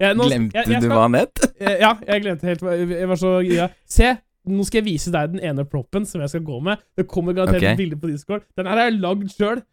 jeg, 0.03 0.13
nå- 0.15 0.29
Glemte 0.29 0.61
jeg- 0.61 0.69
jeg 0.69 0.79
du 0.79 0.85
skal- 0.85 0.93
hva 0.93 1.01
han 1.07 1.17
het? 1.17 1.47
Ja, 1.59 1.95
jeg 2.07 2.21
glemte 2.23 2.47
helt 2.47 2.61
Jeg 2.61 3.07
var 3.09 3.17
så 3.19 3.33
gira. 3.43 3.69
Se, 3.89 4.13
nå 4.47 4.63
skal 4.67 4.83
jeg 4.83 4.87
vise 4.93 5.11
deg 5.11 5.33
den 5.33 5.41
ene 5.43 5.65
proppen 5.65 6.05
som 6.05 6.21
jeg 6.21 6.29
skal 6.29 6.45
gå 6.45 6.61
med. 6.63 6.77
Det 6.95 7.07
kommer 7.07 7.33
garantert 7.33 7.63
okay. 7.63 7.73
et 7.73 7.77
bilde 7.81 7.97
på 7.99 8.07
Discord. 8.11 8.45
Den 8.55 8.67
her 8.69 8.77
jeg 8.85 8.99
lagd 8.99 9.27
sjøl. 9.33 9.63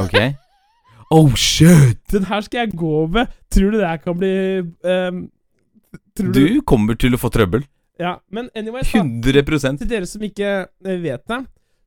Ok. 0.00 0.18
Oh 1.14 1.34
shit! 1.36 2.00
Den 2.10 2.24
her 2.24 2.40
skal 2.40 2.64
jeg 2.64 2.78
gå 2.78 3.06
med. 3.12 3.26
Tror 3.52 3.70
du 3.70 3.78
det 3.78 3.86
her 3.86 4.00
kan 4.02 4.16
bli 4.18 4.30
um, 4.82 5.18
Tror 6.16 6.32
du, 6.32 6.40
Du 6.40 6.62
kommer 6.66 6.96
til 6.98 7.14
å 7.14 7.20
få 7.20 7.28
trøbbel. 7.30 7.62
Ja, 8.00 8.16
men 8.34 8.48
anyways, 8.56 8.90
da. 8.90 9.04
100 9.04 9.78
Til 9.78 9.90
dere 9.90 10.08
som 10.10 10.22
ikke 10.26 10.48
eh, 10.66 11.02
vet 11.02 11.22
det, 11.30 11.38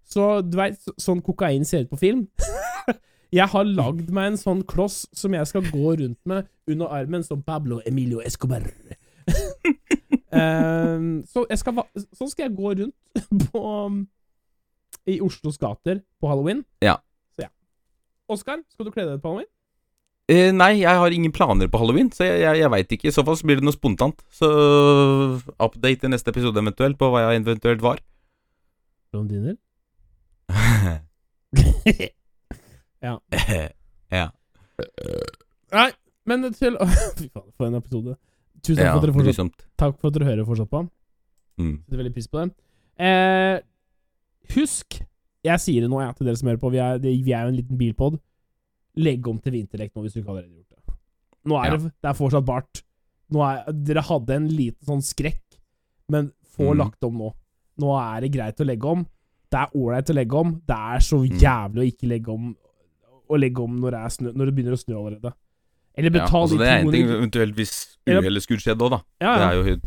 så 0.08 0.40
du 0.46 0.56
veit 0.56 0.80
sånn 1.02 1.20
kokain 1.26 1.66
ser 1.68 1.84
ut 1.84 1.92
på 1.92 2.00
film? 2.00 2.28
jeg 3.40 3.50
har 3.52 3.68
lagd 3.68 4.14
meg 4.16 4.32
en 4.32 4.40
sånn 4.40 4.62
kloss 4.70 5.02
som 5.18 5.36
jeg 5.36 5.50
skal 5.50 5.66
gå 5.68 5.98
rundt 6.00 6.20
med 6.30 6.48
under 6.70 6.94
armen, 6.96 7.26
som 7.28 7.44
Pablo 7.44 7.82
Emilio 7.90 8.22
Escobar. 8.24 8.64
um, 10.32 11.26
så 11.32 11.44
jeg 11.50 11.60
skal, 11.60 11.84
sånn 12.16 12.32
skal 12.32 12.48
jeg 12.48 12.56
gå 12.56 12.78
rundt 12.84 13.50
på 13.50 13.66
i 15.08 15.20
Oslos 15.24 15.60
gater 15.60 16.00
på 16.22 16.32
halloween. 16.32 16.64
Ja. 16.84 17.02
Oskar, 18.32 18.60
skal 18.74 18.88
du 18.88 18.92
kle 18.92 19.06
deg 19.06 19.20
ut 19.20 19.24
på 19.24 19.32
halloween? 19.32 19.52
Eh, 20.28 20.50
nei, 20.52 20.82
jeg 20.82 21.00
har 21.00 21.14
ingen 21.16 21.32
planer 21.32 21.70
på 21.72 21.80
halloween, 21.80 22.10
så 22.12 22.26
jeg, 22.28 22.42
jeg, 22.44 22.60
jeg 22.60 22.72
veit 22.74 22.92
ikke. 22.92 23.08
I 23.08 23.16
så 23.16 23.24
fall 23.24 23.38
så 23.40 23.48
blir 23.48 23.62
det 23.62 23.68
noe 23.68 23.76
spontant. 23.76 24.20
Så 24.36 24.50
update 25.56 26.10
i 26.10 26.12
neste 26.12 26.34
episode 26.34 26.60
eventuelt 26.60 27.00
på 27.00 27.08
hva 27.14 27.24
jeg 27.24 27.44
eventuelt 27.46 27.86
var. 27.86 28.04
Blondiner? 29.16 29.56
ja. 33.08 33.16
ja. 34.20 34.28
Nei, 35.74 35.90
men 36.28 36.48
til 36.54 36.78
Fy 37.18 37.28
faen, 37.32 37.50
for 37.56 37.68
en 37.70 37.80
episode. 37.80 38.18
Tusen 38.66 38.84
ja 38.84 38.96
for 38.98 39.14
fortsatt. 39.16 39.68
Takk 39.80 40.00
for 40.02 40.10
at 40.10 40.18
dere 40.18 40.28
hører 40.32 40.48
fortsatt 40.48 40.72
på. 40.72 40.84
Mm. 41.62 41.76
Setter 41.86 42.02
veldig 42.02 42.14
pris 42.16 42.28
på 42.30 42.42
det. 42.42 42.50
Eh, 43.00 43.58
husk, 44.58 45.00
jeg 45.46 45.60
sier 45.60 45.82
det 45.82 45.90
nå 45.90 46.00
jeg, 46.02 46.16
til 46.18 46.26
dere 46.28 46.36
som 46.40 46.48
hører 46.50 46.60
på, 46.62 46.72
vi 46.74 46.78
er, 46.84 46.98
det, 46.98 47.14
vi 47.26 47.32
er 47.34 47.44
jo 47.46 47.54
en 47.54 47.56
liten 47.60 47.78
bilpod. 47.78 48.20
Legg 48.98 49.28
om 49.30 49.38
til 49.40 49.54
vinterdekk 49.54 49.94
nå, 49.96 50.02
hvis 50.04 50.14
du 50.14 50.20
ikke 50.22 50.30
allerede 50.34 50.50
har 50.50 50.58
gjort 50.64 50.70
det. 50.70 50.96
Nå 51.48 51.56
er 51.62 51.66
Ja. 51.72 51.78
det, 51.78 51.92
det 52.02 52.10
er 52.10 52.18
fortsatt 52.18 52.46
bart. 52.46 52.82
Nå 53.32 53.44
er, 53.46 53.72
dere 53.74 54.02
hadde 54.08 54.36
en 54.36 54.48
liten 54.48 54.86
sånn 54.88 55.02
skrekk, 55.04 55.44
men 56.10 56.32
få 56.56 56.72
mm. 56.74 56.78
lagt 56.80 57.04
om 57.04 57.18
nå. 57.18 57.34
Nå 57.78 57.94
er 58.00 58.22
det 58.26 58.32
greit 58.34 58.60
å 58.60 58.66
legge 58.66 58.88
om. 58.90 59.06
Det 59.52 59.60
er 59.62 59.76
ålreit 59.78 60.10
å 60.10 60.16
legge 60.18 60.36
om. 60.40 60.54
Det 60.68 60.76
er 60.76 61.00
så 61.00 61.20
Mhm. 61.24 61.38
jævlig 61.40 61.84
å 61.84 61.88
ikke 61.94 62.08
legge 62.10 62.28
om 62.34 62.56
Å 63.30 63.36
legge 63.38 63.60
om 63.60 63.74
når 63.82 63.92
det, 63.92 64.12
snø, 64.16 64.32
når 64.32 64.46
det 64.46 64.56
begynner 64.56 64.72
å 64.72 64.80
snø 64.80 64.96
allerede. 64.96 65.34
Eller 65.98 66.12
Ja, 66.16 66.28
altså 66.32 66.56
de 66.56 66.64
det 66.64 66.68
er 66.72 66.78
en 66.80 66.92
ting 66.92 67.08
eventuelt 67.10 67.56
hvis 67.56 67.98
uhellet 68.08 68.42
skulle 68.46 68.60
skjedd 68.64 68.80
òg, 68.80 68.90
da. 68.94 69.00
ja, 69.20 69.34
Det 69.36 69.48
er 69.48 69.56
jo 69.74 69.82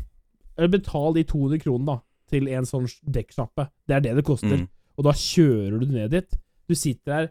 Eller 0.58 0.68
betal 0.68 1.14
de 1.14 1.24
200 1.24 1.58
kronene 1.62 1.86
da, 1.86 2.00
til 2.28 2.48
en 2.48 2.64
sånn 2.68 2.84
dekksjappe. 3.08 3.70
Det 3.88 3.96
er 3.96 4.00
det 4.00 4.14
det 4.16 4.24
koster. 4.24 4.58
mm. 4.58 4.68
Og 5.00 5.06
da 5.06 5.14
kjører 5.16 5.78
du 5.80 5.86
ned 5.88 6.10
dit. 6.12 6.34
Du 6.68 6.74
sitter 6.76 7.30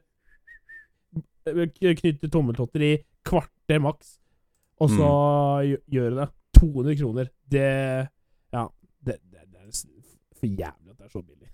der, 1.45 1.67
k- 1.69 1.93
knytter 2.01 2.31
tommeltotter 2.33 2.81
i 2.81 2.91
kvarter 3.29 3.79
maks, 3.83 4.15
og 4.81 4.89
så 4.89 5.05
Mm. 5.05 5.77
gjør- 5.93 6.09
du 6.09 6.15
det. 6.23 6.29
200 6.59 6.95
kroner. 6.99 7.29
Det 7.47 8.09
for 10.39 10.47
jævlig 10.47 10.89
at 10.89 10.97
det 10.97 11.05
er 11.05 11.09
så 11.13 11.21
billig. 11.21 11.49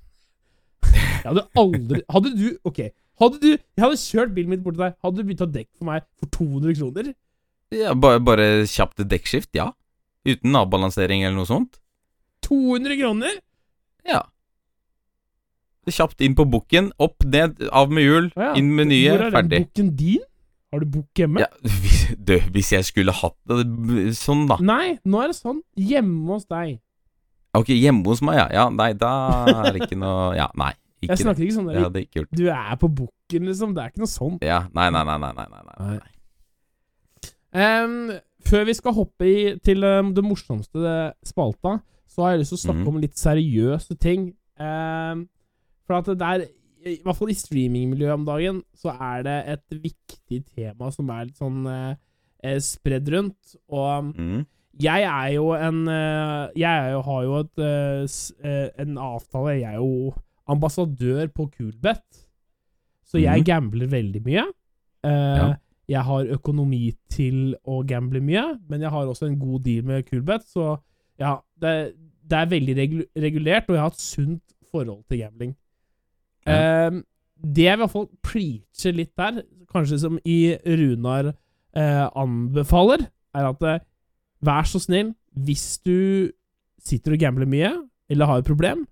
Jeg 1.25 1.25
hadde 1.25 1.43
aldri 1.57 2.01
Hadde 2.09 2.31
du 2.37 2.57
Ok, 2.69 2.79
hadde 3.19 3.39
du 3.41 3.47
Jeg 3.49 3.81
hadde 3.81 3.97
kjørt 3.97 4.33
bilen 4.35 4.49
min 4.53 4.61
bort 4.63 4.75
til 4.75 4.83
deg. 4.85 4.93
Hadde 5.03 5.17
du 5.17 5.23
begynt 5.23 5.41
å 5.41 5.51
dekke 5.51 5.73
for 5.79 5.85
meg 5.89 6.03
for 6.19 6.27
200 6.27 6.75
kroner? 6.77 7.13
Ja, 7.73 7.93
bare, 7.97 8.19
bare 8.21 8.45
kjapt 8.69 9.01
dekkskift, 9.09 9.49
ja. 9.57 9.71
Uten 10.25 10.53
avbalansering 10.55 11.23
eller 11.25 11.35
noe 11.35 11.49
sånt. 11.49 11.79
200 12.45 12.97
kroner? 13.01 13.39
Ja. 14.05 14.21
Kjapt 15.85 16.23
inn 16.25 16.33
på 16.37 16.47
bukken, 16.49 16.89
opp, 17.01 17.21
ned, 17.29 17.59
av 17.69 17.91
med 17.93 18.07
hjul, 18.07 18.31
ja. 18.33 18.53
inn 18.57 18.71
med 18.73 18.89
nye, 18.89 19.11
Hvor 19.13 19.27
er 19.27 19.45
den 19.45 19.65
bukken 19.65 19.91
din? 19.99 20.23
Har 20.73 20.81
du 20.81 20.89
bok 20.91 21.19
hjemme? 21.21 21.39
Ja, 21.39 21.47
hvis, 21.83 21.99
du, 22.17 22.33
hvis 22.51 22.71
jeg 22.73 22.87
skulle 22.87 23.13
hatt 23.15 23.37
det 23.47 24.15
sånn, 24.17 24.43
da. 24.49 24.57
Nei, 24.59 24.97
nå 25.07 25.21
er 25.23 25.31
det 25.31 25.37
sånn. 25.37 25.61
Hjemme 25.79 26.35
hos 26.35 26.49
deg. 26.51 26.79
Ok, 27.55 27.71
hjemme 27.71 28.03
hos 28.09 28.19
meg, 28.25 28.41
ja. 28.41 28.47
Ja, 28.51 28.65
nei, 28.73 28.89
da 28.99 29.11
er 29.53 29.69
det 29.71 29.85
ikke 29.85 29.99
noe 29.99 30.33
Ja, 30.35 30.49
nei. 30.59 30.73
Ikke 31.03 31.13
Jeg 31.13 31.21
snakker 31.21 31.45
ikke 31.45 31.55
sånn 31.55 31.69
der 31.69 31.87
Det 31.93 32.01
ikke 32.07 32.21
gjort. 32.21 32.35
Du 32.35 32.45
er 32.51 32.75
på 32.81 32.89
boken, 32.97 33.47
liksom. 33.47 33.75
Det 33.75 33.83
er 33.83 33.93
ikke 33.93 34.03
noe 34.03 34.11
sånt. 34.11 34.43
Ja, 34.43 34.65
nei, 34.75 34.89
nei, 34.91 35.03
nei, 35.07 35.17
nei, 35.21 35.31
nei, 35.37 35.47
nei, 35.53 35.77
nei. 35.95 36.11
Um, 37.55 38.11
før 38.43 38.65
vi 38.67 38.75
skal 38.75 38.95
hoppe 38.97 39.27
i, 39.29 39.37
til 39.63 39.85
um, 39.87 40.11
det 40.17 40.25
morsomste 40.25 40.95
spalta, 41.23 41.77
så 42.11 42.25
har 42.25 42.35
jeg 42.35 42.43
lyst 42.43 42.55
til 42.55 42.59
å 42.59 42.63
snakke 42.65 42.83
mm. 42.83 42.91
om 42.91 42.99
litt 43.03 43.15
seriøse 43.19 43.95
ting. 44.01 44.27
Em, 44.59 45.25
for 45.85 45.99
at 45.99 46.09
det 46.11 46.17
der, 46.19 46.45
i 46.85 46.99
hvert 47.03 47.17
fall 47.17 47.31
i 47.33 47.37
streamingmiljøet 47.37 48.13
om 48.13 48.25
dagen, 48.27 48.59
så 48.77 48.93
er 48.93 49.23
det 49.25 49.37
et 49.55 49.77
viktig 49.83 50.43
tema 50.55 50.91
som 50.93 51.09
er 51.09 51.25
litt 51.29 51.39
sånn 51.39 51.63
eh, 51.69 51.95
eh, 52.43 52.59
spredd 52.61 53.09
rundt. 53.13 53.55
Og 53.69 54.11
Mm. 54.17 54.45
jeg 54.81 55.03
er 55.07 55.31
jo 55.33 55.51
en 55.55 55.87
eh, 55.87 56.49
Jeg 56.55 56.85
er 56.85 56.91
jo, 56.93 57.01
har 57.01 57.23
jo 57.23 57.39
et, 57.39 57.59
eh, 57.59 58.69
en 58.83 58.97
avtale 58.97 59.59
Jeg 59.59 59.73
er 59.73 59.79
jo 59.79 60.13
ambassadør 60.47 61.27
på 61.33 61.49
Coolbet. 61.57 62.03
Så 63.05 63.17
jeg 63.21 63.39
mm. 63.41 63.45
gambler 63.45 63.87
veldig 63.87 64.21
mye. 64.25 64.45
Eh, 65.05 65.37
Ja. 65.37 65.53
Jeg 65.87 66.01
har 66.01 66.25
økonomi 66.33 66.95
til 67.13 67.55
å 67.67 67.83
gamble 67.85 68.17
mye, 68.19 68.59
men 68.67 68.81
jeg 68.81 68.89
har 68.89 69.05
også 69.05 69.27
en 69.27 69.37
god 69.37 69.59
deal 69.67 69.83
med 69.85 70.01
Coolbet, 70.09 70.41
så 70.49 70.79
ja, 71.19 71.35
det, 71.61 71.93
det 72.25 72.37
er 72.39 72.45
veldig 72.49 72.75
regulert, 73.21 73.69
og 73.69 73.75
jeg 73.75 73.81
har 73.83 73.91
et 73.93 74.01
sunt 74.01 74.41
forhold 74.71 75.03
til 75.07 75.19
gambling. 75.19 75.51
Ja. 76.45 76.87
Eh, 76.87 77.01
det 77.55 77.65
jeg 77.67 77.77
i 77.77 77.81
hvert 77.81 77.93
fall 77.93 78.07
preacher 78.23 78.95
litt 78.95 79.13
der, 79.19 79.41
kanskje 79.71 79.99
som 80.01 80.19
i 80.25 80.55
Runar 80.65 81.31
eh, 81.31 82.05
anbefaler, 82.15 83.07
er 83.35 83.49
at 83.49 83.65
eh, 83.67 83.83
vær 84.45 84.67
så 84.69 84.79
snill, 84.79 85.13
hvis 85.35 85.79
du 85.83 86.31
sitter 86.85 87.15
og 87.15 87.21
gambler 87.21 87.49
mye, 87.49 87.71
eller 88.09 88.29
har 88.29 88.41
et 88.41 88.47
problem, 88.47 88.85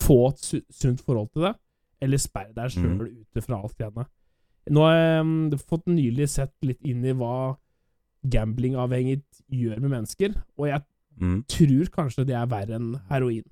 få 0.00 0.30
et 0.30 0.42
su 0.42 0.60
sunt 0.70 1.02
forhold 1.04 1.28
til 1.34 1.48
det, 1.48 1.54
eller 2.02 2.18
sperr 2.18 2.54
deg 2.56 2.72
sjøl 2.74 2.94
mm. 2.96 3.10
ute 3.22 3.44
fra 3.44 3.58
alt 3.60 3.76
greiene. 3.78 4.06
Nå 4.72 4.86
har 4.86 4.96
jeg 4.96 5.26
um, 5.26 5.58
fått 5.58 5.90
nylig 5.90 6.28
sett 6.30 6.54
litt 6.66 6.80
inn 6.86 7.04
i 7.04 7.14
hva 7.18 7.56
gamblingavhengig 8.30 9.20
gjør 9.50 9.82
med 9.82 9.90
mennesker, 9.98 10.34
og 10.58 10.68
jeg 10.70 10.86
Mm. 11.20 11.42
tror 11.44 11.88
kanskje 11.92 12.24
det 12.24 12.34
er 12.34 12.46
verre 12.48 12.78
enn 12.78 12.94
heroin. 13.10 13.44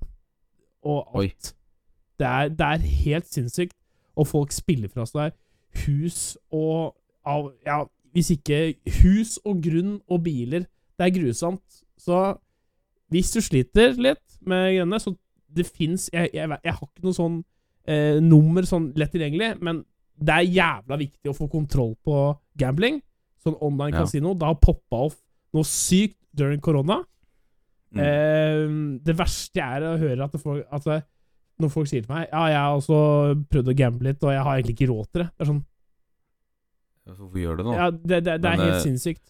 Og 0.81 1.05
alt. 1.13 1.51
Oi. 1.53 1.60
Det 2.21 2.27
er, 2.29 2.51
det 2.53 2.67
er 2.67 2.89
helt 3.05 3.29
sinnssykt. 3.31 3.75
Og 4.19 4.27
folk 4.29 4.53
spiller 4.53 4.91
fra 4.91 5.05
seg 5.09 5.33
hus 5.85 6.35
og 6.51 6.93
av, 7.25 7.51
Ja, 7.65 7.83
hvis 8.11 8.31
ikke 8.35 8.73
hus 9.01 9.37
og 9.47 9.61
grunn 9.63 9.99
og 10.11 10.23
biler. 10.25 10.65
Det 10.99 11.07
er 11.07 11.13
grusomt. 11.15 11.81
Så 12.01 12.17
hvis 13.11 13.31
du 13.33 13.39
sliter 13.43 13.95
litt 13.99 14.37
med 14.47 14.75
grønne, 14.77 14.99
så 14.99 15.13
det 15.51 15.65
fins 15.67 16.09
jeg, 16.13 16.29
jeg, 16.33 16.47
jeg 16.63 16.73
har 16.75 16.87
ikke 16.87 17.05
noe 17.05 17.15
sånn 17.17 17.37
eh, 17.87 18.19
nummer 18.23 18.65
sånn 18.67 18.89
lett 18.99 19.11
tilgjengelig, 19.15 19.53
men 19.63 19.81
det 20.21 20.35
er 20.35 20.47
jævla 20.53 20.97
viktig 21.01 21.31
å 21.31 21.35
få 21.35 21.47
kontroll 21.51 21.95
på 22.05 22.17
gambling. 22.61 22.99
Sånn 23.41 23.57
online 23.63 23.95
Ja. 23.95 24.03
kasino. 24.05 24.35
Det 24.37 24.47
har 24.47 24.59
poppa 24.61 25.05
off 25.07 25.17
noe 25.55 25.65
sykt 25.67 26.19
during 26.37 26.61
korona. 26.63 26.99
Mm. 27.91 27.99
Eh, 28.05 28.67
det 29.07 29.15
verste 29.19 29.63
er 29.65 29.87
å 29.87 29.95
høre 29.99 30.23
at, 30.27 30.35
det 30.37 30.65
at 30.71 30.85
det, 30.87 30.99
når 31.61 31.73
folk 31.73 31.89
sier 31.91 32.05
til 32.05 32.11
meg 32.13 32.27
Ja, 32.31 32.45
jeg 32.51 32.59
har 32.59 32.77
også 32.77 33.01
prøvd 33.51 33.71
å 33.73 33.77
gamble 33.77 34.11
litt, 34.11 34.23
og 34.23 34.33
jeg 34.33 34.45
har 34.47 34.57
egentlig 34.57 34.75
ikke 34.77 34.89
råd 34.91 35.09
til 35.11 35.23
det. 35.23 35.27
Det 35.31 35.45
er 35.45 35.51
sånn 35.51 35.61
Hvorfor 37.11 37.41
gjør 37.41 37.57
du 37.57 37.61
det 37.63 37.67
nå? 37.67 37.75
Ja, 37.75 37.89
det, 37.91 38.19
det, 38.23 38.35
det 38.43 38.49
er 38.51 38.57
Men, 38.57 38.65
helt 38.67 38.77
eh, 38.77 38.83
sinnssykt. 38.85 39.23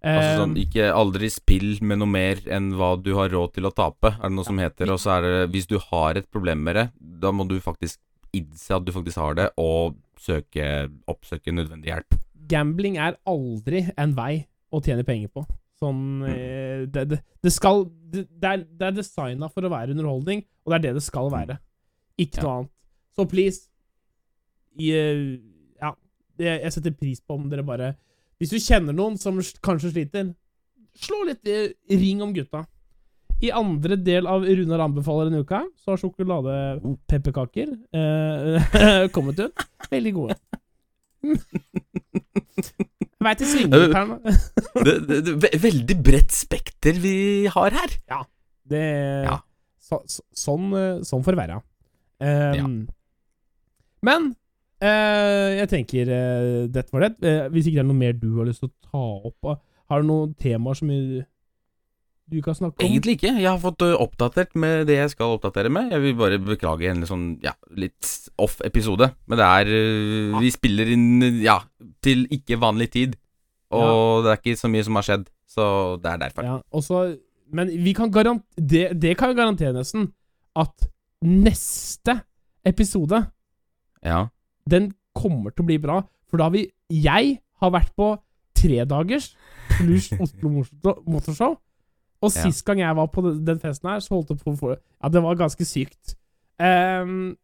Altså 0.00 0.36
sånn, 0.40 0.54
Eh, 0.56 0.62
Ikke 0.64 0.86
aldri 0.96 1.28
spill 1.28 1.74
med 1.84 2.00
noe 2.00 2.08
mer 2.08 2.38
enn 2.48 2.70
hva 2.78 2.94
du 2.96 3.10
har 3.18 3.28
råd 3.34 3.56
til 3.58 3.68
å 3.68 3.72
tape, 3.76 4.14
er 4.14 4.30
det 4.30 4.36
noe 4.36 4.46
som 4.46 4.60
heter. 4.62 4.92
Og 4.94 5.00
så 5.02 5.18
er 5.18 5.26
det 5.26 5.50
Hvis 5.52 5.68
du 5.68 5.76
har 5.90 6.16
et 6.16 6.30
problem 6.32 6.62
med 6.64 6.78
det, 6.78 6.86
da 7.20 7.32
må 7.34 7.44
du 7.50 7.58
faktisk 7.60 8.00
innse 8.32 8.72
at 8.78 8.86
du 8.86 8.92
faktisk 8.94 9.18
har 9.20 9.34
det, 9.36 9.48
og 9.60 9.98
søke, 10.20 10.88
oppsøke 11.10 11.52
nødvendig 11.52 11.90
hjelp. 11.92 12.16
gambling 12.50 12.96
er 12.98 13.18
aldri 13.26 13.84
en 13.98 14.14
vei 14.16 14.46
å 14.72 14.80
tjene 14.82 15.04
penger 15.04 15.28
på. 15.34 15.44
Sånn 15.80 16.00
Mm. 16.20 16.24
eh, 16.28 16.86
det, 16.92 17.02
det, 17.08 17.18
det 17.42 17.52
skal 17.52 17.86
Det, 18.10 18.26
det 18.40 18.48
er, 18.50 18.56
det 18.78 18.86
er 18.88 18.90
designa 18.98 19.48
for 19.48 19.62
å 19.62 19.70
være 19.70 19.92
underholdning, 19.94 20.42
og 20.66 20.72
det 20.72 20.76
er 20.76 20.82
det 20.88 20.94
det 20.98 21.02
skal 21.06 21.30
være. 21.30 21.58
Ikke 22.18 22.36
Ja. 22.36 22.42
noe 22.42 22.56
annet. 22.58 22.70
Så 23.16 23.24
please 23.30 23.68
i, 24.78 24.90
eh, 24.92 25.38
Ja, 25.80 25.92
jeg 26.38 26.72
setter 26.72 26.90
pris 26.92 27.20
på 27.20 27.34
om 27.38 27.48
dere 27.50 27.62
bare 27.62 27.94
Hvis 28.40 28.50
du 28.50 28.56
kjenner 28.58 28.92
noen 28.96 29.16
som 29.18 29.38
kanskje 29.38 29.90
sliter, 29.92 30.34
slå 30.96 31.24
litt 31.26 31.46
eh, 31.46 31.72
ring 31.90 32.20
om 32.22 32.32
gutta. 32.34 32.66
I 33.42 33.50
andre 33.56 33.96
del 33.96 34.26
av 34.26 34.42
Runar 34.44 34.80
anbefaler 34.84 35.30
denne 35.30 35.40
uka, 35.44 35.62
så 35.80 35.92
har 35.94 35.98
sjokoladepepperkaker 36.02 37.68
eh, 37.94 39.08
kommet 39.14 39.38
ut. 39.40 39.54
Veldig 39.90 40.12
gode. 40.18 40.36
Jeg 43.20 43.36
til 43.36 43.48
ve- 45.44 45.56
veldig 45.60 45.96
bredt 46.06 46.32
spekter 46.32 46.96
vi 47.02 47.46
har 47.52 47.70
her. 47.76 47.96
Det 48.70 48.84
Ja. 49.26 49.34
så, 49.82 49.98
så, 50.08 50.22
sånn, 50.32 50.70
eh, 50.78 51.00
sånn 51.04 51.24
får 51.26 51.36
det 51.36 51.40
være. 51.42 51.58
Um, 52.20 52.54
Ja. 52.56 52.66
Men 54.08 54.30
uh, 54.80 55.48
jeg 55.58 55.68
tenker 55.68 56.08
uh, 56.08 56.66
dette 56.72 56.92
var 56.94 57.04
det. 57.04 57.12
Uh, 57.20 57.48
hvis 57.52 57.66
ikke 57.68 57.76
det 57.80 57.84
er 57.84 57.90
noe 57.90 57.98
mer 58.00 58.14
du 58.16 58.30
har 58.38 58.48
lyst 58.48 58.62
til 58.64 58.70
å 58.70 58.88
ta 58.88 59.02
opp, 59.28 59.58
har 59.90 60.00
du 60.00 60.08
noen 60.08 60.32
temaer 60.40 60.78
som 60.78 60.88
du 62.30 62.38
kan 62.44 62.54
snakke 62.56 62.78
om? 62.78 62.86
Egentlig 62.86 63.16
ikke. 63.18 63.32
Jeg 63.40 63.48
har 63.50 63.58
fått 63.62 63.82
oppdatert 63.82 64.54
med 64.58 64.86
det 64.88 64.96
jeg 65.00 65.10
skal 65.14 65.34
oppdatere 65.36 65.70
med. 65.72 65.90
Jeg 65.94 66.02
vil 66.04 66.14
bare 66.18 66.38
beklage 66.42 66.90
en 66.90 67.02
sånn, 67.08 67.24
ja, 67.42 67.52
litt 67.76 68.06
off-episode. 68.40 69.10
Men 69.26 69.40
det 69.40 69.48
er 69.48 69.72
Vi 70.40 70.52
spiller 70.54 70.92
inn 70.94 71.42
ja, 71.42 71.58
til 72.04 72.26
ikke 72.30 72.60
vanlig 72.62 72.90
tid. 72.94 73.18
Og 73.74 74.24
det 74.24 74.32
er 74.32 74.40
ikke 74.40 74.58
så 74.58 74.70
mye 74.70 74.86
som 74.86 74.98
har 74.98 75.06
skjedd. 75.06 75.26
Så 75.50 75.66
det 76.02 76.12
er 76.12 76.22
derfor. 76.22 76.46
Ja, 76.46 76.56
også, 76.70 77.02
men 77.52 77.70
vi 77.84 77.92
kan 77.98 78.10
garant 78.14 78.44
det, 78.56 78.92
det 79.02 79.16
kan 79.18 79.32
jeg 79.32 79.40
garantere 79.40 79.74
nesten, 79.74 80.12
at 80.54 80.88
neste 81.22 82.20
episode 82.66 83.24
Ja. 84.04 84.28
den 84.68 84.92
kommer 85.14 85.50
til 85.50 85.64
å 85.64 85.66
bli 85.66 85.78
bra. 85.82 86.00
For 86.30 86.38
da 86.38 86.46
har 86.46 86.54
vi 86.54 86.68
Jeg 86.90 87.40
har 87.60 87.70
vært 87.70 87.90
på 87.98 88.12
tredagers 88.54 89.32
pluss 89.76 90.10
Oslo 90.22 90.62
Motorshow. 91.06 91.58
Og 92.22 92.30
sist 92.32 92.64
gang 92.66 92.78
jeg 92.82 92.96
var 92.96 93.06
på 93.08 93.22
den- 93.44 93.58
festen 93.62 93.88
her, 93.88 94.00
så 94.04 94.14
holdt 94.14 94.28
det 94.28 94.42
på 94.44 94.52
få 94.58 94.74
Ja, 94.76 95.08
det 95.08 95.22
var 95.22 95.34
ganske 95.40 95.64
sykt. 95.64 96.16
Um, 96.60 97.36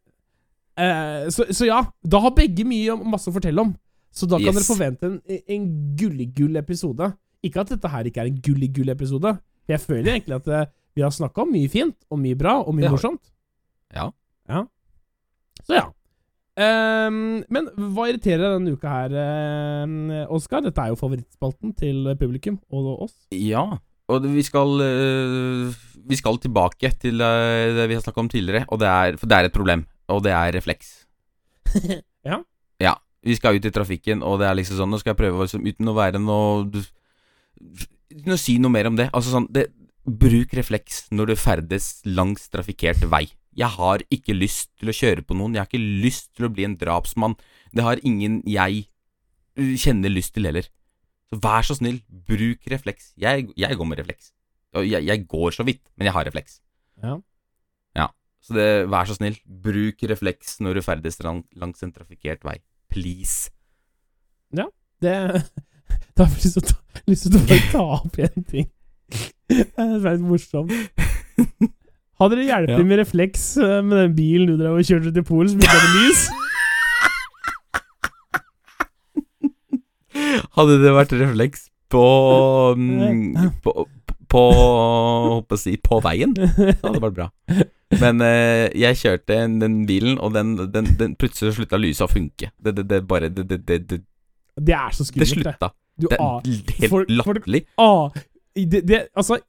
uh, 0.77 1.25
så, 1.33 1.47
så 1.49 1.65
ja, 1.65 1.79
da 2.05 2.19
har 2.21 2.35
begge 2.37 2.63
mye 2.67 2.91
og 2.93 3.05
masse 3.09 3.29
å 3.31 3.33
fortelle 3.33 3.59
om. 3.63 3.75
Så 4.13 4.27
da 4.29 4.37
kan 4.37 4.53
Yes. 4.53 4.55
dere 4.55 4.67
forvente 4.69 5.05
en, 5.09 5.21
en 5.49 5.65
gullig-gull-episode. 5.97 7.11
Ikke 7.43 7.61
at 7.61 7.69
dette 7.69 7.89
her 7.89 8.03
ikke 8.09 8.21
er 8.21 8.29
en 8.31 8.41
gullig-gull-episode. 8.41 9.37
Jeg 9.67 9.79
føler 9.83 10.13
egentlig 10.13 10.35
at 10.35 10.47
eh, 10.47 10.65
vi 10.95 11.01
har 11.01 11.11
snakka 11.13 11.41
om 11.43 11.51
mye 11.53 11.69
fint, 11.69 11.95
og 12.09 12.19
mye 12.19 12.35
bra, 12.37 12.55
og 12.63 12.73
mye 12.75 12.87
Det 12.87 12.91
morsomt. 12.91 13.31
Ja. 13.93 14.09
Ja. 14.49 14.63
Så 15.65 15.73
ja. 15.77 15.87
Um, 16.57 17.43
men 17.53 17.67
hva 17.93 18.07
irriterer 18.09 18.55
denne 18.55 18.71
uka 18.73 18.89
her, 18.89 19.13
uh, 19.13 20.23
Oskar? 20.33 20.63
Dette 20.65 20.81
er 20.81 20.89
jo 20.93 20.97
favorittspalten 20.97 21.75
til 21.77 22.15
publikum 22.17 22.57
og 22.73 23.03
oss. 23.05 23.13
Ja, 23.31 23.77
og 24.07 24.27
vi 24.31 24.43
skal 24.45 24.81
øh, 24.81 25.73
Vi 26.07 26.15
skal 26.15 26.37
tilbake 26.39 26.93
til 27.01 27.21
øh, 27.21 27.75
det 27.75 27.89
vi 27.89 27.97
har 27.97 28.01
snakka 28.01 28.23
om 28.23 28.29
tidligere, 28.29 28.65
og 28.67 28.79
det 28.79 28.87
er, 28.87 29.17
for 29.17 29.27
det 29.27 29.37
er 29.37 29.49
et 29.49 29.53
problem. 29.53 29.85
Og 30.07 30.23
det 30.23 30.31
er 30.31 30.53
refleks. 30.55 31.05
Ja. 32.27 32.41
Ja. 32.81 32.93
Vi 33.23 33.35
skal 33.35 33.55
ut 33.55 33.65
i 33.65 33.71
trafikken, 33.71 34.23
og 34.23 34.39
det 34.39 34.47
er 34.47 34.55
liksom 34.55 34.77
sånn 34.79 34.89
Nå 34.91 34.97
skal 34.99 35.13
jeg 35.13 35.19
prøve 35.19 35.45
liksom, 35.45 35.63
uten 35.63 35.87
å 35.87 35.95
være 35.95 36.19
noe 36.19 36.67
Uten 38.11 38.35
å 38.35 38.39
si 38.39 38.57
noe 38.59 38.71
mer 38.71 38.89
om 38.89 38.97
det. 38.99 39.09
Altså 39.15 39.31
sånn 39.31 39.47
det, 39.51 39.69
Bruk 40.07 40.53
refleks 40.55 41.05
når 41.11 41.31
du 41.31 41.35
ferdes 41.39 41.87
langs 42.07 42.47
trafikkert 42.51 43.03
vei. 43.11 43.25
Jeg 43.57 43.73
har 43.73 44.03
ikke 44.13 44.35
lyst 44.37 44.69
til 44.79 44.91
å 44.91 44.95
kjøre 44.95 45.25
på 45.27 45.35
noen. 45.35 45.55
Jeg 45.55 45.63
har 45.63 45.67
ikke 45.67 46.03
lyst 46.05 46.29
til 46.37 46.47
å 46.47 46.51
bli 46.53 46.67
en 46.67 46.77
drapsmann. 46.79 47.35
Det 47.75 47.83
har 47.83 47.99
ingen 48.07 48.39
jeg 48.47 48.85
øh, 49.59 49.73
kjenner 49.75 50.13
lyst 50.13 50.35
til 50.37 50.47
heller. 50.47 50.69
Så 51.27 51.39
vær 51.43 51.65
så 51.67 51.75
snill, 51.75 51.97
bruk 52.27 52.67
refleks. 52.71 53.09
Jeg, 53.19 53.49
jeg 53.59 53.75
går 53.77 53.87
med 53.89 53.99
refleks. 53.99 54.31
Jeg, 54.77 55.03
jeg 55.07 55.25
går 55.27 55.51
så 55.55 55.65
vidt, 55.67 55.81
men 55.97 56.05
jeg 56.07 56.13
har 56.15 56.27
refleks. 56.27 56.59
Ja. 57.03 57.17
Ja. 57.97 58.07
Så 58.43 58.55
det, 58.55 58.67
vær 58.91 59.09
så 59.09 59.17
snill, 59.17 59.35
bruk 59.43 60.03
refleks 60.07 60.59
når 60.63 60.77
du 60.79 60.81
ferdes 60.85 61.19
lang- 61.25 61.43
langs 61.59 61.83
en 61.83 61.91
trafikkert 61.91 62.45
vei. 62.47 62.57
Please. 62.89 63.49
Ja, 64.55 64.69
Det 65.03 65.13
Da 66.17 66.25
har 66.25 66.33
jeg 66.33 66.53
lyst 67.07 67.27
til 67.27 67.37
å 67.37 67.57
ta 67.71 67.83
opp 67.99 68.15
en 68.23 68.43
ting. 68.47 68.69
Det 69.47 69.65
er 69.77 69.99
litt 70.07 70.23
morsomt. 70.23 70.71
Hadde 72.17 72.37
det 72.39 72.47
hjulpet 72.47 72.73
Ja. 72.79 72.83
med 72.87 72.97
refleks 73.03 73.43
eh, 73.61 73.81
med 73.85 73.97
den 74.01 74.15
bilen 74.17 74.47
du 74.49 74.55
drev 74.57 74.79
og 74.79 74.87
kjørte 74.87 75.11
til 75.13 75.23
Polen 75.27 75.51
som 75.53 75.59
ikke 75.61 75.75
hadde 75.75 75.99
lys? 76.07 76.23
Hadde 80.57 80.77
det 80.83 80.93
vært 80.95 81.13
refleks 81.17 81.67
på 81.89 82.03
mm, 82.77 83.51
På, 83.63 83.85
på 84.27 84.41
Håper 84.57 85.55
å 85.55 85.59
si 85.61 85.77
på 85.79 85.99
veien, 86.03 86.33
så 86.35 86.73
hadde 86.83 86.93
det 86.97 87.03
vært 87.05 87.17
bra. 87.19 87.27
Men 88.01 88.19
eh, 88.25 88.67
jeg 88.75 88.97
kjørte 88.99 89.37
den 89.61 89.77
bilen, 89.87 90.17
og 90.19 90.33
den, 90.35 90.55
den, 90.73 90.89
den 90.99 91.13
plutselig 91.19 91.53
slutta 91.55 91.79
lyset 91.79 92.03
å 92.03 92.11
funke. 92.11 92.49
Det, 92.59 92.73
det, 92.75 92.83
det 92.91 93.01
bare 93.07 93.29
Det, 93.31 93.45
det, 93.47 93.61
det, 93.69 93.77
det, 93.87 94.01
Det 94.59 94.75
er 94.75 94.91
så 94.97 95.05
skummelt, 95.07 95.31
det. 95.31 95.43
slutta. 95.45 95.69
Du, 95.97 96.07
Det 96.11 96.17
er 96.19 96.49
helt 96.81 96.91
for- 96.91 97.05
for- 97.07 97.13
latterlig. 97.15 97.63
ah, 97.81 98.09
det, 98.57 98.83
det 98.85 98.99
Altså, 99.17 99.39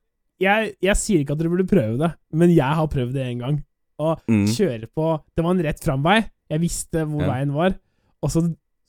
jeg, 0.41 0.71
jeg 0.81 0.97
sier 1.01 1.25
ikke 1.25 1.35
at 1.35 1.41
dere 1.43 1.51
burde 1.51 1.67
prøve 1.69 1.99
det, 1.99 2.13
men 2.39 2.55
jeg 2.55 2.79
har 2.79 2.87
prøvd 2.93 3.13
det 3.19 3.27
en 3.27 3.43
gang. 3.43 3.59
Å 3.99 4.15
Mm. 4.31 4.45
kjøre 4.55 4.87
på 4.95 5.09
Det 5.35 5.43
var 5.43 5.51
en 5.57 5.65
rett 5.67 5.81
fram-vei. 5.83 6.21
Jeg 6.49 6.61
visste 6.63 7.03
hvor 7.03 7.25
Ja. 7.27 7.33
veien 7.35 7.51
var, 7.53 7.75
og 8.23 8.31
så 8.31 8.45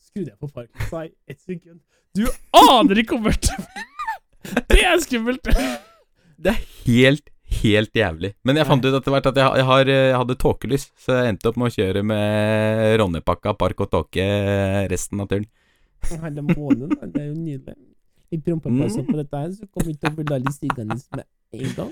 skrudde 0.09 0.31
jeg 0.33 0.39
på 0.41 0.49
parklyksa 0.53 1.03
i 1.05 1.11
ett 1.29 1.41
sekund. 1.41 1.79
Du 2.17 2.25
aner 2.57 3.01
ikke 3.03 3.17
hvor 3.17 3.29
mørkt 3.29 3.49
det 4.69 4.79
er! 4.81 4.97
Skummelt! 5.03 5.43
Det 6.39 6.53
er 6.53 6.59
helt, 6.87 7.27
helt 7.61 7.93
jævlig. 7.99 8.31
Men 8.47 8.57
jeg 8.57 8.65
fant 8.69 8.85
ut 8.87 8.95
etter 8.95 9.11
hvert 9.13 9.27
at 9.29 9.37
jeg, 9.37 9.59
jeg, 9.59 9.65
har, 9.67 9.91
jeg 9.91 10.15
hadde 10.15 10.37
tåkelys, 10.39 10.85
så 10.97 11.17
jeg 11.19 11.33
endte 11.33 11.49
opp 11.51 11.59
med 11.59 11.69
å 11.69 11.75
kjøre 11.75 12.03
med 12.07 12.95
Ronnepakka, 13.01 13.53
park 13.59 13.83
og 13.85 13.91
tåke 13.93 14.25
resten 14.89 15.21
av 15.21 15.27
turen. 15.29 15.45
Hele 16.09 16.45
månen, 16.47 16.93
det 17.03 17.19
er 17.19 17.27
jo 17.27 17.35
nydelig. 17.35 17.75
I 18.31 18.37
prompepausen 18.45 19.03
Mm. 19.03 19.09
på 19.09 19.17
dette 19.19 19.41
her, 19.43 19.51
så 19.57 19.67
kommer 19.67 19.89
vi 19.91 19.97
til 19.99 20.09
å 20.09 20.15
bli 20.21 20.39
litt 20.39 20.55
stigende 20.55 20.97
med 21.17 21.25
en 21.59 21.75
gang. 21.75 21.91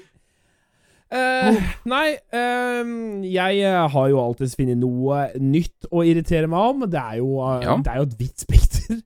Eh, 1.07 1.59
nei, 1.87 2.17
um, 2.35 3.23
jeg 3.23 3.61
eh, 3.63 3.79
har 3.93 4.07
jo 4.11 4.19
alltids 4.19 4.57
funnet 4.59 4.75
noe 4.81 5.21
nytt 5.39 5.87
å 5.87 6.03
irritere 6.03 6.49
meg 6.51 6.73
om. 6.73 6.83
Det 6.91 6.99
er 6.99 7.21
jo, 7.21 7.37
uh, 7.39 7.61
Ja. 7.63 7.77
det 7.83 7.93
er 7.93 8.01
jo 8.01 8.07
et 8.09 8.19
vidt 8.19 8.43
spekter. 8.43 8.99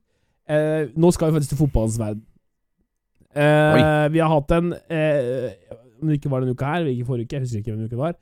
Uh, 0.50 0.90
nå 1.00 1.12
skal 1.14 1.30
vi 1.30 1.38
faktisk 1.38 1.54
til 1.54 1.62
fotballens 1.62 2.00
verden. 2.02 2.26
Vi 3.32 4.20
har 4.20 4.28
hatt 4.28 4.50
en 4.52 4.74
Om 4.76 6.08
det 6.10 6.18
ikke 6.18 6.28
var 6.28 6.42
denne 6.42 6.52
uka 6.52 6.68
her, 6.68 6.88
ikke 6.90 7.06
forrige 7.08 7.24
uke, 7.24 7.36
jeg 7.38 7.44
husker 7.46 7.62
ikke 7.62 7.72
hvem 7.72 7.84
uke 7.86 7.94
det 7.94 8.00
var. 8.02 8.16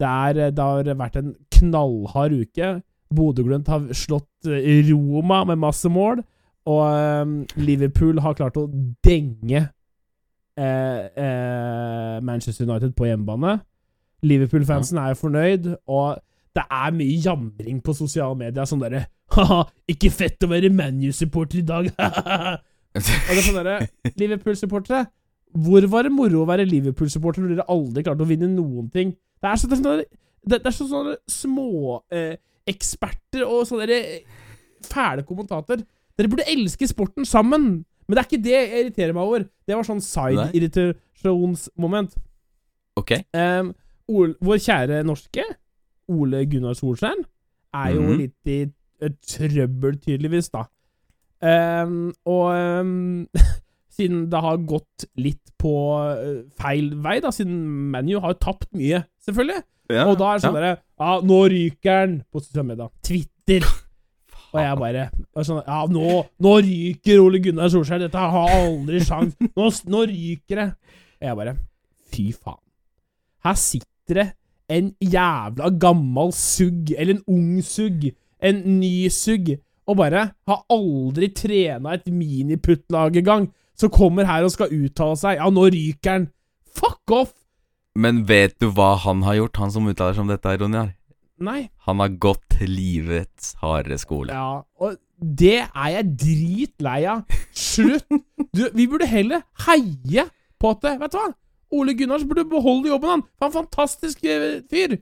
Det, 0.00 0.08
er, 0.08 0.50
det 0.54 0.64
har 0.64 0.96
vært 0.96 1.18
en 1.20 1.34
knallhard 1.52 2.32
uke. 2.38 2.70
Bodø-Glimt 3.14 3.68
har 3.68 3.84
slått 3.92 4.48
Roma 4.88 5.42
med 5.50 5.60
masse 5.60 5.90
mål, 5.92 6.22
og 6.70 6.82
eh, 6.88 7.34
Liverpool 7.60 8.22
har 8.24 8.38
klart 8.38 8.56
å 8.56 8.68
denge 9.04 9.66
Manchester 12.24 12.64
United 12.66 12.94
på 12.96 13.08
hjemmebane. 13.08 13.58
Liverpool-fansen 14.24 14.98
er 14.98 15.12
jo 15.12 15.20
fornøyd, 15.20 15.66
og 15.90 16.20
det 16.54 16.64
er 16.70 16.94
mye 16.94 17.18
jamring 17.24 17.80
på 17.84 17.92
sosiale 17.96 18.36
medier. 18.38 18.64
Sånn 18.68 18.82
derre 18.82 19.06
ha 19.34 19.64
ikke 19.90 20.12
fett 20.14 20.44
å 20.44 20.50
være 20.50 20.70
ManU-supporter 20.72 21.60
i 21.60 21.66
dag! 21.66 21.90
og 22.94 23.00
det 23.00 23.36
er 23.36 23.44
sånn 23.44 23.58
derre 23.58 23.78
Liverpool-supportere, 24.20 25.04
hvor 25.64 25.86
var 25.90 26.06
det 26.06 26.14
moro 26.14 26.42
å 26.42 26.48
være 26.48 26.66
Liverpool-supporter 26.66 27.44
når 27.44 27.54
dere 27.54 27.68
aldri 27.70 28.04
klarte 28.06 28.24
å 28.26 28.30
vinne 28.30 28.50
noen 28.50 28.90
ting? 28.94 29.14
Det 29.42 29.50
er 29.50 29.60
sånn 29.60 29.70
det 29.70 29.78
er 29.78 29.82
sånne, 29.82 30.06
det, 30.44 30.58
det 30.58 30.70
er 30.70 30.76
så 30.76 30.88
sånne 30.90 31.16
små 31.30 32.00
eh, 32.14 32.34
og 33.44 33.66
sånne 33.68 33.86
der, 33.90 33.92
eh, 33.94 34.86
fæle 34.88 35.24
kommentater. 35.26 35.82
Dere 36.16 36.30
burde 36.30 36.48
elske 36.50 36.88
sporten 36.90 37.26
sammen! 37.28 37.84
Men 38.08 38.16
det 38.16 38.20
er 38.22 38.28
ikke 38.28 38.44
det 38.44 38.52
jeg 38.54 38.80
irriterer 38.84 39.12
meg 39.16 39.24
over. 39.24 39.40
Det 39.66 39.76
var 39.78 39.84
sånn 39.88 40.02
side-irritasjonsmoment. 40.04 42.10
Ok? 43.00 43.10
Um, 43.34 43.72
Ol, 44.12 44.34
vår 44.44 44.58
kjære 44.60 44.98
norske 45.08 45.40
Ole 46.12 46.42
Gunnar 46.50 46.74
Solskjær 46.76 47.16
er 47.74 47.88
jo 47.94 48.00
Mhm. 48.02 48.18
litt 48.20 48.46
i 48.52 48.58
trøbbel, 49.24 49.94
tydeligvis, 50.00 50.48
da. 50.52 50.62
Um, 51.44 52.12
og 52.24 52.46
um, 52.54 53.26
siden 53.96 54.28
det 54.30 54.40
har 54.40 54.56
gått 54.68 55.04
litt 55.16 55.50
på 55.60 55.72
uh, 55.98 56.42
feil 56.60 56.92
vei, 57.04 57.18
da, 57.24 57.30
siden 57.34 57.56
ManU 57.92 58.20
har 58.20 58.32
tapt 58.40 58.68
mye, 58.76 59.02
selvfølgelig. 59.24 59.62
Ja, 59.92 60.04
Og 60.08 60.16
da 60.18 60.24
er 60.30 60.34
det 60.38 60.42
sånn 60.46 60.54
ja. 60.56 60.60
derre 60.60 60.76
Ja, 61.00 61.10
nå 61.20 61.40
ryker 61.52 61.92
han 62.00 62.12
på 62.32 62.40
sosiale 62.40 62.66
medier. 62.70 62.88
Twitter. 63.04 63.60
Og 64.54 64.60
jeg 64.62 64.78
bare 64.78 65.04
og 65.34 65.46
sånn, 65.48 65.62
Ja, 65.66 65.80
nå, 65.90 66.20
nå 66.46 66.52
ryker 66.62 67.22
Ole 67.24 67.40
Gunnar 67.42 67.72
Solskjær. 67.72 68.04
Dette 68.04 68.20
har 68.34 68.52
aldri 68.54 69.00
sjans. 69.02 69.34
Nå, 69.50 69.70
nå 69.90 70.02
ryker 70.10 70.60
det. 70.60 70.68
Og 71.18 71.28
jeg 71.28 71.38
bare 71.40 71.56
Fy 72.14 72.28
faen. 72.36 72.60
Her 73.44 73.58
sitter 73.58 74.20
det 74.20 74.26
en 74.70 74.92
jævla 75.02 75.68
gammel 75.80 76.30
sugg, 76.32 76.94
eller 76.96 77.18
en 77.18 77.24
ung 77.28 77.58
sugg, 77.66 78.06
en 78.40 78.62
ny 78.78 79.10
sugg, 79.12 79.50
og 79.84 79.98
bare 79.98 80.22
har 80.48 80.62
aldri 80.72 81.28
trena 81.36 81.96
et 81.98 82.06
miniputtlag 82.08 83.18
engang, 83.20 83.50
så 83.76 83.90
kommer 83.92 84.24
her 84.24 84.46
og 84.46 84.54
skal 84.54 84.72
uttale 84.72 85.18
seg. 85.20 85.40
Ja, 85.42 85.50
nå 85.52 85.66
ryker 85.74 86.14
han. 86.14 86.28
Fuck 86.78 87.12
off! 87.12 87.34
Men 87.94 88.24
vet 88.26 88.56
du 88.62 88.70
hva 88.74 88.94
han 89.04 89.22
har 89.26 89.36
gjort, 89.42 89.60
han 89.60 89.74
som 89.74 89.90
uttaler 89.90 90.16
seg 90.16 90.24
om 90.24 90.32
dette, 90.32 90.56
Ronjar? 90.62 90.94
Nei. 91.44 91.60
Han 91.86 92.00
har 92.02 92.14
gått 92.22 92.58
livets 92.64 93.54
harde 93.60 93.98
skole. 94.00 94.34
Ja, 94.34 94.62
og 94.80 94.96
det 95.18 95.60
er 95.64 95.88
jeg 95.96 96.12
dritlei 96.20 97.00
av. 97.10 97.24
Slutt! 97.54 98.06
Du, 98.54 98.66
vi 98.74 98.86
burde 98.90 99.08
heller 99.08 99.44
heie 99.66 100.28
på 100.60 100.74
at 100.74 100.84
Vet 101.00 101.14
du 101.14 101.18
hva? 101.18 101.30
Ole 101.74 101.94
Gunnars 101.98 102.24
burde 102.28 102.44
beholde 102.48 102.92
jobben, 102.92 103.10
han. 103.10 103.24
Han 103.40 103.48
er 103.48 103.50
en 103.50 103.56
fantastisk 103.56 104.24
eh, 104.24 104.60
fyr. 104.70 104.98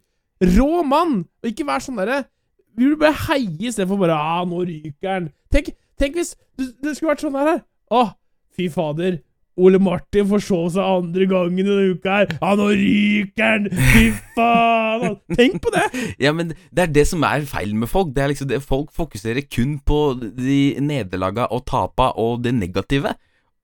Rå 0.57 0.83
mann. 0.87 1.27
Og 1.43 1.51
ikke 1.53 1.67
vær 1.69 1.83
sånn 1.85 2.01
derre 2.01 2.23
Vi 2.73 2.87
burde 2.87 3.03
bare 3.05 3.19
heie 3.29 3.69
istedenfor 3.69 4.01
bare 4.01 4.17
ah, 4.17 4.47
nå 4.49 4.63
ryker 4.65 5.11
han. 5.11 5.29
Tenk, 5.53 5.75
tenk 6.01 6.17
hvis 6.17 6.35
det, 6.57 6.73
det 6.81 6.97
skulle 6.97 7.13
vært 7.13 7.27
sånn 7.27 7.37
her. 7.37 7.61
Å, 7.93 8.07
fy 8.57 8.71
fader. 8.73 9.21
Ole 9.61 9.77
Martin 9.83 10.25
forsov 10.31 10.71
seg 10.73 10.81
andre 10.81 11.27
gangen 11.29 11.67
denne 11.67 11.91
uka 11.93 12.15
her. 12.23 12.31
Ja, 12.41 12.53
nå 12.57 12.71
ryker 12.73 13.45
han! 13.51 13.67
Fy 13.93 14.05
faen! 14.37 15.19
Tenk 15.37 15.59
på 15.65 15.73
det! 15.75 15.83
Ja, 16.25 16.33
men 16.33 16.55
det 16.73 16.87
er 16.87 16.93
det 16.95 17.05
som 17.11 17.25
er 17.29 17.45
feil 17.51 17.75
med 17.77 17.91
folk. 17.93 18.15
Det 18.17 18.25
er 18.25 18.33
liksom 18.33 18.49
det 18.49 18.63
Folk 18.65 18.93
fokuserer 18.97 19.45
kun 19.53 19.77
på 19.85 19.99
de 20.23 20.59
nederlaga 20.81 21.51
og 21.53 21.67
tapa 21.69 22.13
og 22.17 22.41
det 22.47 22.55
negative. 22.57 23.13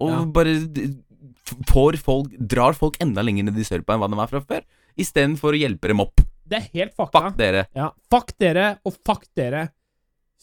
Og 0.05 0.12
Ja. 0.12 0.24
bare 0.36 0.53
får 1.72 1.97
folk 2.05 2.34
Drar 2.39 2.76
folk 2.76 2.99
enda 3.01 3.22
lenger 3.24 3.49
ned 3.49 3.57
i 3.57 3.64
sørpa 3.64 3.95
enn 3.97 4.03
hva 4.03 4.11
de 4.12 4.18
var 4.20 4.28
fra 4.28 4.43
før. 4.45 4.62
Istedenfor 5.01 5.57
å 5.57 5.61
hjelpe 5.62 5.89
dem 5.89 6.01
opp. 6.05 6.20
Det 6.49 6.59
er 6.61 6.68
helt 6.80 6.95
fucka. 6.97 7.22
Fuck 7.30 7.36
dere. 7.41 7.64
Ja, 7.76 7.91
fuck 8.12 8.32
dere, 8.41 8.78
og 8.84 8.95
fuck 9.05 9.24
dere. 9.36 9.70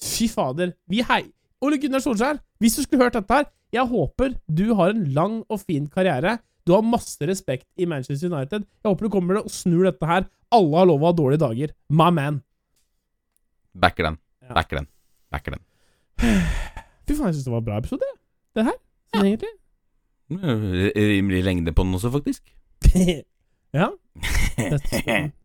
Fy 0.02 0.28
fader. 0.32 0.74
Vi 0.89 1.02
hei... 1.06 1.24
Ole 1.66 1.78
Gunnar 1.82 2.02
Solskjær, 2.04 2.38
hvis 2.62 2.76
du 2.76 2.82
skulle 2.84 3.06
hørt 3.08 3.16
dette 3.16 3.32
her, 3.34 3.46
jeg 3.74 3.89
håper 3.89 4.36
du 4.47 4.68
har 4.78 4.93
en 4.93 5.05
lang 5.16 5.39
og 5.49 5.61
fin 5.63 5.88
karriere. 5.91 6.38
Du 6.66 6.74
har 6.74 6.86
masse 6.86 7.22
respekt 7.30 7.68
i 7.78 7.86
Manchester 7.89 8.32
United. 8.32 8.66
Jeg 8.66 8.89
håper 8.89 9.05
du 9.05 9.13
kommer 9.13 9.41
og 9.41 9.51
snur 9.53 9.86
dette 9.86 10.09
her. 10.09 10.26
Alle 10.55 10.80
har 10.80 10.89
lov 10.89 11.03
å 11.03 11.11
ha 11.11 11.18
dårlige 11.18 11.43
dager. 11.43 11.74
My 11.89 12.09
man. 12.13 12.41
Backer 13.76 14.09
den. 14.09 14.20
Ja. 14.45 14.53
Backer 14.57 14.82
den. 14.82 14.89
Backer 15.34 15.57
den. 15.57 15.63
Fy 17.05 17.13
faen, 17.13 17.30
jeg 17.30 17.38
syns 17.38 17.45
det 17.45 17.53
var 17.53 17.61
en 17.61 17.68
bra 17.68 17.78
episode, 17.82 18.07
det 18.57 18.66
her. 18.66 18.78
Sånn 19.13 19.30
egentlig. 19.30 19.53
Rimelig 20.95 21.43
lengde 21.45 21.74
på 21.76 21.86
den 21.86 21.97
også, 21.99 22.09
faktisk. 22.13 22.53
ja. 23.80 23.91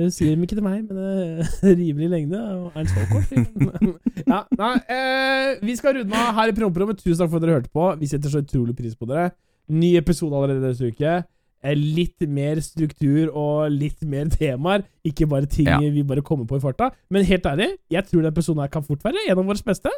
Det, 0.00 0.06
det 0.08 0.14
sier 0.16 0.30
dem 0.32 0.44
ikke 0.46 0.56
til 0.56 0.64
meg, 0.64 0.84
men 0.88 0.96
det 0.96 1.48
er 1.70 1.76
rimelig 1.76 2.08
lengde. 2.14 2.40
Og 2.56 2.78
Ernst 2.80 2.96
Håkon. 2.96 3.90
ja, 4.32 4.38
nei, 4.56 4.70
eh, 4.96 5.50
vi 5.66 5.74
skal 5.76 5.98
runde 6.00 6.16
av 6.24 6.32
her 6.40 6.52
i 6.52 6.56
promperommet. 6.56 7.02
Tusen 7.02 7.20
takk 7.20 7.30
for 7.34 7.36
at 7.40 7.44
dere 7.44 7.58
hørte 7.58 7.72
på. 7.74 7.90
Vi 8.00 8.08
setter 8.08 8.32
så 8.32 8.40
utrolig 8.44 8.76
pris 8.78 8.96
på 8.96 9.08
dere. 9.10 9.30
Ny 9.70 9.92
episode 10.00 10.32
allerede 10.38 10.64
neste 10.72 10.88
uke. 10.90 11.12
Eh, 11.60 11.76
Litt 11.76 12.24
mer 12.32 12.58
struktur 12.64 13.28
og 13.36 13.68
litt 13.74 14.00
mer 14.08 14.30
temaer. 14.32 14.86
Ikke 15.04 15.28
bare 15.28 15.44
ting 15.52 15.68
Ja. 15.68 15.76
vi 15.92 16.02
bare 16.08 16.24
kommer 16.24 16.48
på 16.48 16.56
i 16.56 16.62
farta. 16.64 16.88
Men 17.12 17.28
helt 17.28 17.44
ærlig, 17.46 17.68
jeg 17.92 18.06
tror 18.08 18.22
denne 18.22 18.32
episoden 18.32 18.62
her 18.64 18.72
kan 18.72 18.82
fort 18.86 19.04
være 19.04 19.26
en 19.28 19.36
av 19.38 19.44
våre 19.44 19.60
beste. 19.68 19.92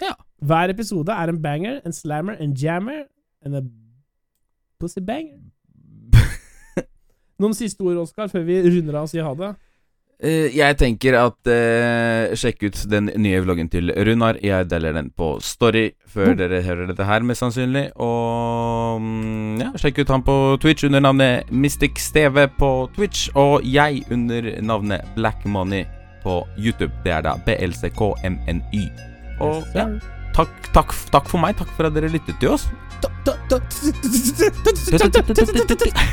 Ja. 0.00 0.12
Hver 0.44 0.70
episode 0.70 1.10
er 1.10 1.32
en 1.32 1.42
banger, 1.42 1.80
en 1.84 1.92
slammer, 1.92 2.36
en 2.38 2.54
jammer, 2.54 3.04
en 3.44 3.54
a 3.58 3.60
pussy 4.80 5.00
banger. 5.00 5.40
Noen 7.42 7.54
siste 7.54 7.82
ord, 7.84 7.98
Oskar, 8.06 8.28
før 8.32 8.44
vi 8.48 8.62
runder 8.64 8.96
av 8.96 9.06
og 9.08 9.10
sier 9.12 9.26
ha 9.26 9.34
det? 9.36 9.54
Uh, 10.16 10.46
jeg 10.56 10.76
tenker 10.80 11.12
at 11.20 11.50
uh, 11.52 12.32
sjekk 12.32 12.62
ut 12.70 12.78
den 12.88 13.10
nye 13.20 13.42
vloggen 13.44 13.68
til 13.68 13.92
Runar. 13.92 14.38
Jeg 14.40 14.64
deler 14.70 14.94
den 14.96 15.10
på 15.12 15.34
Story 15.44 15.90
før 16.08 16.32
Mm. 16.32 16.38
dere 16.38 16.62
hører 16.64 16.86
dette 16.88 17.04
her, 17.04 17.20
mest 17.20 17.44
sannsynlig. 17.44 17.90
Og 18.00 18.96
um, 18.96 19.58
ja, 19.60 19.74
sjekk 19.76 20.00
ut 20.00 20.08
han 20.14 20.24
på 20.24 20.56
Twitch 20.62 20.88
under 20.88 21.04
navnet 21.04 21.52
Mystic 21.52 22.00
Steve 22.00 22.48
på 22.56 22.88
Twitch. 22.96 23.28
Og 23.36 23.60
jeg 23.68 24.06
under 24.10 24.62
navnet 24.64 25.04
Black 25.14 25.44
Money 25.44 25.84
på 26.24 26.40
YouTube. 26.56 26.92
Det 27.04 27.12
er 27.12 27.20
da 27.28 27.36
BLCKMNY. 27.44 28.86
Og 29.44 29.60
ja, 29.76 29.90
takk, 30.36 30.68
takk, 30.74 30.92
takk 31.12 31.30
for 31.32 31.42
meg. 31.42 31.56
Takk 31.58 31.72
for 31.76 31.88
at 31.88 31.96
dere 31.96 32.10
lyttet 32.12 32.36
til 32.42 32.54
oss. 32.54 32.68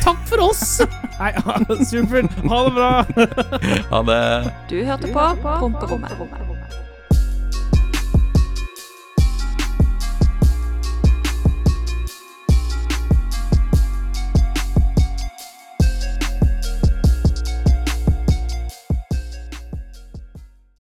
Takk 0.03 0.19
for 0.29 0.43
oss! 0.43 0.81
Nei, 1.19 1.31
supert. 1.85 2.33
Ha 2.49 2.63
det 2.65 2.73
bra. 2.79 2.91
Ha 3.93 4.03
det. 4.09 4.23
Du 4.71 4.77
hørte 4.83 5.13
på 5.13 5.29
Promperommet. 5.43 6.52